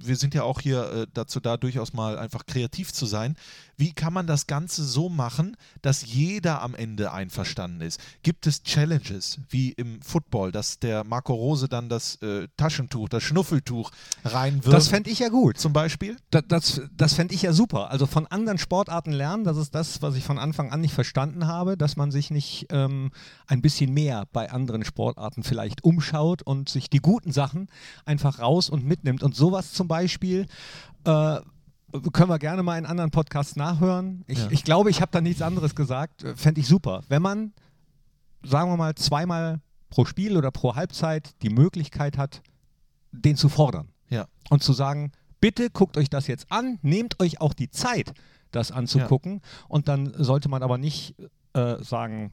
wir 0.01 0.15
sind 0.15 0.33
ja 0.33 0.43
auch 0.43 0.61
hier 0.61 0.91
äh, 0.91 1.07
dazu 1.13 1.39
da, 1.39 1.57
durchaus 1.57 1.93
mal 1.93 2.17
einfach 2.17 2.45
kreativ 2.45 2.93
zu 2.93 3.05
sein. 3.05 3.35
Wie 3.79 3.93
kann 3.93 4.11
man 4.11 4.27
das 4.27 4.45
Ganze 4.45 4.83
so 4.83 5.07
machen, 5.07 5.55
dass 5.81 6.05
jeder 6.05 6.61
am 6.61 6.75
Ende 6.75 7.13
einverstanden 7.13 7.79
ist? 7.79 7.97
Gibt 8.23 8.45
es 8.45 8.61
Challenges, 8.63 9.39
wie 9.49 9.71
im 9.71 10.01
Football, 10.01 10.51
dass 10.51 10.79
der 10.79 11.05
Marco 11.05 11.33
Rose 11.33 11.69
dann 11.69 11.87
das 11.87 12.15
äh, 12.21 12.49
Taschentuch, 12.57 13.07
das 13.07 13.23
Schnuffeltuch 13.23 13.91
reinwirft? 14.25 14.75
Das 14.75 14.89
fände 14.89 15.09
ich 15.09 15.19
ja 15.19 15.29
gut. 15.29 15.57
zum 15.57 15.71
Beispiel? 15.71 16.17
Das, 16.29 16.43
das, 16.49 16.81
das 16.91 17.13
fände 17.13 17.33
ich 17.33 17.43
ja 17.43 17.53
super. 17.53 17.89
Also 17.89 18.05
von 18.05 18.27
anderen 18.27 18.57
Sportarten 18.57 19.13
lernen, 19.13 19.45
das 19.45 19.55
ist 19.55 19.73
das, 19.73 20.01
was 20.01 20.15
ich 20.15 20.25
von 20.25 20.39
Anfang 20.39 20.73
an 20.73 20.81
nicht 20.81 20.93
verstanden 20.93 21.47
habe, 21.47 21.77
dass 21.77 21.95
man 21.95 22.11
sich 22.11 22.31
nicht 22.31 22.67
ähm, 22.71 23.11
ein 23.47 23.61
bisschen 23.61 23.93
mehr 23.93 24.27
bei 24.33 24.51
anderen 24.51 24.83
Sportarten 24.83 25.41
vielleicht 25.41 25.85
umschaut 25.85 26.41
und 26.41 26.67
sich 26.67 26.89
die 26.89 26.99
guten 26.99 27.31
Sachen 27.31 27.69
einfach 28.03 28.39
raus 28.39 28.69
und 28.69 28.83
mitnimmt. 28.83 29.23
Und 29.23 29.37
sowas 29.37 29.71
zum 29.71 29.87
Beispiel 29.87 30.47
äh, 31.05 31.39
können 32.13 32.29
wir 32.29 32.39
gerne 32.39 32.63
mal 32.63 32.77
in 32.77 32.85
anderen 32.85 33.11
Podcasts 33.11 33.55
nachhören. 33.55 34.23
Ich, 34.27 34.37
Ja. 34.39 34.47
ich 34.51 34.63
glaube, 34.63 34.89
ich 34.89 35.01
habe 35.01 35.11
da 35.11 35.21
nichts 35.21 35.41
anderes 35.41 35.75
gesagt. 35.75 36.23
Äh, 36.23 36.35
Fände 36.35 36.61
ich 36.61 36.67
super. 36.67 37.03
Wenn 37.09 37.21
man, 37.21 37.53
sagen 38.43 38.69
wir 38.71 38.77
mal, 38.77 38.95
zweimal 38.95 39.59
pro 39.89 40.05
Spiel 40.05 40.37
oder 40.37 40.51
pro 40.51 40.75
Halbzeit 40.75 41.31
die 41.41 41.49
Möglichkeit 41.49 42.17
hat, 42.17 42.41
den 43.11 43.35
zu 43.35 43.49
fordern 43.49 43.89
Ja. 44.09 44.27
und 44.49 44.61
zu 44.63 44.73
sagen, 44.73 45.11
bitte 45.41 45.69
guckt 45.69 45.97
euch 45.97 46.09
das 46.09 46.27
jetzt 46.27 46.51
an, 46.51 46.77
nehmt 46.81 47.19
euch 47.19 47.41
auch 47.41 47.53
die 47.53 47.69
Zeit, 47.71 48.13
das 48.51 48.71
anzugucken 48.71 49.41
und 49.67 49.87
dann 49.87 50.13
sollte 50.17 50.49
man 50.49 50.61
aber 50.63 50.77
nicht 50.77 51.15
äh, 51.53 51.83
sagen, 51.83 52.31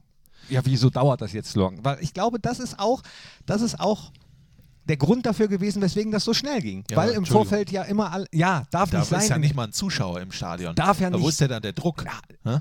ja, 0.51 0.61
wieso 0.65 0.91
dauert 0.91 1.23
das 1.23 1.33
jetzt 1.33 1.53
so 1.53 1.61
lang? 1.63 1.83
Weil 1.83 1.99
ich 2.03 2.13
glaube, 2.13 2.39
das 2.39 2.59
ist 2.61 2.79
auch, 2.79 3.03
das 3.47 3.63
ist 3.63 3.81
auch 3.81 4.13
der 4.89 4.97
Grund 4.97 5.27
dafür 5.27 5.49
gewesen, 5.49 5.83
weswegen 5.83 6.13
das 6.13 6.25
so 6.25 6.33
schnell 6.35 6.61
ging. 6.61 6.85
Ja, 6.91 6.97
Weil 6.97 7.11
im. 7.11 7.27
Vorfeld 7.27 7.71
ja 7.73 7.83
immer, 7.83 8.13
all, 8.13 8.27
ja, 8.33 8.65
darf 8.71 8.91
Da 8.91 8.99
nicht 9.01 9.09
sein. 9.09 9.21
ist 9.21 9.29
ja 9.29 9.39
nicht 9.39 9.55
mal 9.55 9.65
ein 9.65 9.73
Zuschauer 9.73 10.21
im 10.21 10.31
Stadion. 10.33 10.75
Darf 10.77 11.01
ja 11.01 11.13
Wo 11.13 11.19
nicht- 11.19 11.29
ist 11.31 11.41
denn 11.41 11.49
dann 11.49 11.63
der 11.63 11.73
Druck? 11.73 12.05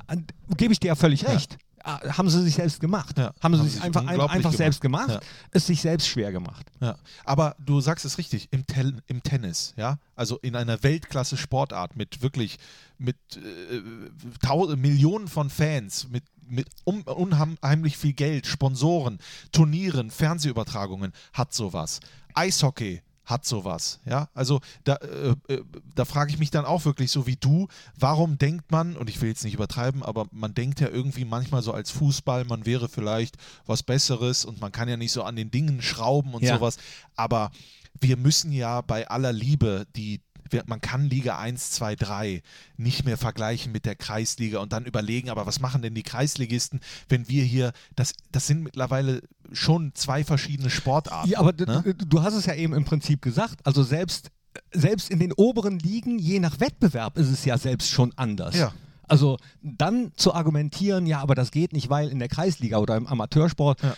An- 0.08 0.26
Gebe 0.58 0.74
ich 0.74 0.80
dir 0.80 0.88
ja 0.88 0.96
völlig 0.96 1.28
recht. 1.28 1.58
Ah, 1.88 2.18
Haben 2.18 2.30
sie 2.32 2.42
sich 2.42 2.56
selbst 2.56 2.80
gemacht. 2.80 3.16
Ja, 3.18 3.32
Haben 3.42 3.54
sie 3.54 3.60
haben 3.60 3.66
sich 3.66 3.74
sich 3.76 3.84
einfach, 3.84 4.02
ein, 4.02 4.20
einfach 4.20 4.34
gemacht. 4.38 4.58
selbst 4.58 4.82
gemacht, 4.82 5.10
Ja. 5.10 5.20
es 5.52 5.68
sich 5.68 5.82
selbst 5.82 6.08
schwer 6.08 6.32
gemacht. 6.32 6.66
Ja, 6.82 6.98
aber 7.26 7.56
du 7.60 7.80
sagst 7.80 8.06
es 8.06 8.18
richtig, 8.18 8.48
im, 8.52 8.66
Tel 8.66 9.04
im 9.06 9.22
Tennis, 9.22 9.74
ja, 9.78 10.00
also 10.16 10.40
in 10.40 10.56
einer 10.56 10.82
Weltklasse-Sportart 10.82 11.96
mit 11.96 12.24
wirklich, 12.24 12.58
mit 12.98 13.18
äh, 13.38 14.76
Millionen 14.76 15.28
von 15.28 15.50
Fans, 15.52 16.08
mit, 16.10 16.24
mit 16.48 16.68
un 16.86 17.04
unheimlich 17.04 17.98
viel 17.98 18.14
Geld, 18.14 18.48
Sponsoren, 18.48 19.20
Turnieren, 19.52 20.10
Fernsehübertragungen, 20.12 21.12
hat 21.34 21.54
sowas. 21.54 22.00
Eishockey 22.34 23.02
hat 23.26 23.46
sowas, 23.46 24.00
ja, 24.06 24.30
also 24.34 24.62
da, 24.84 24.96
äh, 24.98 25.36
äh, 25.54 25.64
da 25.96 26.06
frage 26.06 26.32
ich 26.32 26.38
mich 26.40 26.52
dann 26.52 26.66
auch 26.66 26.86
wirklich 26.86 27.12
so 27.12 27.26
wie 27.26 27.36
du, 27.36 27.68
warum 27.98 28.38
denkt 28.38 28.72
man, 28.72 28.96
und 28.96 29.10
ich 29.10 29.20
will 29.22 29.30
jetzt 29.30 29.44
nicht 29.44 29.56
übertreiben, 29.56 30.04
aber 30.04 30.28
man 30.32 30.54
denkt 30.54 30.80
ja 30.80 30.90
irgendwie 30.90 31.26
manchmal 31.26 31.64
so 31.64 31.74
als 31.74 31.90
Fußball, 31.92 32.46
man 32.46 32.66
wäre 32.66 32.88
vielleicht 32.88 33.38
was 33.66 33.82
Besseres 33.84 34.46
und 34.46 34.62
man 34.62 34.72
kann 34.72 34.88
ja 34.88 34.98
nicht 34.98 35.12
so 35.12 35.24
an 35.24 35.36
den 35.36 35.50
Dingen 35.52 35.82
schrauben 35.82 36.34
und 36.34 36.44
Ja. 36.44 36.56
sowas, 36.56 36.78
aber 37.16 37.52
wir 38.00 38.18
müssen 38.18 38.52
ja 38.52 38.82
bei 38.82 39.08
aller 39.08 39.32
Liebe 39.34 39.88
die 39.96 40.22
wir- 40.50 40.64
man 40.68 40.82
kann 40.82 41.10
Liga 41.10 41.38
1, 41.40 41.72
2, 41.72 41.96
3 41.96 42.42
nicht 42.78 43.06
mehr 43.06 43.18
vergleichen 43.18 43.72
mit 43.72 43.86
der 43.86 43.96
Kreisliga 43.96 44.60
und 44.60 44.74
dann 44.74 44.86
überlegen, 44.86 45.30
aber 45.30 45.46
was 45.46 45.60
machen 45.60 45.82
denn 45.82 45.96
die 45.96 46.04
Kreisligisten, 46.04 46.80
wenn 47.10 47.28
wir 47.30 47.44
hier, 47.44 47.72
das, 47.96 48.14
das 48.32 48.48
sind 48.48 48.64
mittlerweile 48.64 49.22
schon 49.52 49.94
zwei 49.96 50.24
verschiedene 50.24 50.70
Sportarten. 50.70 51.30
Ja, 51.30 51.40
aber 51.40 51.54
ne? 51.54 51.94
du 51.96 52.22
hast 52.24 52.34
es 52.36 52.46
ja 52.46 52.54
eben 52.56 52.74
im 52.74 52.86
Prinzip 52.86 53.22
gesagt. 53.22 53.66
Also 53.66 53.84
selbst, 53.84 54.30
selbst 54.72 55.10
in 55.10 55.20
den 55.20 55.34
oberen 55.34 55.80
Ligen, 55.80 56.18
je 56.20 56.40
nach 56.40 56.60
Wettbewerb, 56.60 57.18
ist 57.18 57.30
es 57.30 57.46
ja 57.46 57.58
selbst 57.58 57.90
schon 57.90 58.14
anders. 58.16 58.56
Ja. 58.56 58.74
Also 59.08 59.38
dann 59.62 60.12
zu 60.16 60.34
argumentieren, 60.34 61.06
ja, 61.06 61.20
aber 61.20 61.36
das 61.36 61.52
geht 61.52 61.74
nicht, 61.74 61.90
weil 61.90 62.10
in 62.10 62.18
der 62.20 62.28
Kreisliga 62.28 62.78
oder 62.80 62.96
im 62.98 63.06
Amateursport, 63.06 63.82
Ja. 63.84 63.94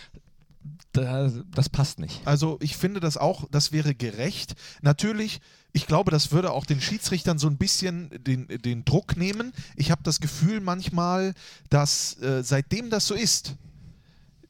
da, 0.92 1.30
das 1.54 1.68
passt 1.68 1.98
nicht. 1.98 2.20
Also 2.26 2.58
ich 2.60 2.76
finde 2.76 3.00
das 3.00 3.16
auch, 3.16 3.44
das 3.50 3.72
wäre 3.72 3.94
gerecht. 3.94 4.54
Natürlich, 4.82 5.40
ich 5.72 5.86
glaube, 5.86 6.10
das 6.10 6.32
würde 6.32 6.52
auch 6.52 6.66
den 6.66 6.80
Schiedsrichtern 6.80 7.38
so 7.38 7.46
ein 7.46 7.56
bisschen 7.56 8.10
den, 8.24 8.48
den 8.48 8.84
Druck 8.84 9.16
nehmen. 9.16 9.52
Ich 9.76 9.90
habe 9.90 10.02
das 10.02 10.20
Gefühl 10.20 10.60
manchmal, 10.60 11.34
dass 11.70 12.20
äh, 12.20 12.42
seitdem 12.42 12.90
das 12.90 13.06
so 13.06 13.14
ist, 13.14 13.54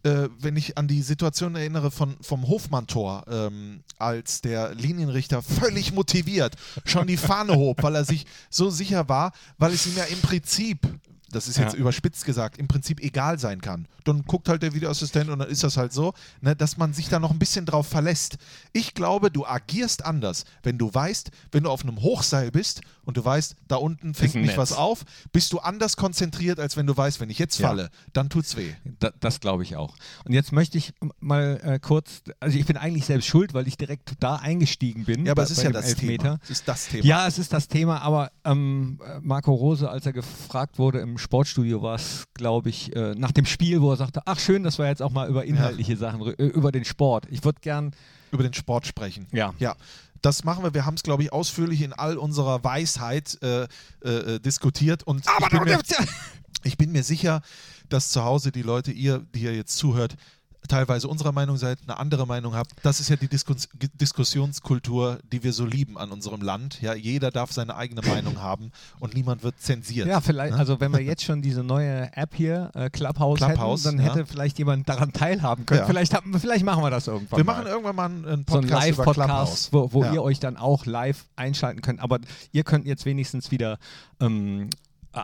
äh, 0.05 0.29
wenn 0.39 0.57
ich 0.57 0.79
an 0.79 0.87
die 0.87 1.03
Situation 1.03 1.57
erinnere 1.57 1.91
von, 1.91 2.17
vom 2.21 2.47
Hofmann-Tor, 2.47 3.25
ähm, 3.29 3.81
als 3.99 4.41
der 4.41 4.75
Linienrichter 4.75 5.43
völlig 5.43 5.93
motiviert 5.93 6.55
schon 6.85 7.07
die 7.09 7.17
Fahne 7.17 7.57
hob, 7.57 7.83
weil 7.83 7.97
er 7.97 8.05
sich 8.05 8.25
so 8.49 8.71
sicher 8.71 9.09
war, 9.09 9.33
weil 9.59 9.73
es 9.73 9.87
ihm 9.87 9.97
ja 9.97 10.05
im 10.05 10.21
Prinzip, 10.21 10.87
das 11.31 11.49
ist 11.49 11.59
jetzt 11.59 11.75
Ja. 11.75 11.79
überspitzt 11.79 12.25
gesagt, 12.25 12.59
im 12.59 12.69
Prinzip 12.69 13.01
egal 13.01 13.39
sein 13.39 13.61
kann. 13.61 13.87
Dann 14.05 14.23
guckt 14.25 14.49
halt 14.49 14.63
der 14.63 14.73
Videoassistent 14.75 15.29
und 15.29 15.39
dann 15.39 15.49
ist 15.49 15.63
das 15.63 15.77
halt 15.77 15.93
so, 15.93 16.15
ne, 16.41 16.57
dass 16.57 16.77
man 16.79 16.93
sich 16.95 17.09
da 17.09 17.19
noch 17.19 17.31
ein 17.31 17.39
bisschen 17.39 17.67
drauf 17.67 17.87
verlässt. 17.87 18.39
Ich 18.73 18.95
glaube, 18.95 19.31
du 19.31 19.45
agierst 19.47 20.05
anders, 20.05 20.45
wenn 20.63 20.79
du 20.79 20.93
weißt, 20.93 21.31
wenn 21.53 21.65
du 21.65 21.71
auf 21.71 21.83
einem 21.83 22.01
Hochseil 22.01 22.51
bist 22.51 22.81
und 23.09 23.17
du 23.17 23.25
weißt, 23.25 23.57
da 23.69 23.77
unten 23.77 24.13
fängt 24.13 24.35
mich 24.35 24.59
was 24.59 24.75
auf, 24.75 25.05
bist 25.33 25.55
du 25.55 25.61
anders 25.61 25.97
konzentriert, 25.97 26.61
als 26.61 26.77
wenn 26.77 26.87
du 26.87 26.95
weißt, 26.95 27.21
wenn 27.21 27.31
ich 27.31 27.39
jetzt 27.39 27.59
Ja. 27.59 27.69
falle, 27.69 27.89
dann 28.13 28.29
tut's 28.29 28.55
weh. 28.59 28.71
Da, 28.99 29.11
das 29.19 29.41
glaube 29.41 29.63
ich 29.63 29.77
auch. 29.77 29.95
Und 30.27 30.35
jetzt 30.35 30.53
möchte 30.53 30.77
ich 30.77 30.93
mal 31.19 31.59
äh, 31.65 31.79
kurz, 31.79 32.21
also 32.39 32.59
ich 32.59 32.67
bin 32.67 32.77
eigentlich 32.77 33.07
selbst 33.07 33.25
schuld, 33.27 33.55
weil 33.55 33.67
ich 33.67 33.79
direkt 33.79 34.13
da 34.21 34.37
eingestiegen 34.37 35.07
bin. 35.07 35.25
Ja, 35.25 35.33
aber 35.33 35.41
bei- 35.41 35.45
es 35.45 35.53
ist 35.53 35.63
ja 35.63 35.71
das 35.71 35.87
Elfmeter. 35.89 36.23
Thema. 36.23 36.39
Es 36.45 36.51
ist 36.51 36.69
das 36.69 36.89
Thema. 36.89 37.05
Ja, 37.07 37.27
es 37.27 37.39
ist 37.39 37.51
das 37.55 37.69
Thema, 37.69 38.03
aber 38.03 38.31
ähm, 38.45 39.01
Marco 39.23 39.55
Rose, 39.55 39.89
als 39.89 40.05
er 40.05 40.13
gefragt 40.13 40.79
wurde 40.79 40.99
im 41.01 41.17
Sportstudio, 41.17 41.81
war 41.81 41.95
es, 41.95 42.25
glaube 42.35 42.69
ich, 42.69 42.95
äh, 42.95 43.15
nach 43.15 43.33
dem 43.33 43.47
Spiel, 43.47 43.81
wo 43.81 43.91
er 43.91 43.97
sagte, 43.97 44.21
ach 44.27 44.39
schön, 44.39 44.65
dass 44.65 44.79
wir 44.79 44.87
jetzt 44.87 45.01
auch 45.01 45.13
mal 45.13 45.31
über 45.31 45.47
inhaltliche 45.47 45.97
Sachen, 45.97 46.21
rü- 46.21 46.39
äh, 46.39 46.45
über 46.49 46.73
den 46.73 46.85
Sport. 46.85 47.27
Ich 47.31 47.43
würde 47.43 47.61
gern, 47.63 47.93
Über 48.31 48.43
den 48.43 48.53
Sport 48.53 48.87
sprechen. 48.87 49.27
Ja. 49.33 49.55
Ja. 49.59 49.75
Das 50.23 50.45
machen 50.45 50.65
wir. 50.65 50.75
Wir 50.75 50.87
haben 50.87 50.95
es, 50.95 51.03
glaube 51.03 51.23
ich, 51.23 51.33
ausführlich 51.33 51.83
in 51.83 51.93
all 51.93 52.17
unserer 52.17 52.63
Weisheit 52.65 53.39
äh, 53.43 53.65
äh, 54.05 54.09
äh, 54.09 54.41
diskutiert. 54.41 55.03
Und 55.05 55.25
ich, 55.27 55.49
bin 55.51 55.65
mir, 55.65 55.81
ich 56.65 56.77
bin 56.77 56.93
mir 56.93 57.05
sicher, 57.05 57.43
dass 57.89 58.11
zu 58.11 58.25
Hause 58.25 58.53
die 58.53 58.63
Leute, 58.63 58.93
ihr, 58.93 59.25
die 59.35 59.43
ihr 59.43 59.55
jetzt 59.55 59.77
zuhört, 59.77 60.17
teilweise 60.69 61.09
unserer 61.09 61.33
Meinung 61.33 61.57
seid, 61.57 61.79
eine 61.87 61.99
andere 61.99 62.27
Meinung 62.27 62.55
habt. 62.55 62.71
Das 62.83 63.01
ist 63.01 63.09
ja 63.09 63.17
die 63.17 63.29
Diskus 63.29 63.69
Diskussionskultur, 64.01 65.19
die 65.33 65.43
wir 65.43 65.53
so 65.53 65.65
lieben 65.65 65.97
an 65.99 66.11
unserem 66.11 66.43
Land. 66.43 66.81
Ja, 66.83 66.95
jeder 66.95 67.31
darf 67.31 67.53
seine 67.53 67.77
eigene 67.77 68.03
Meinung 68.03 68.41
haben 68.43 68.71
und 69.01 69.15
niemand 69.15 69.43
wird 69.43 69.61
zensiert. 69.61 70.07
ja, 70.07 70.21
vielleicht, 70.21 70.53
Ne? 70.55 70.59
also 70.59 70.81
wenn 70.81 70.93
wir 70.93 71.01
jetzt 71.01 71.25
schon 71.25 71.43
diese 71.43 71.63
neue 71.63 72.15
App 72.17 72.35
hier, 72.35 72.71
äh, 72.75 72.91
Clubhouse, 72.91 73.39
Clubhouse, 73.39 73.85
hätten, 73.85 73.97
dann 73.99 74.07
ja. 74.07 74.15
hätte 74.15 74.27
vielleicht 74.27 74.59
jemand 74.59 74.89
daran 74.89 75.13
teilhaben 75.13 75.67
können. 75.67 75.81
Ja. 75.81 75.87
Vielleicht, 75.87 76.15
haben, 76.15 76.39
vielleicht 76.39 76.65
machen 76.65 76.83
wir 76.83 76.91
das 76.91 77.07
irgendwann 77.07 77.39
wir 77.39 77.45
mal. 77.45 77.53
machen 77.55 77.67
irgendwann 77.67 77.97
mal 77.97 78.05
einen, 78.07 78.25
einen 78.25 78.45
so 78.49 78.59
ein 78.59 78.67
Podcast 78.67 78.89
über 78.89 79.05
Live-Podcast, 79.07 79.73
wo, 79.73 79.93
wo 79.93 80.05
Ja. 80.05 80.13
ihr 80.15 80.23
euch 80.23 80.41
dann 80.41 80.57
auch 80.57 80.87
live 80.87 81.25
einschalten 81.37 81.81
könnt. 81.83 82.01
Aber 82.01 82.19
ihr 82.53 82.65
könnt 82.65 82.87
jetzt 82.87 83.05
wenigstens 83.05 83.51
wieder 83.51 83.79
ähm, 84.21 84.71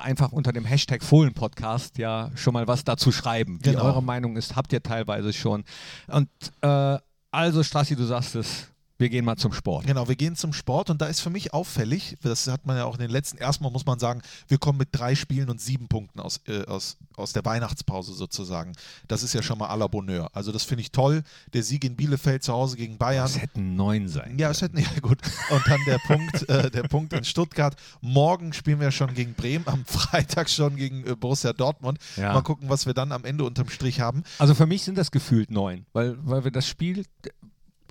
einfach 0.02 0.32
unter 0.32 0.52
dem 0.52 0.64
Hashtag 0.64 1.02
Fohlen-Podcast 1.02 1.98
ja 1.98 2.30
schon 2.34 2.52
mal 2.54 2.66
was 2.68 2.84
dazu 2.84 3.12
schreiben, 3.12 3.58
wie 3.62 3.70
Genau. 3.70 3.84
eure 3.84 4.02
Meinung 4.02 4.36
ist. 4.36 4.56
Habt 4.56 4.72
ihr 4.72 4.82
teilweise 4.82 5.32
schon. 5.32 5.64
Und 6.08 6.28
äh, 6.62 6.98
also, 7.30 7.62
Strassi, 7.62 7.96
du 7.96 8.04
sagst 8.04 8.34
es, 8.36 8.68
Wir 8.96 9.08
gehen 9.08 9.24
mal 9.24 9.36
zum 9.36 9.52
Sport. 9.52 9.86
Genau, 9.86 10.06
wir 10.06 10.14
gehen 10.14 10.36
zum 10.36 10.52
Sport 10.52 10.88
und 10.88 11.02
da 11.02 11.06
ist 11.06 11.20
für 11.20 11.30
mich 11.30 11.52
auffällig, 11.52 12.16
das 12.22 12.46
hat 12.46 12.64
man 12.64 12.76
ja 12.76 12.84
auch 12.84 12.94
in 12.94 13.00
den 13.00 13.10
letzten, 13.10 13.38
erstmal 13.38 13.72
muss 13.72 13.84
man 13.84 13.98
sagen, 13.98 14.22
wir 14.46 14.58
kommen 14.58 14.78
mit 14.78 14.90
drei 14.92 15.16
Spielen 15.16 15.50
und 15.50 15.60
sieben 15.60 15.88
Punkten 15.88 16.20
aus, 16.20 16.40
äh, 16.46 16.64
aus, 16.66 16.96
aus 17.16 17.32
der 17.32 17.44
Weihnachtspause 17.44 18.14
sozusagen. 18.14 18.72
Das 19.08 19.24
ist 19.24 19.34
ja 19.34 19.42
schon 19.42 19.58
mal 19.58 19.68
à 19.68 19.76
la 19.76 19.88
Bonheur. 19.88 20.30
Also 20.32 20.52
das 20.52 20.62
finde 20.62 20.82
ich 20.82 20.92
toll. 20.92 21.24
Der 21.52 21.64
Sieg 21.64 21.84
in 21.84 21.96
Bielefeld 21.96 22.44
zu 22.44 22.52
Hause 22.52 22.76
gegen 22.76 22.96
Bayern. 22.96 23.26
Es 23.26 23.40
hätten 23.40 23.74
neun 23.74 24.06
sein. 24.08 24.38
Ja, 24.38 24.50
es 24.50 24.62
hätten, 24.62 24.78
ja 24.78 25.00
gut. 25.02 25.18
Und 25.50 25.62
dann 25.66 25.80
der 25.86 25.98
Punkt, 25.98 26.48
äh, 26.48 26.70
der 26.70 26.84
Punkt 26.84 27.12
in 27.14 27.24
Stuttgart. 27.24 27.74
Morgen 28.00 28.52
spielen 28.52 28.78
wir 28.78 28.92
schon 28.92 29.12
gegen 29.12 29.34
Bremen, 29.34 29.66
am 29.66 29.84
Freitag 29.84 30.48
schon 30.48 30.76
gegen 30.76 31.04
äh, 31.04 31.16
Borussia 31.16 31.52
Dortmund. 31.52 31.98
Ja. 32.16 32.32
Mal 32.32 32.42
gucken, 32.42 32.68
was 32.68 32.86
wir 32.86 32.94
dann 32.94 33.10
am 33.10 33.24
Ende 33.24 33.42
unterm 33.42 33.68
Strich 33.70 34.00
haben. 34.00 34.22
Also 34.38 34.54
für 34.54 34.66
mich 34.66 34.84
sind 34.84 34.96
das 34.96 35.10
gefühlt 35.10 35.50
neun, 35.50 35.84
weil, 35.92 36.16
weil 36.24 36.44
wir 36.44 36.52
das 36.52 36.68
Spiel 36.68 37.04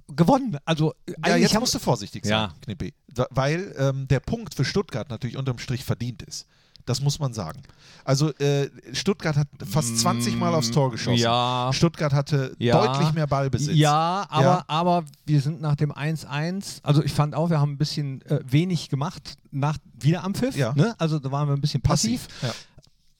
gewonnen. 0.07 0.57
Also 0.65 0.93
Ja, 1.25 1.35
jetzt 1.35 1.57
musst 1.59 1.73
du 1.75 1.79
vorsichtig 1.79 2.25
sein, 2.25 2.31
Ja. 2.31 2.53
Knippi. 2.61 2.93
Weil 3.29 3.73
ähm, 3.77 4.07
der 4.07 4.19
Punkt 4.19 4.53
für 4.55 4.65
Stuttgart 4.65 5.09
natürlich 5.09 5.37
unterm 5.37 5.57
Strich 5.59 5.83
verdient 5.83 6.23
ist. 6.23 6.47
Das 6.85 6.99
muss 6.99 7.17
man 7.17 7.33
sagen. 7.33 7.61
Also 8.03 8.33
äh, 8.39 8.69
Stuttgart 8.91 9.37
hat 9.37 9.47
fast 9.65 9.97
20 9.99 10.35
Mal 10.35 10.53
aufs 10.53 10.69
Tor 10.71 10.91
geschossen. 10.91 11.19
Ja. 11.21 11.69
Stuttgart 11.71 12.11
hatte 12.11 12.53
Ja. 12.59 12.85
deutlich 12.85 13.13
mehr 13.13 13.25
Ballbesitz. 13.27 13.73
Ja, 13.77 14.25
aber, 14.29 14.43
Ja. 14.45 14.63
aber 14.67 15.05
wir 15.25 15.39
sind 15.39 15.61
nach 15.61 15.75
dem 15.75 15.93
1-1, 15.93 16.79
also 16.83 17.01
ich 17.01 17.13
fand 17.13 17.35
auch, 17.35 17.49
wir 17.49 17.61
haben 17.61 17.71
ein 17.71 17.77
bisschen 17.77 18.21
äh, 18.23 18.41
wenig 18.45 18.89
gemacht 18.89 19.37
nach 19.51 19.77
wieder 19.97 20.25
am 20.25 20.33
Pfiff. 20.35 20.57
Ja. 20.57 20.73
Ne? 20.73 20.93
Also 20.97 21.19
da 21.19 21.31
waren 21.31 21.47
wir 21.47 21.53
ein 21.55 21.61
bisschen 21.61 21.81
passiv. 21.81 22.27
Ja. 22.41 22.53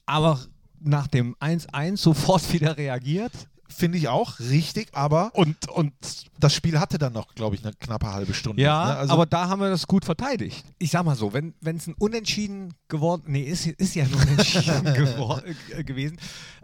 Aber 0.04 0.38
nach 0.80 1.06
dem 1.06 1.34
1-1 1.36 1.96
sofort 1.96 2.42
wieder 2.52 2.76
reagiert. 2.76 3.32
Finde 3.74 3.98
ich 3.98 4.08
auch 4.08 4.38
richtig, 4.40 4.88
aber 4.92 5.30
Und, 5.34 5.68
und 5.68 5.92
das 6.38 6.54
Spiel 6.54 6.78
hatte 6.78 6.98
dann 6.98 7.12
noch, 7.12 7.34
glaube 7.34 7.56
ich, 7.56 7.64
eine 7.64 7.74
knappe 7.74 8.12
halbe 8.12 8.32
Stunde. 8.34 8.62
ja, 8.62 8.84
ne? 8.86 8.96
also, 8.96 9.12
aber 9.12 9.26
da 9.26 9.48
haben 9.48 9.60
wir 9.60 9.68
das 9.70 9.86
gut 9.86 10.04
verteidigt. 10.04 10.64
Ich 10.78 10.90
sag 10.92 11.04
mal 11.04 11.16
so, 11.16 11.32
wenn 11.32 11.54
es 11.62 11.86
ein 11.86 11.94
Unentschieden 11.98 12.74
geworden, 12.88 13.24
nee, 13.26 13.42
ist, 13.42 13.66
ist 13.66 13.94
ja 13.94 14.04
ein 14.04 14.14
Unentschieden 14.14 14.86
gewor- 14.94 15.42
äh, 15.70 15.84
gewesen, 15.84 16.18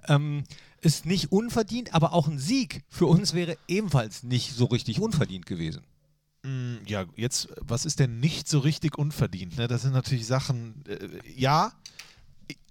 ähm, 0.08 0.44
ist 0.80 1.04
nicht 1.04 1.30
unverdient, 1.32 1.92
aber 1.94 2.12
auch 2.14 2.26
ein 2.28 2.38
Sieg 2.38 2.84
für 2.88 3.06
uns 3.06 3.34
wäre 3.34 3.56
ebenfalls 3.68 4.22
nicht 4.22 4.54
so 4.54 4.64
richtig 4.66 5.00
unverdient 5.00 5.44
gewesen. 5.46 5.82
Mm, 6.42 6.76
Ja, 6.86 7.04
jetzt, 7.16 7.48
was 7.60 7.84
ist 7.84 7.98
denn 8.00 8.18
nicht 8.20 8.48
so 8.48 8.60
richtig 8.60 8.96
unverdient? 8.96 9.58
Ne? 9.58 9.68
Das 9.68 9.82
sind 9.82 9.92
natürlich 9.92 10.26
Sachen, 10.26 10.82
äh, 10.88 10.98
ja. 11.36 11.72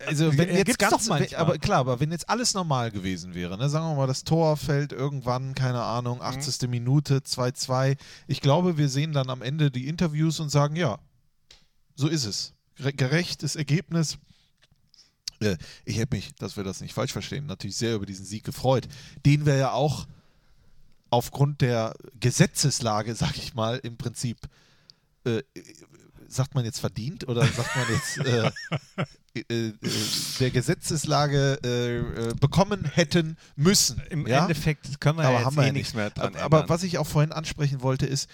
Also 0.05 0.37
wenn 0.37 0.49
Äh, 0.49 0.57
jetzt 0.57 0.65
gibt's 0.67 0.77
ganz, 0.89 1.07
manchmal. 1.07 1.39
aber 1.39 1.57
klar, 1.57 1.79
aber 1.79 1.99
wenn 1.99 2.11
jetzt 2.11 2.29
alles 2.29 2.53
normal 2.53 2.91
gewesen 2.91 3.33
wäre, 3.33 3.57
ne? 3.57 3.69
sagen 3.69 3.85
wir 3.87 3.95
mal, 3.95 4.07
das 4.07 4.23
Tor 4.23 4.57
fällt 4.57 4.91
irgendwann, 4.91 5.55
keine 5.55 5.81
Ahnung, 5.83 6.21
80. 6.21 6.61
Mhm. 6.63 6.69
Minute, 6.69 7.17
2-2. 7.19 7.97
Ich 8.27 8.41
glaube, 8.41 8.77
wir 8.77 8.89
sehen 8.89 9.13
dann 9.13 9.29
am 9.29 9.41
Ende 9.41 9.71
die 9.71 9.87
Interviews 9.87 10.39
und 10.39 10.49
sagen, 10.49 10.75
ja, 10.75 10.99
so 11.95 12.07
ist 12.07 12.25
es. 12.25 12.53
Gere- 12.77 12.93
Gerechtes 12.95 13.55
Ergebnis. 13.55 14.17
Äh, 15.41 15.57
Ich 15.85 15.97
hätte 15.97 16.15
mich, 16.15 16.33
dass 16.35 16.57
wir 16.57 16.63
das 16.63 16.81
nicht 16.81 16.93
falsch 16.93 17.11
verstehen, 17.13 17.45
natürlich 17.45 17.75
sehr 17.77 17.95
über 17.95 18.05
diesen 18.05 18.25
Sieg 18.25 18.43
gefreut, 18.43 18.87
den 19.25 19.45
wir 19.45 19.55
ja 19.57 19.71
auch 19.71 20.05
aufgrund 21.09 21.61
der 21.61 21.95
Gesetzeslage, 22.19 23.15
sag 23.15 23.37
ich 23.37 23.53
mal, 23.53 23.77
im 23.83 23.97
Prinzip, 23.97 24.37
äh, 25.25 25.41
sagt 26.29 26.55
man 26.55 26.65
jetzt 26.65 26.79
verdient 26.79 27.27
oder 27.27 27.45
sagt 27.45 27.75
man 27.75 27.85
jetzt 27.89 28.17
äh, 28.19 28.51
äh, 29.51 29.67
äh, 29.69 29.73
der 30.39 30.51
Gesetzeslage 30.51 31.59
äh, 31.63 31.97
äh, 31.97 32.33
bekommen 32.35 32.85
hätten 32.85 33.37
müssen. 33.55 34.01
Im 34.09 34.27
ja? 34.27 34.41
Endeffekt 34.41 34.99
können 35.01 35.17
wir 35.17 35.25
aber 35.25 35.33
ja 35.33 35.39
jetzt 35.39 35.45
haben 35.45 35.55
wir 35.57 35.63
eh 35.63 35.67
ja 35.67 35.73
nichts 35.73 35.89
nicht. 35.89 35.95
mehr 35.95 36.09
dran 36.09 36.35
aber, 36.35 36.57
ändern. 36.59 36.69
was 36.69 36.83
ich 36.83 36.97
auch 36.97 37.07
vorhin 37.07 37.31
ansprechen 37.31 37.81
wollte, 37.81 38.05
ist, 38.05 38.29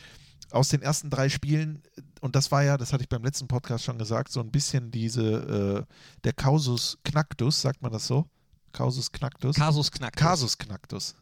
aus 0.52 0.70
den 0.70 0.82
ersten 0.82 1.10
drei 1.10 1.30
Spielen, 1.30 1.82
und 2.22 2.36
das 2.36 2.52
war 2.52 2.64
ja, 2.64 2.78
das 2.78 2.94
hatte 2.94 3.04
ich 3.04 3.10
beim 3.10 3.24
letzten 3.24 3.48
Podcast 3.48 3.84
schon 3.84 3.98
gesagt, 3.98 4.32
so 4.32 4.40
ein 4.40 4.52
bisschen 4.52 4.92
diese, 4.92 5.86
der 6.24 6.34
Causus 6.34 7.00
Knacktus, 7.04 7.62
sagt 7.62 7.82
man 7.82 7.92
das 7.92 8.08
so? 8.08 8.30
Causus 8.76 9.12
Knacktus? 9.12 9.56
Kasus 9.56 9.90
Knack. 9.92 10.16
Kasus 10.18 10.58
Knacktus. 10.58 11.16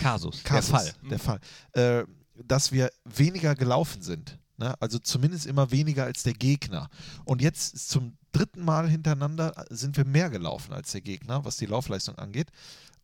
Kasus. 0.00 0.44
Kasus, 0.44 0.44
Der 0.44 0.62
Fall. 0.62 0.92
Der 1.10 1.18
Fall. 1.18 1.40
Äh, 1.72 2.04
dass 2.44 2.72
wir 2.72 2.90
weniger 3.04 3.54
gelaufen 3.54 4.00
sind. 4.02 4.38
Ne? 4.56 4.74
Also 4.80 4.98
zumindest 4.98 5.46
immer 5.46 5.70
weniger 5.70 6.04
als 6.04 6.22
der 6.22 6.34
Gegner. 6.34 6.88
Und 7.24 7.42
jetzt 7.42 7.88
zum 7.88 8.16
dritten 8.32 8.64
Mal 8.64 8.88
hintereinander 8.88 9.66
sind 9.70 9.96
wir 9.96 10.04
mehr 10.04 10.30
gelaufen 10.30 10.72
als 10.72 10.92
der 10.92 11.00
Gegner, 11.00 11.44
was 11.44 11.56
die 11.56 11.66
Laufleistung 11.66 12.16
angeht. 12.18 12.48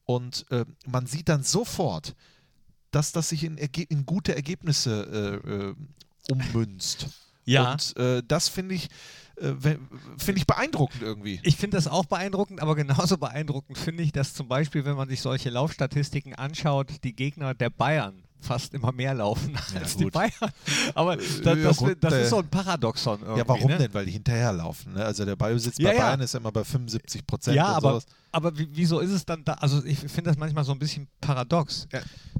Und 0.05 0.47
äh, 0.51 0.65
man 0.87 1.07
sieht 1.07 1.29
dann 1.29 1.43
sofort, 1.43 2.15
dass 2.91 3.13
das 3.13 3.29
sich 3.29 3.45
in, 3.45 3.59
Erge 3.59 3.83
in 3.83 4.07
gute 4.07 4.35
Ergebnisse 4.35 5.41
äh, 5.45 5.51
äh, 5.51 5.75
ummünzt. 6.31 7.07
Ja. 7.47 7.73
Und 7.73 7.97
äh, 7.97 8.23
das 8.29 8.49
finde 8.49 8.77
ich, 8.77 8.91
äh, 9.37 9.55
ich 10.35 10.47
beeindruckend 10.47 11.03
irgendwie. 11.03 11.41
Ich 11.43 11.57
finde 11.57 11.79
das 11.79 11.89
auch 11.89 12.05
beeindruckend, 12.05 12.61
aber 12.61 12.77
genauso 12.77 13.17
beeindruckend 13.19 13.77
finde 13.77 14.05
ich, 14.05 14.13
dass 14.13 14.35
zum 14.35 14.47
Beispiel, 14.47 14.85
wenn 14.85 14.95
man 14.95 15.09
sich 15.09 15.21
solche 15.21 15.51
Laufstatistiken 15.51 16.35
anschaut, 16.35 17.03
die 17.03 17.17
Gegner 17.17 17.55
der 17.55 17.71
Bayern 17.71 18.23
fast 18.41 18.75
immer 18.75 18.93
mehr 18.93 19.15
laufen 19.15 19.55
Ja, 19.75 19.81
als 19.81 19.97
die 19.97 20.05
gut. 20.05 20.13
Bayern. 20.13 20.33
Aber 20.95 21.17
das, 21.17 21.41
ja, 21.45 21.73
gut, 21.73 21.99
das 22.01 22.13
äh, 22.15 22.23
ist 22.23 22.31
so 22.31 22.39
ein 22.39 22.49
Paradoxon 22.49 23.21
irgendwie. 23.21 23.39
Ja, 23.39 23.49
warum 23.49 23.71
ne? 23.71 23.79
denn? 23.79 23.95
Weil 23.95 24.07
die 24.07 24.13
hinterherlaufen. 24.13 24.95
Ne? 24.95 25.05
Also 25.05 25.25
der 25.25 25.37
Ballbesitz 25.37 25.79
Ja, 25.79 25.91
bei. 25.91 25.99
Bayern 25.99 26.21
ist 26.21 26.35
immer 26.35 26.53
bei 26.53 26.65
75 26.65 27.27
Prozent. 27.27 27.57
Ja, 27.57 27.67
aber, 27.67 27.91
sowas. 27.93 28.07
aber 28.33 28.57
wie, 28.59 28.69
wieso 28.73 29.01
ist 29.01 29.11
es 29.11 29.25
dann 29.25 29.45
da? 29.45 29.55
Also 29.55 29.85
ich 29.85 29.99
finde 29.99 30.31
das 30.31 30.37
manchmal 30.39 30.65
so 30.65 30.73
ein 30.73 30.79
bisschen 30.79 31.09
paradox. 31.21 31.87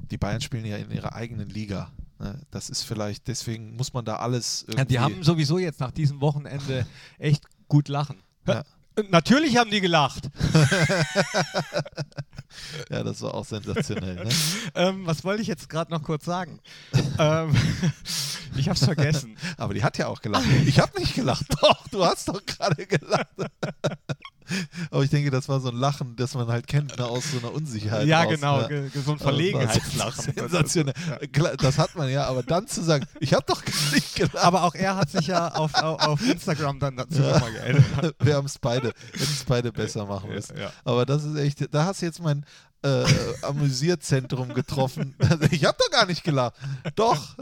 Die 0.09 0.17
Bayern 0.17 0.41
spielen 0.41 0.65
ja 0.65 0.77
in 0.77 0.91
ihrer 0.91 1.13
eigenen 1.13 1.49
Liga. 1.49 1.91
Ne? 2.19 2.39
Das 2.51 2.69
ist 2.69 2.83
vielleicht, 2.83 3.27
deswegen 3.27 3.75
muss 3.75 3.93
man 3.93 4.05
da 4.05 4.17
alles. 4.17 4.65
Ja, 4.75 4.85
die 4.85 4.99
haben 4.99 5.23
sowieso 5.23 5.57
jetzt 5.57 5.79
nach 5.79 5.91
diesem 5.91 6.21
Wochenende 6.21 6.85
echt 7.17 7.43
gut 7.67 7.87
lachen. 7.87 8.17
Natürlich 9.09 9.57
haben 9.57 9.71
die 9.71 9.81
gelacht. 9.81 10.29
Ja, 12.91 13.03
das 13.03 13.21
war 13.21 13.33
auch 13.33 13.45
sensationell. 13.45 14.15
Ne? 14.15 14.29
ähm, 14.75 15.05
was 15.05 15.23
wollte 15.23 15.41
ich 15.41 15.47
jetzt 15.47 15.69
gerade 15.69 15.91
noch 15.91 16.03
kurz 16.03 16.25
sagen? 16.25 16.59
ähm, 17.17 17.55
ich 18.57 18.67
habe 18.67 18.77
es 18.77 18.83
vergessen. 18.83 19.37
Aber 19.57 19.73
die 19.73 19.83
hat 19.83 19.97
ja 19.97 20.07
auch 20.07 20.21
gelacht. 20.21 20.45
Ich 20.65 20.79
habe 20.79 20.99
nicht 20.99 21.15
gelacht. 21.15 21.45
Doch, 21.61 21.87
du 21.87 22.05
hast 22.05 22.27
doch 22.27 22.45
gerade 22.45 22.85
gelacht. 22.85 23.29
Aber 24.89 25.03
ich 25.03 25.09
denke, 25.09 25.31
das 25.31 25.47
war 25.47 25.61
so 25.61 25.69
ein 25.69 25.77
Lachen, 25.77 26.17
das 26.17 26.33
man 26.33 26.49
halt 26.49 26.67
kennt, 26.67 26.97
ne, 26.97 27.05
aus 27.05 27.31
so 27.31 27.37
einer 27.37 27.53
Unsicherheit. 27.53 28.05
ja, 28.05 28.23
raus, 28.23 28.33
genau, 28.35 28.67
ne? 28.67 28.91
so 28.93 29.13
ein 29.13 29.19
Verlegenheitslachen. 29.19 30.33
Sensationell. 30.35 30.93
Das 31.57 31.77
hat 31.77 31.95
man 31.95 32.09
ja, 32.09 32.25
aber 32.25 32.43
dann 32.43 32.67
zu 32.67 32.83
sagen, 32.83 33.05
ich 33.21 33.33
habe 33.33 33.45
doch 33.47 33.63
nicht 33.93 34.15
gelacht. 34.15 34.35
Aber 34.35 34.63
auch 34.63 34.75
er 34.75 34.97
hat 34.97 35.09
sich 35.09 35.27
ja 35.27 35.47
auf, 35.53 35.73
auf, 35.75 36.21
Instagram 36.27 36.79
dann 36.79 36.97
dazu 36.97 37.21
nochmal 37.21 37.53
geändert. 37.53 38.15
Wir 38.19 38.35
haben 38.35 38.47
es 38.47 38.59
beide, 38.59 38.89
hätten 38.89 39.23
es 39.23 39.45
beide 39.45 39.71
besser 39.71 40.05
machen 40.05 40.29
müssen. 40.29 40.57
Ja. 40.57 40.73
Aber 40.83 41.05
das 41.05 41.23
ist 41.23 41.37
echt, 41.37 41.73
da 41.73 41.85
hast 41.85 42.01
du 42.01 42.05
jetzt 42.05 42.21
mein 42.21 42.45
äh, 42.83 43.05
Amüsierzentrum 43.41 44.53
getroffen. 44.53 45.15
Also 45.31 45.45
ich 45.51 45.63
habe 45.65 45.77
doch 45.79 45.89
gar 45.91 46.05
nicht 46.05 46.23
gelacht. 46.23 46.55
Doch. 46.95 47.35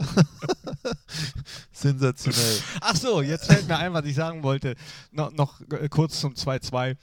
Sensationell. 1.72 2.58
Ach 2.80 2.94
so, 2.94 3.22
jetzt 3.22 3.46
fällt 3.46 3.66
mir 3.66 3.78
ein, 3.78 3.92
was 3.92 4.04
ich 4.04 4.14
sagen 4.14 4.42
wollte. 4.42 4.76
No, 5.10 5.30
noch 5.30 5.60
äh, 5.72 5.88
kurz 5.88 6.20
zum 6.20 6.34
2-2. 6.34 6.96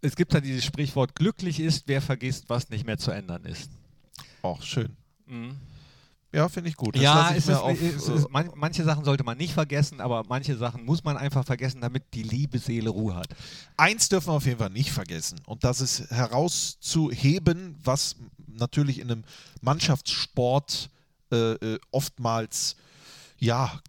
Es 0.00 0.16
gibt 0.16 0.34
ja 0.34 0.40
dieses 0.40 0.64
Sprichwort, 0.64 1.14
glücklich 1.14 1.60
ist, 1.60 1.84
wer 1.86 2.02
vergisst, 2.02 2.44
was 2.48 2.70
nicht 2.70 2.86
mehr 2.86 2.98
zu 2.98 3.10
ändern 3.10 3.44
ist. 3.44 3.70
Auch 4.42 4.62
schön. 4.62 4.96
Mhm. 5.26 5.56
Ja, 6.36 6.50
finde 6.50 6.68
ich 6.68 6.76
gut. 6.76 6.94
Das 6.94 7.02
ja, 7.02 7.30
ich 7.30 7.38
ist, 7.38 7.50
auf, 7.50 7.80
äh, 7.80 7.88
ist, 7.88 8.30
man, 8.30 8.50
manche 8.54 8.84
Sachen 8.84 9.06
sollte 9.06 9.24
man 9.24 9.38
nicht 9.38 9.54
vergessen, 9.54 10.02
aber 10.02 10.22
manche 10.28 10.54
Sachen 10.58 10.84
muss 10.84 11.02
man 11.02 11.16
einfach 11.16 11.46
vergessen, 11.46 11.80
damit 11.80 12.12
die 12.12 12.22
liebe 12.22 12.58
Seele 12.58 12.90
Ruhe 12.90 13.14
hat. 13.14 13.28
Eins 13.78 14.10
dürfen 14.10 14.28
wir 14.28 14.34
auf 14.34 14.44
jeden 14.44 14.58
Fall 14.58 14.68
nicht 14.68 14.92
vergessen 14.92 15.40
und 15.46 15.64
das 15.64 15.80
ist 15.80 16.10
herauszuheben, 16.10 17.78
was 17.82 18.16
natürlich 18.46 18.98
in 18.98 19.10
einem 19.10 19.24
Mannschaftssport 19.62 20.90
äh, 21.32 21.52
äh, 21.52 21.78
oftmals 21.90 22.76
ja 23.38 23.80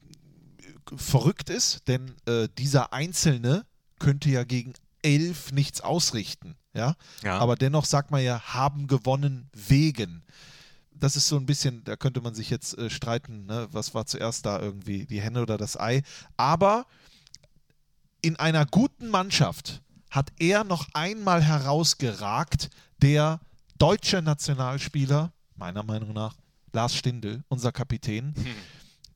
verrückt 0.95 1.49
ist, 1.49 1.85
denn 1.89 2.15
äh, 2.27 2.47
dieser 2.57 2.93
Einzelne 2.93 3.65
könnte 3.99 4.29
ja 4.29 4.45
gegen 4.45 4.71
elf 5.01 5.51
nichts 5.51 5.81
ausrichten, 5.81 6.55
ja. 6.73 6.95
Ja. 7.23 7.39
Aber 7.39 7.57
dennoch 7.57 7.83
sagt 7.83 8.09
man 8.09 8.23
ja, 8.23 8.39
haben 8.41 8.87
gewonnen 8.87 9.49
wegen. 9.53 10.23
Das 10.99 11.15
ist 11.15 11.27
so 11.27 11.37
ein 11.37 11.45
bisschen, 11.45 11.83
da 11.83 11.95
könnte 11.95 12.21
man 12.21 12.33
sich 12.33 12.49
jetzt 12.49 12.77
äh, 12.77 12.89
streiten, 12.89 13.45
ne? 13.45 13.67
was 13.71 13.93
war 13.93 14.05
zuerst 14.05 14.45
da 14.45 14.59
irgendwie, 14.59 15.05
die 15.05 15.21
Henne 15.21 15.41
oder 15.41 15.57
das 15.57 15.79
Ei. 15.79 16.03
Aber 16.37 16.85
in 18.21 18.35
einer 18.37 18.65
guten 18.65 19.09
Mannschaft 19.09 19.81
hat 20.09 20.31
er 20.39 20.63
noch 20.63 20.87
einmal 20.93 21.43
herausgeragt, 21.43 22.69
der 23.01 23.39
deutsche 23.77 24.21
Nationalspieler, 24.21 25.31
meiner 25.55 25.83
Meinung 25.83 26.13
nach, 26.13 26.35
Lars 26.73 26.95
Stindl, 26.95 27.43
unser 27.47 27.71
Kapitän, 27.71 28.33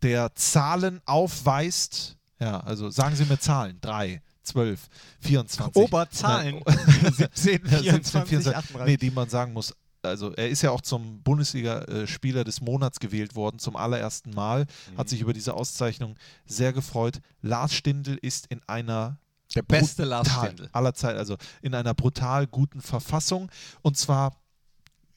der 0.01 0.33
Zahlen 0.35 1.01
aufweist. 1.05 2.17
Ja, 2.39 2.59
also 2.61 2.89
sagen 2.89 3.15
Sie 3.15 3.25
mir 3.25 3.39
Zahlen. 3.39 3.77
3, 3.81 4.21
12, 4.43 4.87
24. 5.19 5.75
Oberzahlen. 5.75 6.61
Nein, 6.65 7.13
17, 7.33 7.61
ja, 7.69 7.77
24, 7.79 8.37
17, 8.37 8.55
38. 8.55 8.85
Nee, 8.85 8.97
die 8.97 9.11
man 9.11 9.29
sagen 9.29 9.53
muss. 9.53 9.75
Also 10.03 10.33
er 10.33 10.49
ist 10.49 10.61
ja 10.61 10.71
auch 10.71 10.81
zum 10.81 11.21
Bundesliga-Spieler 11.21 12.43
des 12.43 12.61
Monats 12.61 12.99
gewählt 12.99 13.35
worden, 13.35 13.59
zum 13.59 13.75
allerersten 13.75 14.31
Mal, 14.31 14.65
hat 14.97 15.09
sich 15.09 15.21
über 15.21 15.33
diese 15.33 15.53
Auszeichnung 15.53 16.15
sehr 16.45 16.73
gefreut. 16.73 17.21
Lars 17.41 17.73
Stindl 17.73 18.17
ist 18.21 18.47
in 18.47 18.61
einer 18.67 19.17
Der 19.55 19.61
beste 19.63 20.03
Lars 20.05 20.27
Stindl. 20.29 20.69
aller 20.71 20.93
Zeit, 20.93 21.17
also 21.17 21.37
in 21.61 21.75
einer 21.75 21.93
brutal 21.93 22.47
guten 22.47 22.81
Verfassung 22.81 23.51
und 23.81 23.97
zwar 23.97 24.35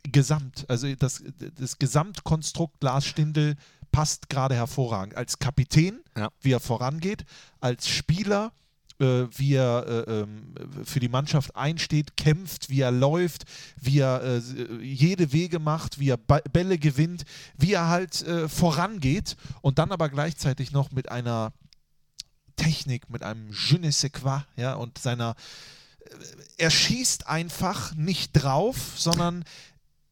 gesamt, 0.03 0.67
also 0.69 0.93
das, 0.97 1.23
das 1.57 1.79
Gesamtkonstrukt 1.79 2.83
Lars 2.83 3.07
Stindl 3.07 3.57
passt 3.91 4.29
gerade 4.29 4.55
hervorragend. 4.55 5.17
Als 5.17 5.39
Kapitän, 5.39 6.01
Ja. 6.17 6.29
wie 6.41 6.53
er 6.53 6.61
vorangeht, 6.61 7.25
als 7.61 7.89
Spieler, 7.89 8.53
äh, 9.01 9.27
wie 9.37 9.55
er 9.55 9.87
äh, 9.87 10.13
ähm, 10.13 10.55
für 10.85 11.01
die 11.01 11.09
Mannschaft 11.09 11.55
einsteht, 11.57 12.17
kämpft, 12.17 12.71
wie 12.71 12.81
er 12.81 12.91
läuft, 12.91 13.45
wie 13.81 14.01
er 14.01 14.23
äh, 14.23 14.41
jede 14.83 15.33
Wege 15.33 15.59
macht, 15.59 15.99
wie 15.99 16.11
er 16.11 16.17
Ba- 16.17 16.43
Bälle 16.53 16.79
gewinnt, 16.79 17.25
wie 17.57 17.73
er 17.73 17.89
halt 17.89 18.23
äh, 18.23 18.49
vorangeht 18.49 19.37
und 19.63 19.79
dann 19.79 19.93
aber 19.93 20.09
gleichzeitig 20.09 20.73
noch 20.73 20.93
mit 20.93 21.11
einer 21.11 21.53
Technik, 22.57 23.11
mit 23.11 23.23
einem 23.23 23.51
Je 23.51 23.79
ne 23.79 23.91
sais 23.91 24.13
quoi, 24.13 24.45
ja, 24.57 24.75
und 24.75 24.99
seiner 24.99 25.35
er 26.59 26.71
schießt 26.71 27.27
einfach 27.27 27.95
nicht 27.95 28.33
drauf, 28.33 28.77
sondern 28.97 29.45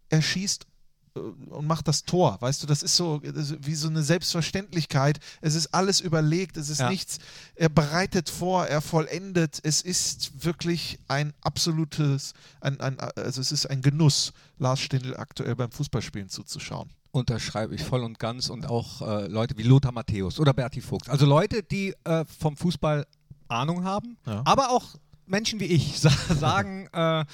er 0.09 0.23
schießt 0.23 0.65
äh, 0.65 0.67
und 1.15 1.67
macht 1.67 1.89
das 1.89 2.05
Tor. 2.05 2.39
Weißt 2.41 2.63
du, 2.63 2.67
das 2.67 2.83
ist 2.83 2.97
so 2.97 3.21
wie 3.23 3.75
so 3.75 3.89
eine 3.89 4.03
Selbstverständlichkeit. 4.03 5.21
Es 5.41 5.55
ist 5.55 5.75
alles 5.75 6.01
überlegt, 6.01 6.57
es 6.57 6.69
ist 6.69 6.81
Ja. 6.81 6.89
nichts. 6.91 7.19
Er 7.55 7.69
bereitet 7.69 8.31
vor, 8.31 8.67
er 8.67 8.81
vollendet. 8.81 9.61
Es 9.63 9.83
ist 9.83 10.45
wirklich 10.45 10.99
ein 11.09 11.33
absolutes, 11.43 12.33
ein, 12.61 12.81
ein, 12.81 12.99
also 13.01 13.41
es 13.41 13.53
ist 13.53 13.67
ein 13.67 13.83
Genuss, 13.83 14.33
Lars 14.59 14.81
Stindl 14.81 15.17
aktuell 15.17 15.55
beim 15.57 15.71
Fußballspielen 15.71 16.29
zuzuschauen. 16.29 16.91
Unterschreibe 17.11 17.75
ich 17.75 17.83
voll 17.85 18.03
und 18.05 18.19
ganz 18.19 18.49
und 18.49 18.65
auch 18.67 19.03
äh, 19.03 19.27
Leute 19.27 19.59
wie 19.59 19.65
Lothar 19.65 19.93
Matthäus 19.93 20.41
oder 20.41 20.55
Berti 20.55 20.81
Fuchs. 20.81 21.09
Also 21.11 21.27
Leute, 21.27 21.63
die 21.63 21.95
äh, 22.05 22.25
vom 22.39 22.57
Fußball 22.57 23.07
Ahnung 23.49 23.85
haben, 23.85 24.17
Ja. 24.27 24.41
aber 24.47 24.71
auch 24.71 24.95
Menschen 25.27 25.61
wie 25.61 25.67
ich 25.67 25.99
sa 26.01 26.11
sagen, 26.35 26.89
äh, 26.93 27.25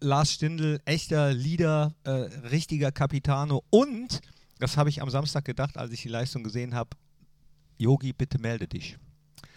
Lars 0.00 0.32
Stindl, 0.32 0.80
echter 0.84 1.32
Leader, 1.32 1.94
äh, 2.04 2.10
richtiger 2.10 2.92
Capitano 2.92 3.62
und, 3.70 4.20
das 4.58 4.76
habe 4.76 4.88
ich 4.88 5.02
am 5.02 5.10
Samstag 5.10 5.44
gedacht, 5.44 5.76
als 5.76 5.92
ich 5.92 6.02
die 6.02 6.08
Leistung 6.08 6.42
gesehen 6.42 6.74
habe, 6.74 6.90
Yogi, 7.78 8.12
bitte 8.12 8.38
melde 8.38 8.66
dich. 8.66 8.96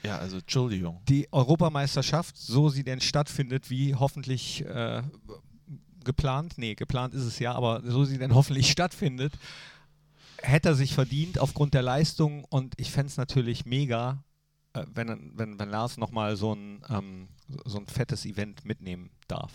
Ja, 0.04 0.18
also 0.18 0.38
Entschuldigung. 0.38 1.02
Die 1.08 1.28
Europameisterschaft, 1.32 2.38
so 2.38 2.70
sie 2.70 2.84
denn 2.84 3.02
stattfindet, 3.02 3.70
wie 3.70 3.96
hoffentlich 3.96 4.66
äh, 4.66 5.04
geplant, 6.04 6.58
nee, 6.58 6.76
geplant 6.76 7.14
ist 7.14 7.24
es 7.24 7.40
ja, 7.40 7.54
aber 7.54 7.82
so 7.86 8.06
sie 8.06 8.18
denn 8.18 8.34
hoffentlich 8.34 8.72
stattfindet, 8.72 9.34
hätte 10.42 10.70
er 10.70 10.76
sich 10.76 10.94
verdient 10.94 11.40
aufgrund 11.40 11.74
der 11.74 11.82
Leistung 11.82 12.46
und 12.46 12.74
ich 12.78 12.92
fände 12.92 13.08
es 13.08 13.18
natürlich 13.18 13.66
mega, 13.66 14.24
äh, 14.74 14.86
wenn, 14.94 15.32
wenn, 15.38 15.60
wenn 15.60 15.70
Lars 15.70 15.98
nochmal 15.98 16.36
so 16.36 16.54
ein, 16.54 16.82
ähm, 16.90 17.28
so 17.66 17.78
ein 17.78 17.88
fettes 17.88 18.26
Event 18.26 18.66
mitnehmen 18.66 19.12
darf. 19.28 19.52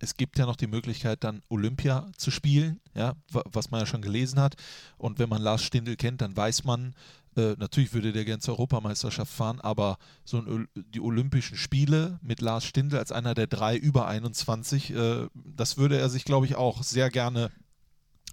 Es 0.00 0.14
gibt 0.14 0.38
ja 0.38 0.46
noch 0.46 0.56
die 0.56 0.66
Möglichkeit, 0.66 1.24
dann 1.24 1.42
Olympia 1.48 2.10
zu 2.16 2.30
spielen, 2.30 2.80
ja, 2.94 3.14
wa- 3.30 3.44
was 3.52 3.70
man 3.70 3.80
ja 3.80 3.86
schon 3.86 4.02
gelesen 4.02 4.40
hat. 4.40 4.56
Und 4.96 5.18
wenn 5.18 5.28
man 5.28 5.42
Lars 5.42 5.62
Stindl 5.62 5.96
kennt, 5.96 6.20
dann 6.20 6.36
weiß 6.36 6.64
man, 6.64 6.94
äh, 7.36 7.54
natürlich 7.58 7.92
würde 7.92 8.12
der 8.12 8.24
gerne 8.24 8.40
zur 8.40 8.54
Europameisterschaft 8.54 9.32
fahren, 9.32 9.60
aber 9.60 9.98
so 10.24 10.38
ein, 10.38 10.68
die 10.74 11.00
Olympischen 11.00 11.56
Spiele 11.56 12.18
mit 12.22 12.40
Lars 12.40 12.64
Stindl 12.64 12.96
als 12.98 13.12
einer 13.12 13.34
der 13.34 13.46
drei 13.46 13.76
über 13.76 14.08
21, 14.08 14.90
äh, 14.90 15.26
das 15.34 15.76
würde 15.76 15.98
er 15.98 16.08
sich, 16.08 16.24
glaube 16.24 16.46
ich, 16.46 16.56
auch 16.56 16.82
sehr 16.82 17.10
gerne 17.10 17.50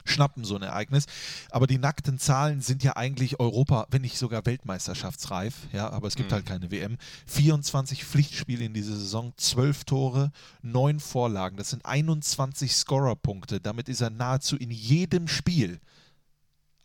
schnappen, 0.05 0.43
so 0.45 0.55
ein 0.55 0.61
Ereignis. 0.61 1.05
Aber 1.49 1.67
die 1.67 1.77
nackten 1.77 2.19
Zahlen 2.19 2.61
sind 2.61 2.83
ja 2.83 2.95
eigentlich 2.95 3.39
Europa, 3.39 3.87
wenn 3.89 4.01
nicht 4.03 4.17
sogar 4.17 4.45
Weltmeisterschaftsreif, 4.45 5.53
ja, 5.73 5.89
aber 5.89 6.07
es 6.07 6.15
gibt 6.15 6.29
Mhm. 6.31 6.35
halt 6.35 6.45
keine 6.45 6.71
WM. 6.71 6.97
24 7.25 8.05
Pflichtspiele 8.05 8.63
in 8.65 8.73
dieser 8.73 8.95
Saison, 8.95 9.33
12 9.37 9.83
Tore, 9.83 10.31
9 10.61 10.99
Vorlagen, 10.99 11.57
das 11.57 11.71
sind 11.71 11.85
21 11.85 12.75
Scorerpunkte. 12.75 13.59
Damit 13.59 13.89
ist 13.89 14.01
er 14.01 14.09
nahezu 14.09 14.55
in 14.55 14.71
jedem 14.71 15.27
Spiel 15.27 15.79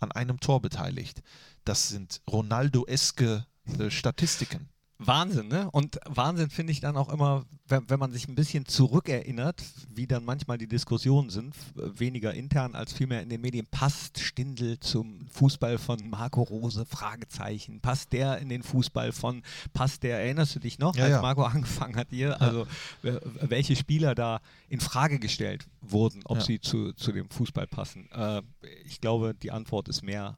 an 0.00 0.11
einem 0.12 0.40
Tor 0.40 0.61
beteiligt. 0.62 1.22
Das 1.64 1.88
sind 1.88 2.22
Ronaldo-eske 2.30 3.44
äh, 3.78 3.90
Statistiken. 3.90 4.68
Wahnsinn, 5.07 5.49
ne? 5.49 5.71
Und 5.71 5.99
Wahnsinn 6.07 6.51
finde 6.51 6.73
ich 6.73 6.81
dann 6.81 6.97
auch 6.97 7.09
immer, 7.11 7.45
wenn, 7.69 7.89
wenn 7.89 7.99
man 7.99 8.13
sich 8.13 8.29
ein 8.29 8.35
bisschen 8.35 8.67
zurückerinnert, 8.67 9.63
wie 9.95 10.07
dann 10.07 10.25
manchmal 10.25 10.59
die 10.59 10.67
Diskussionen 10.69 11.31
sind, 11.31 11.55
f- 11.55 11.73
weniger 11.99 12.35
intern 12.35 12.75
als 12.75 12.93
vielmehr 12.93 13.23
in 13.23 13.29
den 13.31 13.41
Medien. 13.41 13.67
Passt 13.71 14.19
Stindl 14.19 14.79
zum 14.81 15.27
Fußball 15.33 15.79
von 15.79 15.99
Marco 16.11 16.43
Rose? 16.43 16.85
Fragezeichen. 16.85 17.81
Passt 17.81 18.13
der 18.13 18.39
in 18.39 18.49
den 18.49 18.63
Fußball 18.63 19.13
von, 19.13 19.43
passt 19.73 20.03
der, 20.03 20.21
erinnerst 20.21 20.55
du 20.57 20.61
dich 20.61 20.79
noch, 20.79 20.95
Ja, 20.97 21.05
als 21.05 21.13
ja. 21.13 21.23
Marco 21.23 21.43
angefangen 21.45 21.97
hat 21.97 22.09
hier? 22.11 22.41
Also 22.41 22.67
äh, 23.03 23.13
welche 23.41 23.77
Spieler 23.77 24.15
da 24.15 24.41
in 24.69 24.81
Frage 24.81 25.19
gestellt 25.19 25.67
wurden, 25.81 26.21
ob 26.25 26.39
Ja. 26.39 26.45
sie 26.45 26.61
zu, 26.61 26.93
zu 26.93 27.13
dem 27.13 27.31
Fußball 27.31 27.67
passen? 27.67 28.11
Äh, 28.13 28.43
ich 28.85 29.01
glaube, 29.01 29.35
die 29.35 29.51
Antwort 29.51 29.89
ist 29.89 30.03
mehr 30.03 30.37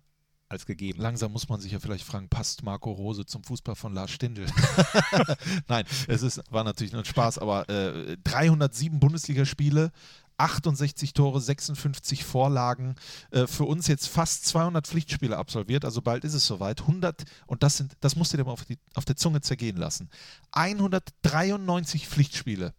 als 0.52 0.66
gegeben. 0.66 1.00
Langsam 1.00 1.32
muss 1.32 1.48
man 1.48 1.60
sich 1.60 1.72
ja 1.72 1.80
vielleicht 1.80 2.04
fragen, 2.04 2.28
passt 2.28 2.62
Marco 2.62 2.92
Rose 2.92 3.26
zum 3.26 3.42
Fußball 3.42 3.74
von 3.74 3.92
Lars 3.92 4.10
Stindl? 4.10 4.46
Nein, 5.68 5.84
es 6.06 6.22
ist, 6.22 6.40
war 6.50 6.62
natürlich 6.62 6.92
nur 6.92 7.02
ein 7.02 7.06
Spaß, 7.06 7.38
aber 7.38 7.68
äh, 7.68 8.16
307 8.22 9.00
Bundesligaspiele, 9.00 9.90
68 10.36 11.12
Tore, 11.14 11.40
56 11.40 12.24
Vorlagen, 12.24 12.94
äh, 13.30 13.46
für 13.46 13.64
uns 13.64 13.86
jetzt 13.88 14.08
fast 14.08 14.46
200 14.46 14.86
Pflichtspiele 14.86 15.36
absolviert, 15.36 15.84
also 15.84 16.02
bald 16.02 16.24
ist 16.24 16.34
es 16.34 16.46
soweit, 16.46 16.82
100, 16.82 17.24
und 17.46 17.62
das 17.62 17.76
sind, 17.76 17.96
das 18.00 18.16
musst 18.16 18.32
du 18.32 18.36
dir 18.36 18.44
mal 18.44 18.52
auf, 18.52 18.64
die, 18.64 18.78
auf 18.94 19.04
der 19.04 19.16
Zunge 19.16 19.40
zergehen 19.40 19.76
lassen, 19.76 20.08
193 20.52 22.08
Pflichtspiele 22.08 22.74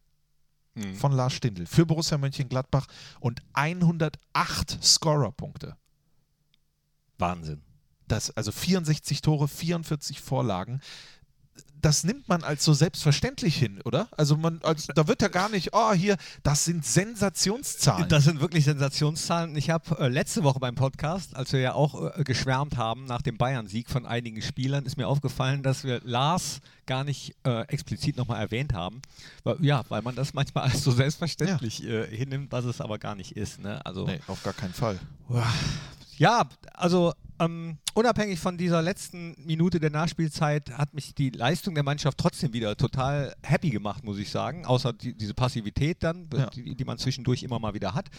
Mhm. 0.75 0.95
von 0.95 1.11
Lars 1.11 1.33
Stindl 1.33 1.67
für 1.67 1.85
Borussia 1.85 2.17
Mönchengladbach 2.17 2.87
und 3.19 3.43
108 3.53 4.83
Scorerpunkte. 4.83 5.77
Wahnsinn. 7.17 7.61
Das, 8.07 8.31
also 8.31 8.51
64 8.51 9.21
Tore, 9.21 9.47
44 9.47 10.21
Vorlagen. 10.21 10.81
Das 11.81 12.05
nimmt 12.05 12.29
man 12.29 12.43
als 12.43 12.63
so 12.63 12.73
selbstverständlich 12.73 13.57
hin, 13.57 13.81
oder? 13.83 14.07
Also 14.11 14.37
man, 14.37 14.61
als, 14.63 14.87
da 14.87 15.05
wird 15.09 15.21
ja 15.21 15.27
gar 15.27 15.49
nicht, 15.49 15.71
oh 15.73 15.91
hier, 15.91 16.15
das 16.41 16.63
sind 16.63 16.85
Sensationszahlen. 16.85 18.07
Das 18.07 18.23
sind 18.23 18.39
wirklich 18.39 18.63
Sensationszahlen. 18.63 19.55
Ich 19.57 19.69
habe 19.69 19.99
äh, 19.99 20.07
letzte 20.07 20.43
Woche 20.43 20.59
beim 20.59 20.75
Podcast, 20.75 21.35
als 21.35 21.51
wir 21.51 21.59
ja 21.59 21.73
auch 21.73 22.17
äh, 22.17 22.23
geschwärmt 22.23 22.77
haben 22.77 23.03
nach 23.03 23.21
dem 23.21 23.37
Bayern-Sieg 23.37 23.89
von 23.89 24.05
einigen 24.05 24.41
Spielern, 24.41 24.85
ist 24.85 24.95
mir 24.95 25.07
aufgefallen, 25.07 25.61
dass 25.61 25.83
wir 25.83 25.99
Lars 26.05 26.61
gar 26.85 27.03
nicht 27.03 27.35
äh, 27.45 27.63
explizit 27.67 28.15
nochmal 28.15 28.39
erwähnt 28.39 28.73
haben. 28.73 29.01
Weil, 29.43 29.57
ja, 29.59 29.83
weil 29.89 30.01
man 30.01 30.15
das 30.15 30.33
manchmal 30.33 30.65
als 30.69 30.83
so 30.83 30.91
selbstverständlich 30.91 31.83
äh, 31.83 32.07
hinnimmt, 32.07 32.53
was 32.53 32.63
es 32.63 32.79
aber 32.79 32.97
gar 32.97 33.15
nicht 33.15 33.35
ist. 33.35 33.59
Ne? 33.59 33.85
Also, 33.85 34.05
nee, 34.05 34.21
auf 34.27 34.41
gar 34.41 34.53
keinen 34.53 34.73
Fall. 34.73 34.99
Ja, 36.17 36.47
also 36.73 37.13
ähm, 37.39 37.77
unabhängig 37.93 38.39
von 38.39 38.57
dieser 38.57 38.81
letzten 38.81 39.35
Minute 39.43 39.79
der 39.79 39.89
Nachspielzeit 39.89 40.71
hat 40.77 40.93
mich 40.93 41.15
die 41.15 41.31
Leistung 41.31 41.73
der 41.73 41.83
Mannschaft 41.83 42.17
trotzdem 42.17 42.53
wieder 42.53 42.77
total 42.77 43.33
happy 43.41 43.69
gemacht, 43.69 44.03
muss 44.03 44.17
ich 44.17 44.29
sagen. 44.29 44.65
Außer 44.65 44.93
die, 44.93 45.15
diese 45.15 45.33
Passivität 45.33 46.03
dann, 46.03 46.29
Ja. 46.33 46.49
die, 46.49 46.75
die 46.75 46.85
man 46.85 46.97
zwischendurch 46.97 47.43
immer 47.43 47.59
mal 47.59 47.73
wieder 47.73 47.93
hat. 47.93 48.09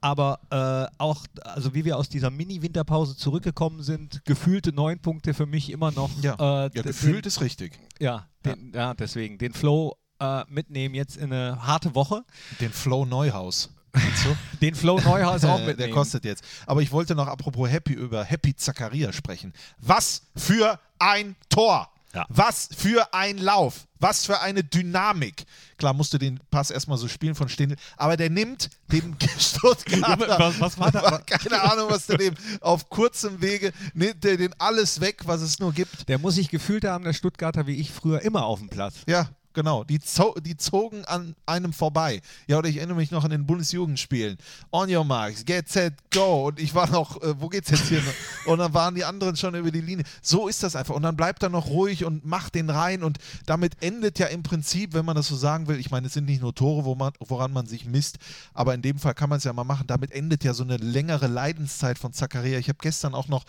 Aber 0.00 0.40
äh, 0.50 0.94
auch, 0.98 1.26
also 1.42 1.74
wie 1.74 1.84
wir 1.84 1.96
aus 1.96 2.08
dieser 2.08 2.30
Mini-Winterpause 2.30 3.16
zurückgekommen 3.16 3.82
sind, 3.82 4.24
gefühlte 4.24 4.72
neun 4.72 5.00
Punkte 5.00 5.34
für 5.34 5.46
mich 5.46 5.70
immer 5.70 5.90
noch. 5.92 6.10
Ja, 6.22 6.34
äh, 6.66 6.70
ja 6.74 6.82
gefühlt 6.82 7.24
den, 7.24 7.28
ist 7.28 7.40
richtig. 7.40 7.78
ja, 8.00 8.26
den, 8.44 8.72
ja. 8.74 8.94
deswegen 8.94 9.38
den 9.38 9.52
Flow 9.52 9.96
äh, 10.20 10.44
mitnehmen 10.48 10.94
jetzt 10.94 11.16
in 11.16 11.32
eine 11.32 11.66
harte 11.66 11.94
Woche. 11.94 12.24
Den 12.60 12.72
Flow 12.72 13.04
Neuhaus. 13.04 13.70
Den 14.62 14.74
Flow 14.74 15.00
Neuhaus 15.00 15.44
auch 15.44 15.56
Äh, 15.58 15.66
mitnehmen. 15.66 15.78
Der 15.78 15.90
kostet 15.90 16.24
jetzt. 16.24 16.42
Aber 16.66 16.80
ich 16.82 16.90
wollte 16.92 17.14
noch 17.14 17.26
apropos 17.26 17.68
Happy 17.68 17.92
über 17.92 18.24
Happy 18.24 18.54
Zakaria 18.56 19.12
sprechen. 19.12 19.52
Was 19.78 20.22
für 20.36 20.78
ein 20.98 21.36
Tor! 21.48 21.88
Ja. 22.14 22.26
Was 22.28 22.68
für 22.76 23.14
ein 23.14 23.38
Lauf! 23.38 23.86
Was 23.98 24.26
für 24.26 24.40
eine 24.40 24.62
Dynamik! 24.62 25.44
Klar 25.78 25.94
musste 25.94 26.18
den 26.18 26.40
Pass 26.50 26.70
erstmal 26.70 26.98
so 26.98 27.08
spielen 27.08 27.34
von 27.34 27.48
Stindl, 27.48 27.76
aber 27.96 28.18
der 28.18 28.28
nimmt 28.28 28.68
den 28.92 29.16
Stuttgarter. 29.38 30.38
Was- 30.38 30.60
was 30.60 30.78
war 30.78 30.90
da? 30.92 31.18
Keine 31.26 31.62
Ahnung, 31.62 31.88
was 31.90 32.06
der 32.06 32.18
dem 32.18 32.34
auf 32.60 32.90
kurzem 32.90 33.40
Wege 33.40 33.72
nimmt 33.94 34.24
der 34.24 34.36
den 34.36 34.54
alles 34.58 35.00
weg, 35.00 35.22
was 35.24 35.40
es 35.40 35.58
nur 35.58 35.72
gibt. 35.72 36.08
Der 36.10 36.18
muss 36.18 36.34
sich 36.34 36.50
gefühlt 36.50 36.84
haben, 36.84 37.04
der 37.04 37.14
Stuttgarter, 37.14 37.66
wie 37.66 37.76
ich 37.76 37.90
früher 37.90 38.20
immer 38.20 38.44
auf 38.44 38.58
dem 38.58 38.68
Platz. 38.68 38.96
Ja, 39.06 39.30
genau. 39.54 39.84
Die, 39.84 39.98
zo 40.00 40.34
die 40.40 40.56
zogen 40.56 41.04
an 41.04 41.34
einem 41.46 41.72
vorbei. 41.72 42.20
Ja, 42.46 42.58
oder 42.58 42.68
ich 42.68 42.76
erinnere 42.76 42.96
mich 42.96 43.10
noch 43.10 43.24
an 43.24 43.30
den 43.30 43.46
Bundesjugendspielen. 43.46 44.38
On 44.70 44.94
your 44.94 45.04
marks, 45.04 45.44
get 45.44 45.68
set, 45.68 45.94
go. 46.10 46.48
Und 46.48 46.60
ich 46.60 46.74
war 46.74 46.88
noch, 46.90 47.20
äh, 47.22 47.40
wo 47.40 47.48
geht's 47.48 47.70
jetzt 47.70 47.88
hier? 47.88 48.02
und 48.46 48.58
dann 48.58 48.74
waren 48.74 48.94
die 48.94 49.04
anderen 49.04 49.36
schon 49.36 49.54
über 49.54 49.70
die 49.70 49.80
Linie. 49.80 50.04
So 50.20 50.48
ist 50.48 50.62
das 50.62 50.76
einfach. 50.76 50.94
Und 50.94 51.02
dann 51.02 51.16
bleibt 51.16 51.42
er 51.42 51.48
noch 51.48 51.66
ruhig 51.66 52.04
und 52.04 52.24
macht 52.24 52.54
den 52.54 52.70
rein. 52.70 53.02
Und 53.02 53.18
damit 53.46 53.82
endet 53.82 54.18
ja 54.18 54.26
im 54.26 54.42
Prinzip, 54.42 54.94
wenn 54.94 55.04
man 55.04 55.16
das 55.16 55.28
so 55.28 55.36
sagen 55.36 55.68
will, 55.68 55.78
ich 55.78 55.90
meine, 55.90 56.06
es 56.06 56.14
sind 56.14 56.26
nicht 56.26 56.42
nur 56.42 56.54
Tore, 56.54 56.84
wo 56.84 56.94
man, 56.94 57.12
woran 57.20 57.52
man 57.52 57.66
sich 57.66 57.84
misst, 57.84 58.18
aber 58.54 58.74
in 58.74 58.82
dem 58.82 58.98
Fall 58.98 59.14
kann 59.14 59.28
man 59.28 59.38
es 59.38 59.44
ja 59.44 59.52
mal 59.52 59.64
machen. 59.64 59.86
Damit 59.86 60.12
endet 60.12 60.44
ja 60.44 60.54
so 60.54 60.64
eine 60.64 60.76
längere 60.76 61.26
Leidenszeit 61.26 61.98
von 61.98 62.12
Zakaria. 62.12 62.58
Ich 62.58 62.68
habe 62.68 62.78
gestern 62.80 63.14
auch 63.14 63.28
noch 63.28 63.44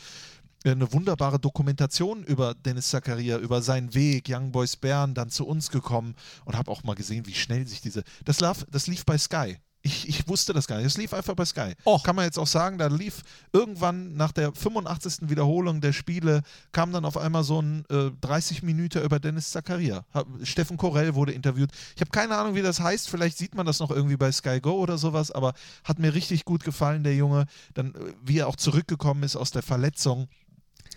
eine 0.71 0.91
wunderbare 0.93 1.39
Dokumentation 1.39 2.23
über 2.23 2.53
Dennis 2.53 2.89
Zakaria, 2.89 3.37
über 3.37 3.61
seinen 3.61 3.93
Weg, 3.93 4.27
Young 4.29 4.51
Boys 4.51 4.75
Bern, 4.75 5.13
dann 5.13 5.29
zu 5.29 5.45
uns 5.45 5.69
gekommen 5.69 6.15
und 6.45 6.57
habe 6.57 6.71
auch 6.71 6.83
mal 6.83 6.95
gesehen, 6.95 7.25
wie 7.27 7.33
schnell 7.33 7.67
sich 7.67 7.81
diese. 7.81 8.03
Das, 8.25 8.39
lief, 8.39 8.65
das 8.71 8.87
lief 8.87 9.05
bei 9.05 9.17
Sky. 9.17 9.57
Ich, 9.85 10.07
ich 10.07 10.27
wusste 10.29 10.53
das 10.53 10.65
gar 10.65 10.77
nicht. 10.77 10.85
Es 10.85 10.97
lief 10.97 11.13
einfach 11.13 11.35
bei 11.35 11.43
Sky. 11.43 11.73
Och. 11.85 12.03
Kann 12.03 12.15
man 12.15 12.23
jetzt 12.23 12.39
auch 12.39 12.47
sagen, 12.47 12.77
da 12.77 12.87
lief 12.87 13.21
irgendwann 13.51 14.15
nach 14.15 14.31
der 14.31 14.53
85. 14.53 15.29
Wiederholung 15.29 15.81
der 15.81 15.91
Spiele, 15.91 16.41
kam 16.71 16.93
dann 16.93 17.03
auf 17.03 17.17
einmal 17.17 17.43
so 17.43 17.61
ein 17.61 17.83
äh, 17.89 18.11
30 18.21 18.63
Minuten 18.63 19.03
über 19.03 19.19
Dennis 19.19 19.51
Zakaria. 19.51 20.05
Hab, 20.13 20.25
Steffen 20.43 20.77
Korell 20.77 21.15
wurde 21.15 21.33
interviewt. 21.33 21.69
Ich 21.95 22.01
habe 22.01 22.11
keine 22.11 22.37
Ahnung, 22.37 22.55
wie 22.55 22.61
das 22.61 22.79
heißt. 22.79 23.09
Vielleicht 23.09 23.37
sieht 23.37 23.55
man 23.55 23.65
das 23.65 23.81
noch 23.81 23.91
irgendwie 23.91 24.15
bei 24.15 24.31
Sky 24.31 24.61
Go 24.61 24.71
oder 24.71 24.97
sowas, 24.97 25.31
aber 25.31 25.53
hat 25.83 25.99
mir 25.99 26.13
richtig 26.13 26.45
gut 26.45 26.63
gefallen, 26.63 27.03
der 27.03 27.17
Junge. 27.17 27.45
Dann, 27.73 27.93
äh, 27.93 28.13
wie 28.23 28.37
er 28.37 28.47
auch 28.47 28.55
zurückgekommen 28.55 29.23
ist 29.23 29.35
aus 29.35 29.51
der 29.51 29.63
Verletzung. 29.63 30.29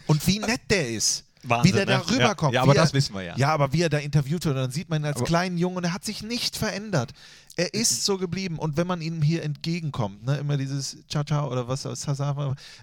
Und 0.06 0.26
wie 0.26 0.38
nett 0.38 0.60
der 0.70 0.90
ist. 0.90 1.24
Wahnsinn, 1.48 1.72
wie 1.72 1.76
der 1.76 1.86
da 1.86 1.98
ne? 1.98 2.10
rüberkommt. 2.10 2.54
Ja, 2.54 2.60
ja 2.60 2.62
aber 2.62 2.74
er, 2.74 2.82
das 2.82 2.92
wissen 2.92 3.14
wir 3.14 3.22
ja. 3.22 3.36
Ja, 3.36 3.48
aber 3.52 3.72
wie 3.72 3.82
er 3.82 3.88
da 3.88 3.98
interviewt 3.98 4.44
wird, 4.44 4.56
dann 4.56 4.70
sieht 4.70 4.88
man 4.88 5.02
ihn 5.02 5.06
als 5.06 5.16
Aber- 5.16 5.26
kleinen 5.26 5.58
Jungen 5.58 5.76
und 5.76 5.84
er 5.84 5.92
hat 5.92 6.04
sich 6.04 6.22
nicht 6.22 6.56
verändert. 6.56 7.12
Er 7.58 7.72
ist 7.72 8.04
so 8.04 8.18
geblieben 8.18 8.58
und 8.58 8.76
wenn 8.76 8.86
man 8.86 9.00
ihm 9.00 9.22
hier 9.22 9.42
entgegenkommt, 9.42 10.26
ne, 10.26 10.36
immer 10.36 10.58
dieses 10.58 10.98
Ciao 11.08 11.24
Ciao 11.24 11.50
oder 11.50 11.66
was, 11.68 11.84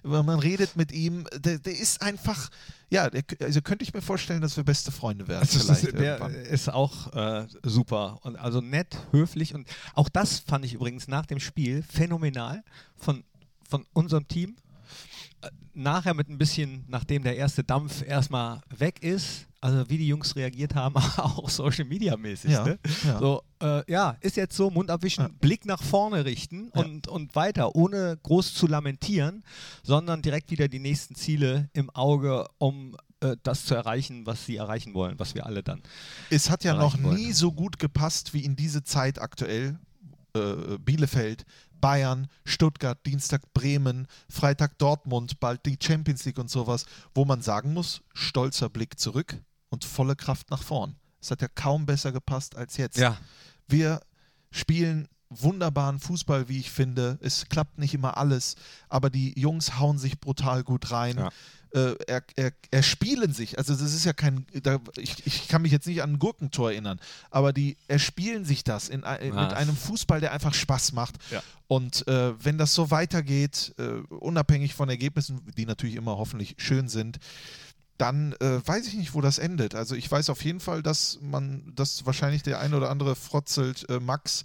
man 0.04 0.40
redet 0.40 0.76
mit 0.76 0.92
ihm, 0.92 1.28
der, 1.36 1.60
der 1.60 1.78
ist 1.78 2.02
einfach, 2.02 2.50
ja, 2.90 3.08
der, 3.08 3.22
also 3.42 3.62
könnte 3.62 3.84
ich 3.84 3.94
mir 3.94 4.02
vorstellen, 4.02 4.42
dass 4.42 4.58
wir 4.58 4.64
beste 4.64 4.92
Freunde 4.92 5.28
werden. 5.28 5.42
Also 5.42 5.60
vielleicht 5.60 5.84
ist, 5.84 5.94
der 5.94 6.20
irgendwann. 6.20 6.34
ist 6.34 6.70
auch 6.74 7.14
äh, 7.14 7.46
super 7.62 8.18
und 8.24 8.36
also 8.36 8.62
nett, 8.62 8.98
höflich 9.12 9.54
und 9.54 9.68
auch 9.94 10.10
das 10.10 10.40
fand 10.40 10.66
ich 10.66 10.74
übrigens 10.74 11.08
nach 11.08 11.28
dem 11.28 11.40
Spiel 11.40 11.84
phänomenal 11.84 12.64
von, 12.96 13.24
von 13.70 13.86
unserem 13.94 14.28
Team. 14.28 14.56
Nachher 15.74 16.14
mit 16.14 16.30
ein 16.30 16.38
bisschen, 16.38 16.84
nachdem 16.88 17.24
der 17.24 17.36
erste 17.36 17.64
Dampf 17.64 18.04
erstmal 18.08 18.62
weg 18.78 19.02
ist, 19.02 19.48
also 19.60 19.90
wie 19.90 19.98
die 19.98 20.08
Jungs 20.08 20.36
reagiert 20.36 20.76
haben, 20.76 20.96
auch 21.18 21.50
Social 21.50 21.86
Media 21.86 22.16
mäßig. 22.18 22.52
Ja, 22.52 22.64
ne? 22.66 22.80
ja. 23.06 23.18
So, 23.20 23.44
äh, 23.62 23.90
ja, 23.92 24.18
ist 24.22 24.36
jetzt 24.38 24.56
so, 24.56 24.70
Mund 24.70 24.92
abwischen, 24.92 25.24
Ja. 25.24 25.30
Blick 25.40 25.66
nach 25.66 25.82
vorne 25.82 26.26
richten 26.26 26.70
und, 26.70 27.08
und 27.08 27.34
weiter, 27.36 27.76
ohne 27.76 28.18
groß 28.22 28.54
zu 28.54 28.68
lamentieren, 28.68 29.44
sondern 29.82 30.22
direkt 30.22 30.52
wieder 30.52 30.68
die 30.68 30.80
nächsten 30.80 31.16
Ziele 31.16 31.70
im 31.74 31.90
Auge, 31.92 32.46
um 32.58 32.98
äh, 33.22 33.38
das 33.42 33.66
zu 33.66 33.74
erreichen, 33.74 34.26
was 34.26 34.46
sie 34.46 34.58
erreichen 34.58 34.94
wollen, 34.94 35.18
was 35.18 35.34
wir 35.34 35.46
alle 35.46 35.64
dann 35.64 35.82
Es 36.30 36.50
hat 36.50 36.64
ja 36.66 36.74
noch 36.74 36.94
erreichen 36.96 37.04
wollen. 37.06 37.16
nie 37.16 37.32
so 37.32 37.52
gut 37.52 37.80
gepasst 37.80 38.34
wie 38.34 38.44
in 38.44 38.56
diese 38.56 38.84
Zeit 38.84 39.20
aktuell. 39.20 39.80
Äh, 40.36 40.78
Bielefeld, 40.80 41.46
Bayern, 41.84 42.30
Stuttgart, 42.46 43.06
Dienstag 43.06 43.42
Bremen, 43.54 44.08
Freitag 44.30 44.78
Dortmund, 44.78 45.42
bald 45.42 45.66
die 45.66 45.78
Champions 45.84 46.24
League 46.24 46.40
und 46.40 46.50
sowas, 46.50 46.86
wo 47.14 47.26
man 47.26 47.42
sagen 47.42 47.74
muss, 47.74 48.04
stolzer 48.14 48.70
Blick 48.70 48.98
zurück 48.98 49.36
und 49.68 49.84
volle 49.84 50.16
Kraft 50.16 50.50
nach 50.50 50.64
vorn. 50.64 50.96
Es 51.20 51.30
hat 51.30 51.42
ja 51.42 51.50
kaum 51.50 51.86
besser 51.86 52.14
gepasst 52.14 52.56
als 52.56 52.78
jetzt. 52.78 52.98
Ja. 52.98 53.18
Wir 53.68 54.00
spielen 54.50 55.10
wunderbaren 55.30 56.00
Fußball, 56.00 56.48
wie 56.48 56.60
ich 56.60 56.72
finde. 56.72 57.20
Es 57.22 57.50
klappt 57.50 57.78
nicht 57.78 57.94
immer 57.94 58.16
alles, 58.16 58.56
aber 58.88 59.10
die 59.10 59.38
Jungs 59.38 59.78
hauen 59.78 59.98
sich 59.98 60.22
brutal 60.22 60.64
gut 60.64 60.90
rein. 60.92 61.18
Ja. 61.18 61.32
Äh, 61.74 61.96
er, 62.08 62.24
er, 62.36 62.52
erspielen 62.72 63.34
sich. 63.34 63.58
Also 63.58 63.74
das 63.74 63.94
ist 63.94 64.06
ja 64.06 64.14
kein, 64.14 64.46
da, 64.62 64.80
ich, 64.98 65.26
ich 65.26 65.48
kann 65.48 65.64
mich 65.64 65.72
jetzt 65.72 65.88
nicht 65.88 66.04
an 66.04 66.14
ein 66.14 66.20
Gurkentor 66.20 66.72
erinnern, 66.72 67.00
aber 67.32 67.52
die 67.52 67.78
erspielen 67.88 68.46
sich 68.46 68.64
das 68.64 68.90
in, 68.90 69.04
ein- 69.04 69.26
mit 69.26 69.34
Was? 69.36 69.54
einem 69.54 69.76
Fußball, 69.76 70.20
der 70.20 70.32
einfach 70.34 70.54
Spaß 70.54 70.92
macht. 70.94 71.16
Ja. 71.32 71.42
Und 71.68 72.08
äh, 72.08 72.34
wenn 72.44 72.58
das 72.60 72.74
so 72.76 72.92
weitergeht, 72.92 73.74
äh, 73.80 73.84
unabhängig 74.14 74.76
von 74.76 74.88
Ergebnissen, 74.90 75.42
die 75.58 75.66
natürlich 75.66 75.96
immer 75.96 76.18
hoffentlich 76.18 76.56
schön 76.60 76.88
sind, 76.90 77.18
dann 77.98 78.34
äh, 78.34 78.60
weiß 78.66 78.88
ich 78.88 78.96
nicht, 78.96 79.14
wo 79.14 79.22
das 79.22 79.38
endet. 79.38 79.76
Also 79.76 79.96
ich 79.96 80.10
weiß 80.12 80.30
auf 80.30 80.44
jeden 80.44 80.60
Fall, 80.60 80.84
dass 80.84 81.20
man, 81.22 81.74
dass 81.76 82.06
wahrscheinlich 82.06 82.44
der 82.44 82.60
ein 82.60 82.74
oder 82.74 82.90
andere 82.90 83.16
frotzelt, 83.16 83.88
äh, 83.90 84.00
Max, 84.00 84.44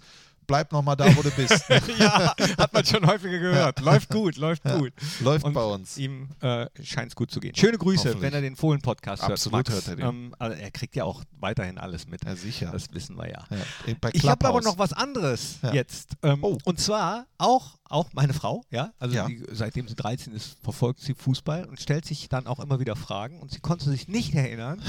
bleib 0.49 0.71
noch 0.71 0.81
mal 0.81 0.95
da, 0.95 1.05
wo 1.15 1.21
du 1.21 1.29
bist. 1.31 1.63
ja, 1.99 2.35
hat 2.57 2.73
man 2.73 2.83
schon 2.83 3.05
häufiger 3.05 3.37
gehört. 3.37 3.79
Läuft 3.81 4.09
gut, 4.09 4.35
läuft 4.35 4.63
gut. 4.63 4.91
Läuft 5.21 5.45
Und 5.45 5.53
bei 5.53 5.63
uns. 5.63 5.95
Ihm 5.97 6.27
äh, 6.41 6.65
scheint 6.83 7.11
es 7.11 7.15
gut 7.15 7.29
zu 7.31 7.39
gehen. 7.39 7.55
Schöne 7.55 7.77
Grüße, 7.77 8.19
wenn 8.19 8.33
er 8.33 8.41
den 8.41 8.55
Fohlen-Podcast 8.55 9.21
hört. 9.21 9.31
Absolut 9.33 9.69
hört 9.69 9.87
er 9.87 9.95
den. 9.95 10.05
Ähm, 10.05 10.35
also 10.39 10.57
er 10.59 10.71
kriegt 10.71 10.95
ja 10.95 11.03
auch 11.05 11.23
weiterhin 11.39 11.77
alles 11.77 12.07
mit. 12.07 12.25
Ja, 12.25 12.35
sicher. 12.35 12.71
Das 12.71 12.91
wissen 12.93 13.15
wir 13.15 13.29
ja. 13.29 13.45
Ja, 13.51 14.09
Ich 14.11 14.27
habe 14.27 14.47
aber 14.47 14.61
noch 14.61 14.77
was 14.79 14.91
anderes 14.91 15.59
Ja. 15.61 15.71
jetzt. 15.73 16.13
Ähm, 16.23 16.39
Oh. 16.41 16.57
Und 16.65 16.79
zwar 16.79 17.27
auch, 17.37 17.77
auch 17.83 18.09
meine 18.13 18.33
Frau, 18.33 18.63
ja. 18.71 18.91
Also 18.97 19.15
Ja. 19.15 19.27
Die, 19.27 19.43
seitdem 19.51 19.87
sie 19.87 19.95
13 19.95 20.33
ist, 20.33 20.57
verfolgt 20.63 21.01
sie 21.01 21.13
Fußball 21.13 21.65
und 21.65 21.79
stellt 21.79 22.05
sich 22.05 22.27
dann 22.27 22.47
auch 22.47 22.59
immer 22.59 22.79
wieder 22.79 22.95
Fragen. 22.95 23.39
Und 23.39 23.51
sie 23.51 23.59
konnte 23.59 23.87
sich 23.89 24.07
nicht 24.07 24.33
erinnern, 24.33 24.81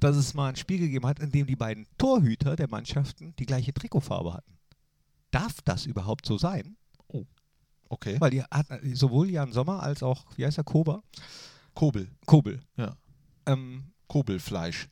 dass 0.00 0.16
es 0.16 0.34
mal 0.34 0.48
ein 0.50 0.56
Spiel 0.56 0.78
gegeben 0.78 1.06
hat, 1.06 1.18
in 1.18 1.32
dem 1.32 1.46
die 1.46 1.56
beiden 1.56 1.86
Torhüter 1.96 2.56
der 2.56 2.68
Mannschaften 2.68 3.34
die 3.38 3.46
gleiche 3.46 3.72
Trikotfarbe 3.72 4.34
hatten. 4.34 4.57
Darf 5.30 5.60
das 5.64 5.86
überhaupt 5.86 6.26
so 6.26 6.38
sein? 6.38 6.76
Okay. 7.90 8.16
Weil 8.20 8.30
die 8.30 8.42
hat 8.42 8.66
sowohl 8.92 9.30
Jan 9.30 9.52
Sommer 9.52 9.82
als 9.82 10.02
auch, 10.02 10.26
wie 10.36 10.44
heißt 10.44 10.58
er, 10.58 10.64
Kober? 10.64 11.02
Kobel. 11.74 12.10
Kobel. 12.26 12.60
Ja. 12.76 12.94
Ähm, 13.46 13.92
Kobelfleisch. 14.08 14.88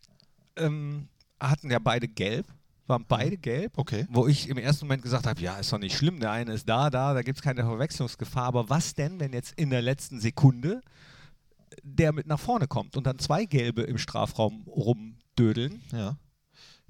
ähm, 0.57 1.09
hatten 1.39 1.71
ja 1.71 1.79
beide 1.79 2.09
gelb, 2.09 2.47
waren 2.87 3.05
beide 3.07 3.37
gelb. 3.37 3.77
Okay. 3.77 4.07
Wo 4.09 4.27
ich 4.27 4.49
im 4.49 4.57
ersten 4.57 4.87
Moment 4.87 5.03
gesagt 5.03 5.27
habe, 5.27 5.41
ja, 5.41 5.59
ist 5.59 5.73
doch 5.73 5.79
nicht 5.79 5.95
schlimm, 5.97 6.21
der 6.21 6.31
eine 6.31 6.55
ist 6.55 6.69
da, 6.69 6.89
da, 6.89 7.13
da 7.13 7.23
gibt 7.23 7.39
es 7.39 7.43
keine 7.43 7.63
Verwechslungsgefahr. 7.65 8.45
Aber 8.45 8.71
was 8.71 8.95
denn, 8.95 9.21
wenn 9.21 9.33
jetzt 9.33 9.53
in 9.59 9.71
der 9.71 9.83
letzten 9.83 10.21
Sekunde 10.21 10.81
der 11.83 12.13
mit 12.13 12.27
nach 12.27 12.41
vorne 12.41 12.69
kommt 12.69 12.97
und 12.97 13.07
dann 13.07 13.19
zwei 13.19 13.45
Gelbe 13.45 13.83
im 13.83 13.99
Strafraum 13.99 14.65
rumdödeln? 14.67 15.83
Ja. 15.93 16.17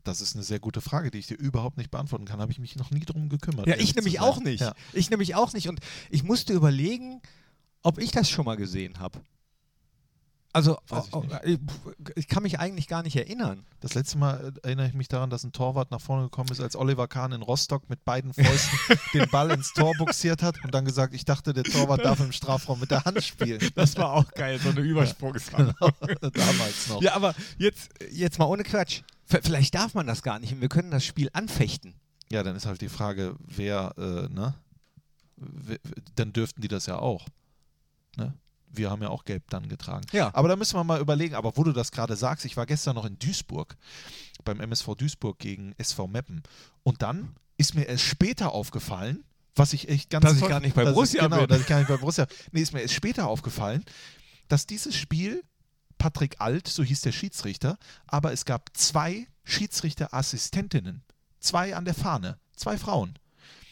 Das 0.06 0.20
ist 0.20 0.34
eine 0.34 0.44
sehr 0.44 0.60
gute 0.60 0.80
Frage, 0.80 1.10
die 1.10 1.18
ich 1.18 1.26
dir 1.26 1.36
überhaupt 1.36 1.76
nicht 1.76 1.90
beantworten 1.90 2.24
kann. 2.24 2.40
Habe 2.40 2.52
ich 2.52 2.58
mich 2.58 2.76
noch 2.76 2.90
nie 2.90 3.00
drum 3.00 3.28
gekümmert. 3.28 3.66
Ja, 3.66 3.76
ich 3.76 3.94
nämlich 3.94 4.20
auch 4.20 4.40
nicht. 4.40 4.60
Ja. 4.60 4.74
Ich 4.92 5.10
nämlich 5.10 5.34
auch 5.34 5.52
nicht. 5.52 5.68
Und 5.68 5.80
ich 6.10 6.22
musste 6.22 6.52
überlegen, 6.52 7.20
ob 7.82 7.98
ich 7.98 8.10
das 8.10 8.30
schon 8.30 8.44
mal 8.44 8.56
gesehen 8.56 8.98
habe. 9.00 9.20
Also, 10.56 10.78
ich 10.86 11.12
oh, 11.12 11.22
oh, 11.22 11.24
ich, 12.14 12.28
kann 12.28 12.42
mich 12.42 12.58
eigentlich 12.58 12.88
gar 12.88 13.02
nicht 13.02 13.14
erinnern. 13.14 13.66
Das 13.80 13.92
letzte 13.92 14.16
Mal 14.16 14.54
äh, 14.62 14.66
erinnere 14.68 14.86
ich 14.86 14.94
mich 14.94 15.06
daran, 15.08 15.28
dass 15.28 15.44
ein 15.44 15.52
Torwart 15.52 15.90
nach 15.90 16.00
vorne 16.00 16.22
gekommen 16.22 16.50
ist, 16.50 16.62
als 16.62 16.76
Oliver 16.76 17.08
Kahn 17.08 17.32
in 17.32 17.42
Rostock 17.42 17.90
mit 17.90 18.06
beiden 18.06 18.32
Fäusten 18.32 18.78
den 19.12 19.28
Ball 19.28 19.50
ins 19.50 19.74
Tor 19.74 19.92
buxiert 19.98 20.42
hat 20.42 20.56
und 20.64 20.72
dann 20.72 20.86
gesagt, 20.86 21.12
ich 21.12 21.26
dachte, 21.26 21.52
der 21.52 21.64
Torwart 21.64 22.06
darf 22.06 22.20
im 22.20 22.32
Strafraum 22.32 22.80
mit 22.80 22.90
der 22.90 23.04
Hand 23.04 23.22
spielen. 23.22 23.60
Das 23.74 23.98
war 23.98 24.14
auch 24.14 24.32
geil, 24.32 24.58
so 24.58 24.70
eine 24.70 24.80
Übersprungshandlung. 24.80 25.92
Damals 26.20 26.88
noch. 26.88 27.02
Ja, 27.02 27.14
aber 27.16 27.34
jetzt, 27.58 27.90
jetzt 28.10 28.38
mal 28.38 28.46
ohne 28.46 28.62
Quatsch. 28.62 29.02
Vielleicht 29.26 29.74
darf 29.74 29.94
man 29.94 30.06
das 30.06 30.22
gar 30.22 30.38
nicht 30.38 30.52
und 30.52 30.60
wir 30.60 30.68
können 30.68 30.90
das 30.90 31.04
Spiel 31.04 31.28
anfechten. 31.32 31.94
Ja, 32.30 32.42
dann 32.42 32.56
ist 32.56 32.66
halt 32.66 32.80
die 32.80 32.88
Frage, 32.88 33.36
wer, 33.40 33.92
äh, 33.98 34.32
ne? 34.32 34.54
Wer- 35.36 35.78
Dann 36.14 36.32
dürften 36.32 36.60
die 36.62 36.68
das 36.68 36.86
ja 36.86 36.98
auch. 36.98 37.26
Ne? 38.16 38.32
Wir 38.68 38.90
haben 38.90 39.02
ja 39.02 39.08
auch 39.10 39.24
gelb 39.24 39.44
dann 39.50 39.68
getragen. 39.68 40.06
Ja. 40.12 40.30
Aber 40.34 40.48
da 40.48 40.56
müssen 40.56 40.76
wir 40.76 40.84
mal 40.84 41.00
überlegen. 41.00 41.34
Aber 41.34 41.56
wo 41.56 41.64
du 41.64 41.72
das 41.72 41.92
gerade 41.92 42.16
sagst, 42.16 42.44
ich 42.44 42.56
war 42.56 42.66
gestern 42.66 42.94
noch 42.94 43.04
in 43.04 43.18
Duisburg, 43.18 43.76
beim 44.44 44.60
MSV 44.60 44.94
Duisburg 44.96 45.38
gegen 45.38 45.74
SV 45.78 46.06
Meppen. 46.08 46.42
Und 46.82 47.02
dann 47.02 47.34
ist 47.58 47.74
mir 47.74 47.84
erst 47.84 48.04
später 48.04 48.52
aufgefallen, 48.52 49.24
was 49.54 49.72
ich 49.72 49.88
echt 49.88 50.10
ganz 50.10 50.24
Dass 50.24 50.36
ich 50.40 50.48
gar 50.48 50.60
nicht 50.60 50.74
bei 50.74 50.84
Borussia 50.84 51.22
ich, 51.22 51.28
Genau, 51.28 51.40
bin. 51.42 51.48
dass 51.48 51.60
ich 51.60 51.66
gar 51.66 51.78
nicht 51.78 51.88
bei 51.88 51.96
Borussia 51.96 52.26
Nee, 52.52 52.60
ist 52.62 52.72
mir 52.72 52.80
erst 52.82 52.94
später 52.94 53.26
aufgefallen, 53.28 53.84
dass 54.48 54.66
dieses 54.66 54.94
Spiel 54.96 55.42
Patrick 55.98 56.40
Alt, 56.40 56.68
so 56.68 56.82
hieß 56.82 57.00
der 57.02 57.12
Schiedsrichter, 57.12 57.78
aber 58.06 58.32
es 58.32 58.44
gab 58.44 58.76
zwei 58.76 59.26
Schiedsrichterassistentinnen. 59.44 61.02
Zwei 61.40 61.76
an 61.76 61.84
der 61.84 61.94
Fahne. 61.94 62.38
Zwei 62.56 62.78
Frauen. 62.78 63.18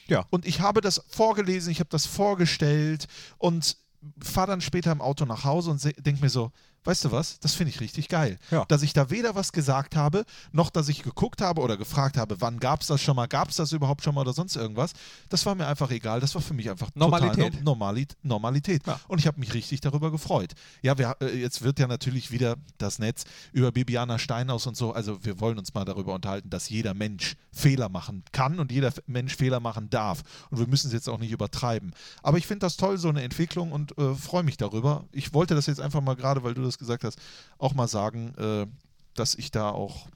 Ja. 0.06 0.26
Und 0.30 0.46
ich 0.46 0.60
habe 0.60 0.80
das 0.80 1.02
vorgelesen, 1.08 1.70
ich 1.70 1.80
habe 1.80 1.90
das 1.90 2.06
vorgestellt 2.06 3.08
und 3.38 3.76
fahre 4.22 4.48
dann 4.48 4.60
später 4.60 4.92
im 4.92 5.00
Auto 5.00 5.24
nach 5.24 5.44
Hause 5.44 5.70
und 5.70 5.82
denke 6.04 6.20
mir 6.20 6.30
so, 6.30 6.52
weißt 6.84 7.04
du 7.04 7.12
was, 7.12 7.38
das 7.40 7.54
finde 7.54 7.70
ich 7.70 7.80
richtig 7.80 8.08
geil. 8.08 8.38
Ja. 8.50 8.64
Dass 8.66 8.82
ich 8.82 8.92
da 8.92 9.10
weder 9.10 9.34
was 9.34 9.52
gesagt 9.52 9.96
habe, 9.96 10.24
noch 10.52 10.70
dass 10.70 10.88
ich 10.88 11.02
geguckt 11.02 11.40
habe 11.40 11.60
oder 11.60 11.76
gefragt 11.76 12.16
habe, 12.16 12.40
wann 12.40 12.58
gab 12.60 12.80
es 12.80 12.86
das 12.86 13.02
schon 13.02 13.16
mal, 13.16 13.26
gab 13.26 13.50
es 13.50 13.56
das 13.56 13.72
überhaupt 13.72 14.02
schon 14.04 14.14
mal 14.14 14.22
oder 14.22 14.32
sonst 14.32 14.56
irgendwas. 14.56 14.92
Das 15.28 15.44
war 15.46 15.54
mir 15.54 15.66
einfach 15.66 15.90
egal. 15.90 16.20
Das 16.20 16.34
war 16.34 16.42
für 16.42 16.54
mich 16.54 16.70
einfach 16.70 16.90
Normalität. 16.94 17.52
total 17.52 17.62
no 17.62 17.74
Normalit 17.74 18.16
Normalität. 18.22 18.86
Ja. 18.86 19.00
Und 19.08 19.18
ich 19.18 19.26
habe 19.26 19.40
mich 19.40 19.52
richtig 19.52 19.80
darüber 19.80 20.10
gefreut. 20.10 20.52
Ja, 20.82 20.96
wir, 20.96 21.16
äh, 21.20 21.36
jetzt 21.38 21.62
wird 21.62 21.78
ja 21.78 21.86
natürlich 21.86 22.30
wieder 22.30 22.56
das 22.78 22.98
Netz 22.98 23.24
über 23.52 23.72
Bibiana 23.72 24.18
Steinhaus 24.18 24.66
und 24.66 24.76
so. 24.76 24.92
Also 24.92 25.24
wir 25.24 25.40
wollen 25.40 25.58
uns 25.58 25.74
mal 25.74 25.84
darüber 25.84 26.14
unterhalten, 26.14 26.50
dass 26.50 26.68
jeder 26.68 26.94
Mensch 26.94 27.36
Fehler 27.52 27.88
machen 27.88 28.24
kann 28.32 28.58
und 28.58 28.72
jeder 28.72 28.92
Mensch 29.06 29.36
Fehler 29.36 29.60
machen 29.60 29.90
darf. 29.90 30.22
Und 30.50 30.58
wir 30.58 30.66
müssen 30.66 30.88
es 30.88 30.92
jetzt 30.92 31.08
auch 31.08 31.18
nicht 31.18 31.32
übertreiben. 31.32 31.92
Aber 32.22 32.38
ich 32.38 32.46
finde 32.46 32.60
das 32.60 32.76
toll, 32.76 32.98
so 32.98 33.08
eine 33.08 33.22
Entwicklung 33.22 33.72
und 33.72 33.96
äh, 33.98 34.14
freue 34.14 34.42
mich 34.42 34.56
darüber. 34.56 35.04
Ich 35.12 35.34
wollte 35.34 35.54
das 35.54 35.66
jetzt 35.66 35.80
einfach 35.80 36.00
mal 36.00 36.14
gerade, 36.14 36.42
weil 36.42 36.54
du 36.54 36.62
das 36.62 36.73
gesagt 36.78 37.04
hast, 37.04 37.18
auch 37.58 37.74
mal 37.74 37.88
sagen, 37.88 38.34
äh, 38.36 38.66
dass 39.14 39.34
ich 39.34 39.50
da 39.50 39.70
auch 39.70 40.06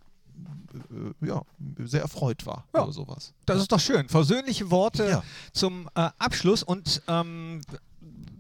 äh, 1.23 1.27
ja, 1.27 1.43
sehr 1.85 2.03
erfreut 2.03 2.47
war 2.47 2.65
Ja. 2.75 2.83
über 2.85 2.93
sowas. 2.93 3.33
Das 3.47 3.61
ist 3.61 3.73
doch 3.73 3.81
schön. 3.81 4.09
Versöhnliche 4.09 4.71
Worte 4.71 5.09
Ja. 5.09 5.23
zum 5.53 5.89
äh, 5.95 6.11
Abschluss 6.19 6.63
und 6.63 7.03
ähm, 7.09 7.61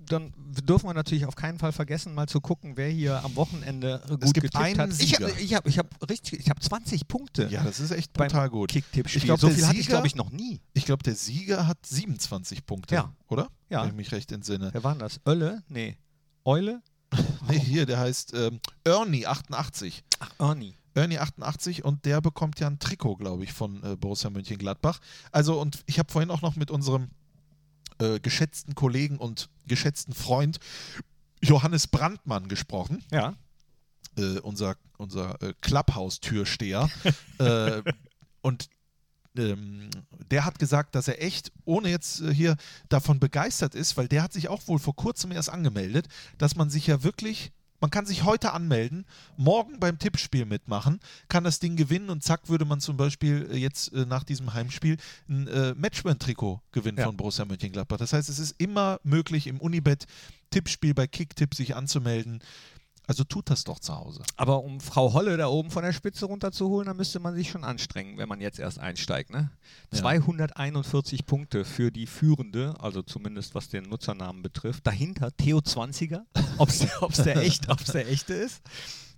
dann 0.07 0.33
dürfen 0.65 0.87
wir 0.89 0.95
natürlich 0.95 1.27
auf 1.27 1.37
keinen 1.37 1.59
Fall 1.59 1.73
vergessen, 1.73 2.15
mal 2.15 2.27
zu 2.29 2.41
gucken, 2.41 2.77
wer 2.79 2.89
hier 2.89 3.23
am 3.25 3.37
Wochenende 3.37 4.01
äh, 4.07 4.09
gut 4.11 4.21
gibt 4.21 4.35
getippt 4.37 4.57
einen 4.57 4.79
hat. 4.81 4.91
Ich 5.01 5.15
habe 5.15 5.27
Sieger. 5.27 5.41
ich 5.41 5.55
hab, 5.55 5.67
ich 5.67 5.79
hab 5.79 6.09
richtig, 6.11 6.41
ich 6.41 6.49
habe 6.49 6.61
20 6.61 7.07
Punkte 7.09 7.49
Ja, 7.51 7.63
das 7.63 7.79
ist 7.79 7.91
echt 7.91 8.13
brutal 8.15 8.49
gut. 8.49 8.71
Kicktipp-Spiel. 8.71 9.19
Ich 9.19 9.25
glaub, 9.27 9.39
so 9.39 9.51
viel 9.51 9.67
hatte 9.67 9.77
ich, 9.77 9.83
Sieger- 9.87 9.91
glaube 9.97 10.07
ich, 10.07 10.15
noch 10.15 10.31
nie. 10.31 10.61
Ich 10.73 10.87
glaube, 10.87 11.03
der 11.03 11.15
Sieger 11.15 11.67
hat 11.67 11.85
27 11.85 12.65
Punkte, 12.65 12.95
Ja. 12.95 13.13
oder? 13.29 13.49
Ja. 13.69 13.83
Wenn 13.83 13.89
ich 13.91 13.95
mich 13.97 14.13
recht 14.13 14.33
entsinne. 14.33 14.71
Wer 14.73 14.83
war 14.83 14.93
denn 14.93 15.01
das? 15.01 15.21
Ölle? 15.27 15.63
Nee. 15.69 15.99
Eule? 16.45 16.81
Nee, 17.49 17.59
hier, 17.59 17.87
der 17.87 17.99
heißt 17.99 18.35
ähm, 18.35 18.61
Ernie88. 18.85 20.03
Ach, 20.21 20.31
Ernie. 20.39 20.75
Ernie88 20.95 21.83
und 21.83 22.05
der 22.05 22.21
bekommt 22.21 22.59
ja 22.61 22.67
ein 22.67 22.79
Trikot, 22.79 23.17
glaube 23.17 23.45
ich, 23.45 23.53
von 23.53 23.83
äh, 23.85 23.97
Borussia 23.97 24.31
Mönchengladbach. 24.31 25.01
Also, 25.33 25.61
und 25.61 25.83
ich 25.87 25.99
habe 25.99 26.11
vorhin 26.11 26.31
auch 26.31 26.43
noch 26.43 26.57
mit 26.57 26.71
unserem 26.71 27.09
äh, 28.01 28.19
geschätzten 28.21 28.75
Kollegen 28.75 29.17
und 29.19 29.49
geschätzten 29.67 30.13
Freund 30.15 30.59
Johannes 31.43 31.87
Brandmann 31.87 32.49
gesprochen, 32.49 33.05
Ja. 33.13 33.35
äh, 34.17 34.41
unser, 34.41 34.77
unser 34.97 35.41
äh, 35.43 35.55
Clubhouse-Türsteher. 35.61 36.89
äh, 37.39 37.83
und 38.43 38.69
ähm, 39.37 39.91
der 40.31 40.45
hat 40.45 40.59
gesagt, 40.59 40.95
dass 40.95 41.09
er 41.09 41.23
echt, 41.23 41.53
ohne 41.65 41.89
jetzt 41.91 42.21
äh, 42.21 42.33
hier 42.35 42.57
davon 42.89 43.21
begeistert 43.21 43.75
ist, 43.75 43.97
weil 43.97 44.09
der 44.09 44.23
hat 44.23 44.33
sich 44.33 44.49
auch 44.49 44.67
wohl 44.69 44.79
vor 44.79 44.97
kurzem 44.97 45.33
erst 45.33 45.51
angemeldet, 45.51 46.09
dass 46.39 46.57
man 46.57 46.71
sich 46.71 46.87
ja 46.87 47.03
wirklich, 47.03 47.53
man 47.81 47.91
kann 47.91 48.07
sich 48.07 48.25
heute 48.25 48.53
anmelden, 48.53 49.05
morgen 49.37 49.79
beim 49.79 49.99
Tippspiel 49.99 50.45
mitmachen, 50.47 50.99
kann 51.29 51.45
das 51.45 51.61
Ding 51.61 51.77
gewinnen 51.77 52.11
und 52.11 52.25
zack 52.25 52.49
würde 52.49 52.65
man 52.65 52.81
zum 52.81 52.97
Beispiel 52.97 53.49
äh, 53.53 53.57
jetzt 53.57 53.93
äh, 53.93 54.05
nach 54.07 54.25
diesem 54.25 54.53
Heimspiel 54.55 54.97
ein 55.29 55.47
äh, 55.47 55.75
Matchwin-Trikot 55.75 56.61
gewinnen 56.73 56.99
Ja. 56.99 57.05
von 57.05 57.17
Borussia 57.17 57.45
Mönchengladbach. 57.45 57.99
Das 57.99 58.13
heißt, 58.13 58.29
es 58.29 58.39
ist 58.39 58.55
immer 58.59 58.99
möglich, 59.05 59.47
im 59.47 59.61
Unibet-Tippspiel 59.61 60.95
bei 60.95 61.07
Kicktipp 61.07 61.55
sich 61.55 61.77
anzumelden. 61.77 62.41
Also 63.09 63.25
tut 63.25 63.49
das 63.49 63.65
doch 63.65 63.79
zu 63.79 63.97
Hause. 63.97 64.23
Aber 64.37 64.63
um 64.63 64.81
Frau 64.81 65.15
Holle 65.15 65.39
da 65.39 65.49
oben 65.49 65.71
von 65.71 65.83
der 65.83 65.95
Spitze 65.95 66.27
runterzuholen, 66.27 66.87
dann 66.87 66.99
müsste 66.99 67.21
man 67.21 67.35
sich 67.35 67.49
schon 67.49 67.65
anstrengen, 67.65 68.19
wenn 68.19 68.29
man 68.29 68.43
jetzt 68.43 68.59
erst 68.59 68.79
einsteigt. 68.79 69.31
Ne? 69.31 69.51
Ja. 69.93 69.99
241 70.01 71.25
Punkte 71.25 71.65
für 71.65 71.91
die 71.91 72.07
Führende, 72.07 72.75
also 72.81 73.01
zumindest 73.01 73.55
was 73.55 73.71
den 73.71 73.85
Nutzernamen 73.85 74.43
betrifft. 74.43 74.87
Dahinter 74.87 75.35
Theo 75.35 75.61
20er, 75.61 76.21
ob 76.59 76.69
es 76.69 76.81
der, 76.81 77.03
ob's 77.03 77.23
der, 77.23 77.39
echt, 77.39 77.71
ob's 77.71 77.93
der 77.93 78.07
echte 78.11 78.35
ist. 78.35 78.61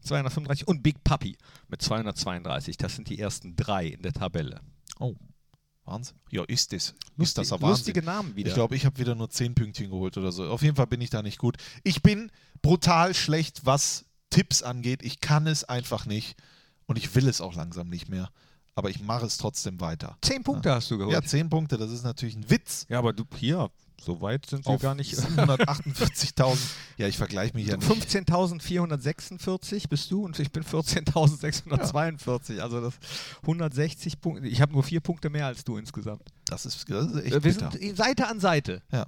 235 0.02 0.68
und 0.68 0.84
Big 0.84 1.02
Puppy 1.02 1.36
mit 1.66 1.82
232. 1.82 2.76
Das 2.76 2.94
sind 2.94 3.08
die 3.08 3.18
ersten 3.18 3.56
drei 3.56 3.88
in 3.88 4.02
der 4.02 4.12
Tabelle. 4.12 4.60
Oh, 5.00 5.16
Wahnsinn. 5.84 6.16
Ja, 6.30 6.44
ist 6.44 6.72
das. 6.72 6.94
Lustig, 7.16 7.22
ist 7.22 7.38
das 7.38 7.52
ein 7.52 7.62
Wahnsinn. 7.62 7.68
lustige 7.70 8.02
Namen 8.02 8.36
wieder. 8.36 8.48
Ich 8.48 8.54
glaube, 8.54 8.76
ich 8.76 8.86
habe 8.86 8.98
wieder 8.98 9.14
nur 9.14 9.30
10 9.30 9.54
Pünktchen 9.54 9.90
geholt 9.90 10.16
oder 10.16 10.32
so. 10.32 10.48
Auf 10.48 10.62
jeden 10.62 10.76
Fall 10.76 10.86
bin 10.86 11.00
ich 11.00 11.10
da 11.10 11.22
nicht 11.22 11.38
gut. 11.38 11.56
Ich 11.82 12.02
bin 12.02 12.30
brutal 12.62 13.14
schlecht, 13.14 13.62
was 13.64 14.04
Tipps 14.30 14.62
angeht. 14.62 15.02
Ich 15.02 15.20
kann 15.20 15.46
es 15.46 15.64
einfach 15.64 16.06
nicht. 16.06 16.36
Und 16.86 16.96
ich 16.96 17.14
will 17.14 17.28
es 17.28 17.40
auch 17.40 17.54
langsam 17.54 17.88
nicht 17.88 18.08
mehr. 18.08 18.30
Aber 18.74 18.90
ich 18.90 19.00
mache 19.00 19.26
es 19.26 19.36
trotzdem 19.36 19.80
weiter. 19.80 20.16
Zehn 20.22 20.42
Punkte 20.42 20.72
hast 20.72 20.90
du 20.90 20.98
geholt. 20.98 21.12
Ja, 21.12 21.22
10 21.22 21.50
Punkte, 21.50 21.76
das 21.76 21.90
ist 21.90 22.02
natürlich 22.02 22.36
ein 22.36 22.48
Witz. 22.50 22.86
Ja, 22.88 22.98
aber 22.98 23.12
du, 23.12 23.24
hier, 23.36 23.70
so 24.02 24.20
weit 24.20 24.46
sind 24.46 24.66
wir 24.66 24.78
gar 24.78 24.94
nicht. 24.94 25.14
748.000. 25.14 26.56
Ja, 26.96 27.06
ich 27.08 27.16
vergleiche 27.16 27.54
mich 27.56 27.66
ja 27.66 27.76
nicht. 27.78 27.88
15.446 27.90 29.88
bist 29.88 30.10
du 30.10 30.24
und 30.24 30.38
ich 30.38 30.52
bin 30.52 30.62
14.642. 30.64 32.60
Also 32.60 32.80
das 32.80 32.94
160 33.42 34.20
Punkte. 34.20 34.46
Ich 34.46 34.60
habe 34.60 34.72
nur 34.72 34.82
vier 34.82 35.00
Punkte 35.00 35.30
mehr 35.30 35.46
als 35.46 35.64
du 35.64 35.76
insgesamt. 35.78 36.22
Das 36.46 36.66
ist, 36.66 36.88
das 36.90 37.06
ist 37.06 37.16
echt 37.22 37.32
wir 37.32 37.40
bitter. 37.40 37.70
sind 37.70 37.96
Seite 37.96 38.26
an 38.28 38.40
Seite. 38.40 38.82
Ja. 38.92 39.06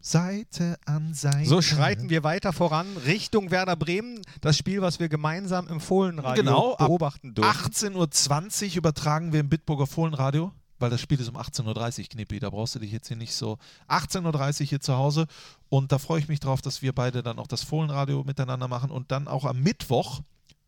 Seite 0.00 0.78
an 0.86 1.12
Seite. 1.14 1.48
So 1.48 1.60
schreiten 1.60 2.08
wir 2.08 2.22
weiter 2.22 2.52
voran 2.52 2.86
Richtung 3.04 3.50
Werder 3.50 3.76
Bremen. 3.76 4.20
Das 4.40 4.56
Spiel, 4.56 4.80
was 4.80 5.00
wir 5.00 5.08
gemeinsam 5.08 5.68
im 5.68 5.80
Fohlenradio 5.80 6.42
Genau, 6.42 6.76
beobachten 6.76 7.34
dürfen. 7.34 7.50
18.20 7.50 8.70
Uhr 8.70 8.76
übertragen 8.78 9.32
wir 9.32 9.40
im 9.40 9.48
Bitburger 9.48 9.86
Fohlenradio, 9.86 10.52
weil 10.78 10.90
das 10.90 11.00
Spiel 11.00 11.20
ist 11.20 11.28
um 11.28 11.36
18.30 11.36 12.00
Uhr, 12.00 12.08
Knippi. 12.08 12.38
Da 12.38 12.50
brauchst 12.50 12.74
du 12.74 12.78
dich 12.78 12.92
jetzt 12.92 13.08
hier 13.08 13.16
nicht 13.16 13.34
so. 13.34 13.58
18.30 13.88 14.60
Uhr 14.60 14.66
hier 14.66 14.80
zu 14.80 14.96
Hause. 14.96 15.26
Und 15.68 15.92
da 15.92 15.98
freue 15.98 16.20
ich 16.20 16.28
mich 16.28 16.40
drauf, 16.40 16.62
dass 16.62 16.82
wir 16.82 16.94
beide 16.94 17.22
dann 17.22 17.38
auch 17.38 17.46
das 17.46 17.62
Fohlenradio 17.62 18.24
miteinander 18.24 18.68
machen 18.68 18.90
und 18.90 19.10
dann 19.10 19.28
auch 19.28 19.44
am 19.44 19.60
Mittwoch 19.60 20.20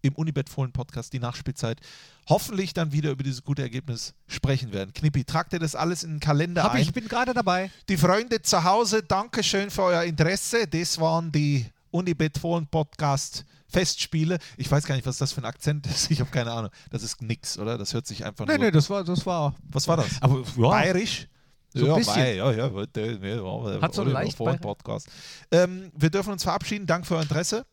im 0.02 0.14
Unibet 0.14 0.48
Fohlen 0.48 0.72
Podcast 0.72 1.12
die 1.12 1.18
Nachspielzeit 1.18 1.80
hoffentlich 2.28 2.72
dann 2.72 2.92
wieder 2.92 3.10
über 3.10 3.22
dieses 3.22 3.44
gute 3.44 3.62
Ergebnis 3.62 4.14
sprechen 4.26 4.72
werden. 4.72 4.94
Knippi, 4.94 5.24
tragt 5.24 5.52
ihr 5.52 5.58
das 5.58 5.74
alles 5.74 6.04
in 6.04 6.12
den 6.12 6.20
Kalender 6.20 6.62
Hab 6.62 6.72
ein? 6.72 6.82
ich, 6.82 6.92
bin 6.92 7.08
gerade 7.08 7.34
dabei. 7.34 7.70
Die 7.88 7.96
Freunde 7.96 8.40
zu 8.42 8.64
Hause, 8.64 9.02
danke 9.02 9.42
schön 9.42 9.70
für 9.70 9.82
euer 9.82 10.04
Interesse. 10.04 10.66
Das 10.66 10.98
waren 10.98 11.32
die 11.32 11.66
Unibet 11.90 12.38
Fohlen 12.38 12.66
Podcast 12.66 13.44
Festspiele. 13.70 14.38
Ich 14.56 14.70
weiß 14.70 14.84
gar 14.84 14.94
nicht, 14.96 15.06
was 15.06 15.18
das 15.18 15.32
für 15.32 15.40
ein 15.40 15.44
Akzent 15.46 15.86
ist. 15.86 16.10
Ich 16.10 16.20
habe 16.20 16.30
keine 16.30 16.52
Ahnung. 16.52 16.70
Das 16.90 17.02
ist 17.02 17.22
nix, 17.22 17.58
oder? 17.58 17.78
Das 17.78 17.94
hört 17.94 18.06
sich 18.06 18.24
einfach 18.24 18.46
Nee, 18.46 18.56
nur. 18.56 18.64
nee, 18.66 18.70
das 18.70 18.90
war, 18.90 19.04
das 19.04 19.24
war. 19.26 19.54
Was 19.70 19.86
war 19.88 19.96
das? 19.98 20.20
Aber 20.20 20.42
ja, 20.56 20.68
Bayerisch? 20.68 21.28
So 21.72 21.84
ein 21.84 21.86
ja, 21.90 21.96
bisschen. 21.96 22.14
Bay, 22.14 22.36
ja, 22.36 22.50
ja, 22.52 22.66
ja, 22.66 23.80
Hat 23.80 23.94
so 23.94 24.02
leicht 24.02 24.36
Bayer- 24.38 24.58
Podcast. 24.58 25.08
Ähm, 25.52 25.92
wir 25.96 26.10
dürfen 26.10 26.32
uns 26.32 26.42
verabschieden. 26.42 26.86
Danke 26.86 27.06
für 27.06 27.14
euer 27.14 27.22
Interesse. 27.22 27.64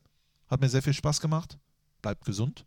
Hat 0.47 0.61
mir 0.61 0.69
sehr 0.69 0.83
viel 0.83 0.93
Spaß 0.93 1.19
gemacht. 1.19 1.57
Bleibt 2.01 2.23
gesund. 2.23 2.65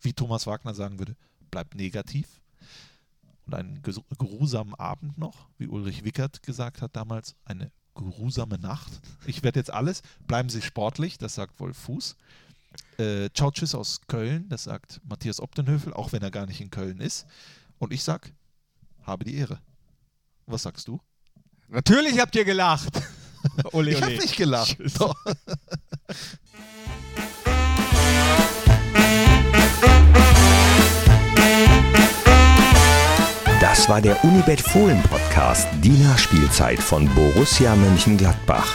Wie 0.00 0.12
Thomas 0.12 0.46
Wagner 0.46 0.74
sagen 0.74 1.00
würde, 1.00 1.16
bleibt 1.50 1.74
negativ. 1.74 2.40
Und 3.46 3.54
einen 3.54 3.82
geruhsamen 3.82 4.74
Abend 4.76 5.18
noch, 5.18 5.48
wie 5.58 5.66
Ulrich 5.66 6.04
Wickert 6.04 6.42
gesagt 6.42 6.80
hat 6.82 6.94
damals, 6.94 7.34
eine 7.44 7.72
geruhsame 7.96 8.58
Nacht. 8.58 8.92
Ich 9.26 9.42
werde 9.42 9.58
jetzt 9.58 9.72
alles. 9.72 10.02
Bleiben 10.28 10.48
Sie 10.48 10.62
sportlich, 10.62 11.18
das 11.18 11.34
sagt 11.34 11.58
Wolf 11.58 11.76
Fuß. 11.78 12.14
Äh, 12.98 13.30
ciao, 13.34 13.50
tschüss 13.50 13.74
aus 13.74 14.00
Köln, 14.08 14.48
das 14.48 14.64
sagt 14.64 15.00
Matthias 15.08 15.40
Optenhöfel, 15.40 15.92
auch 15.92 16.12
wenn 16.12 16.22
er 16.22 16.30
gar 16.30 16.46
nicht 16.46 16.60
in 16.60 16.70
Köln 16.70 17.00
ist. 17.00 17.26
Und 17.78 17.92
ich 17.92 18.02
sag, 18.02 18.32
habe 19.02 19.24
die 19.24 19.36
Ehre. 19.36 19.60
Was 20.46 20.62
sagst 20.62 20.88
du? 20.88 21.00
natürlich 21.68 22.18
habt 22.18 22.34
ihr 22.34 22.44
gelacht. 22.44 22.88
ole, 23.72 23.90
Ich 23.90 23.96
habe 24.02 24.12
ole. 24.12 24.20
nicht 24.20 24.36
gelacht. 24.36 24.76
Das 33.60 33.88
war 33.88 34.00
der 34.00 34.22
Unibet 34.24 34.60
Fohlen 34.60 35.02
Podcast, 35.02 35.66
die 35.82 35.90
Nachspielzeit 35.90 36.78
von 36.78 37.08
Borussia 37.14 37.74
Mönchengladbach. 37.74 38.74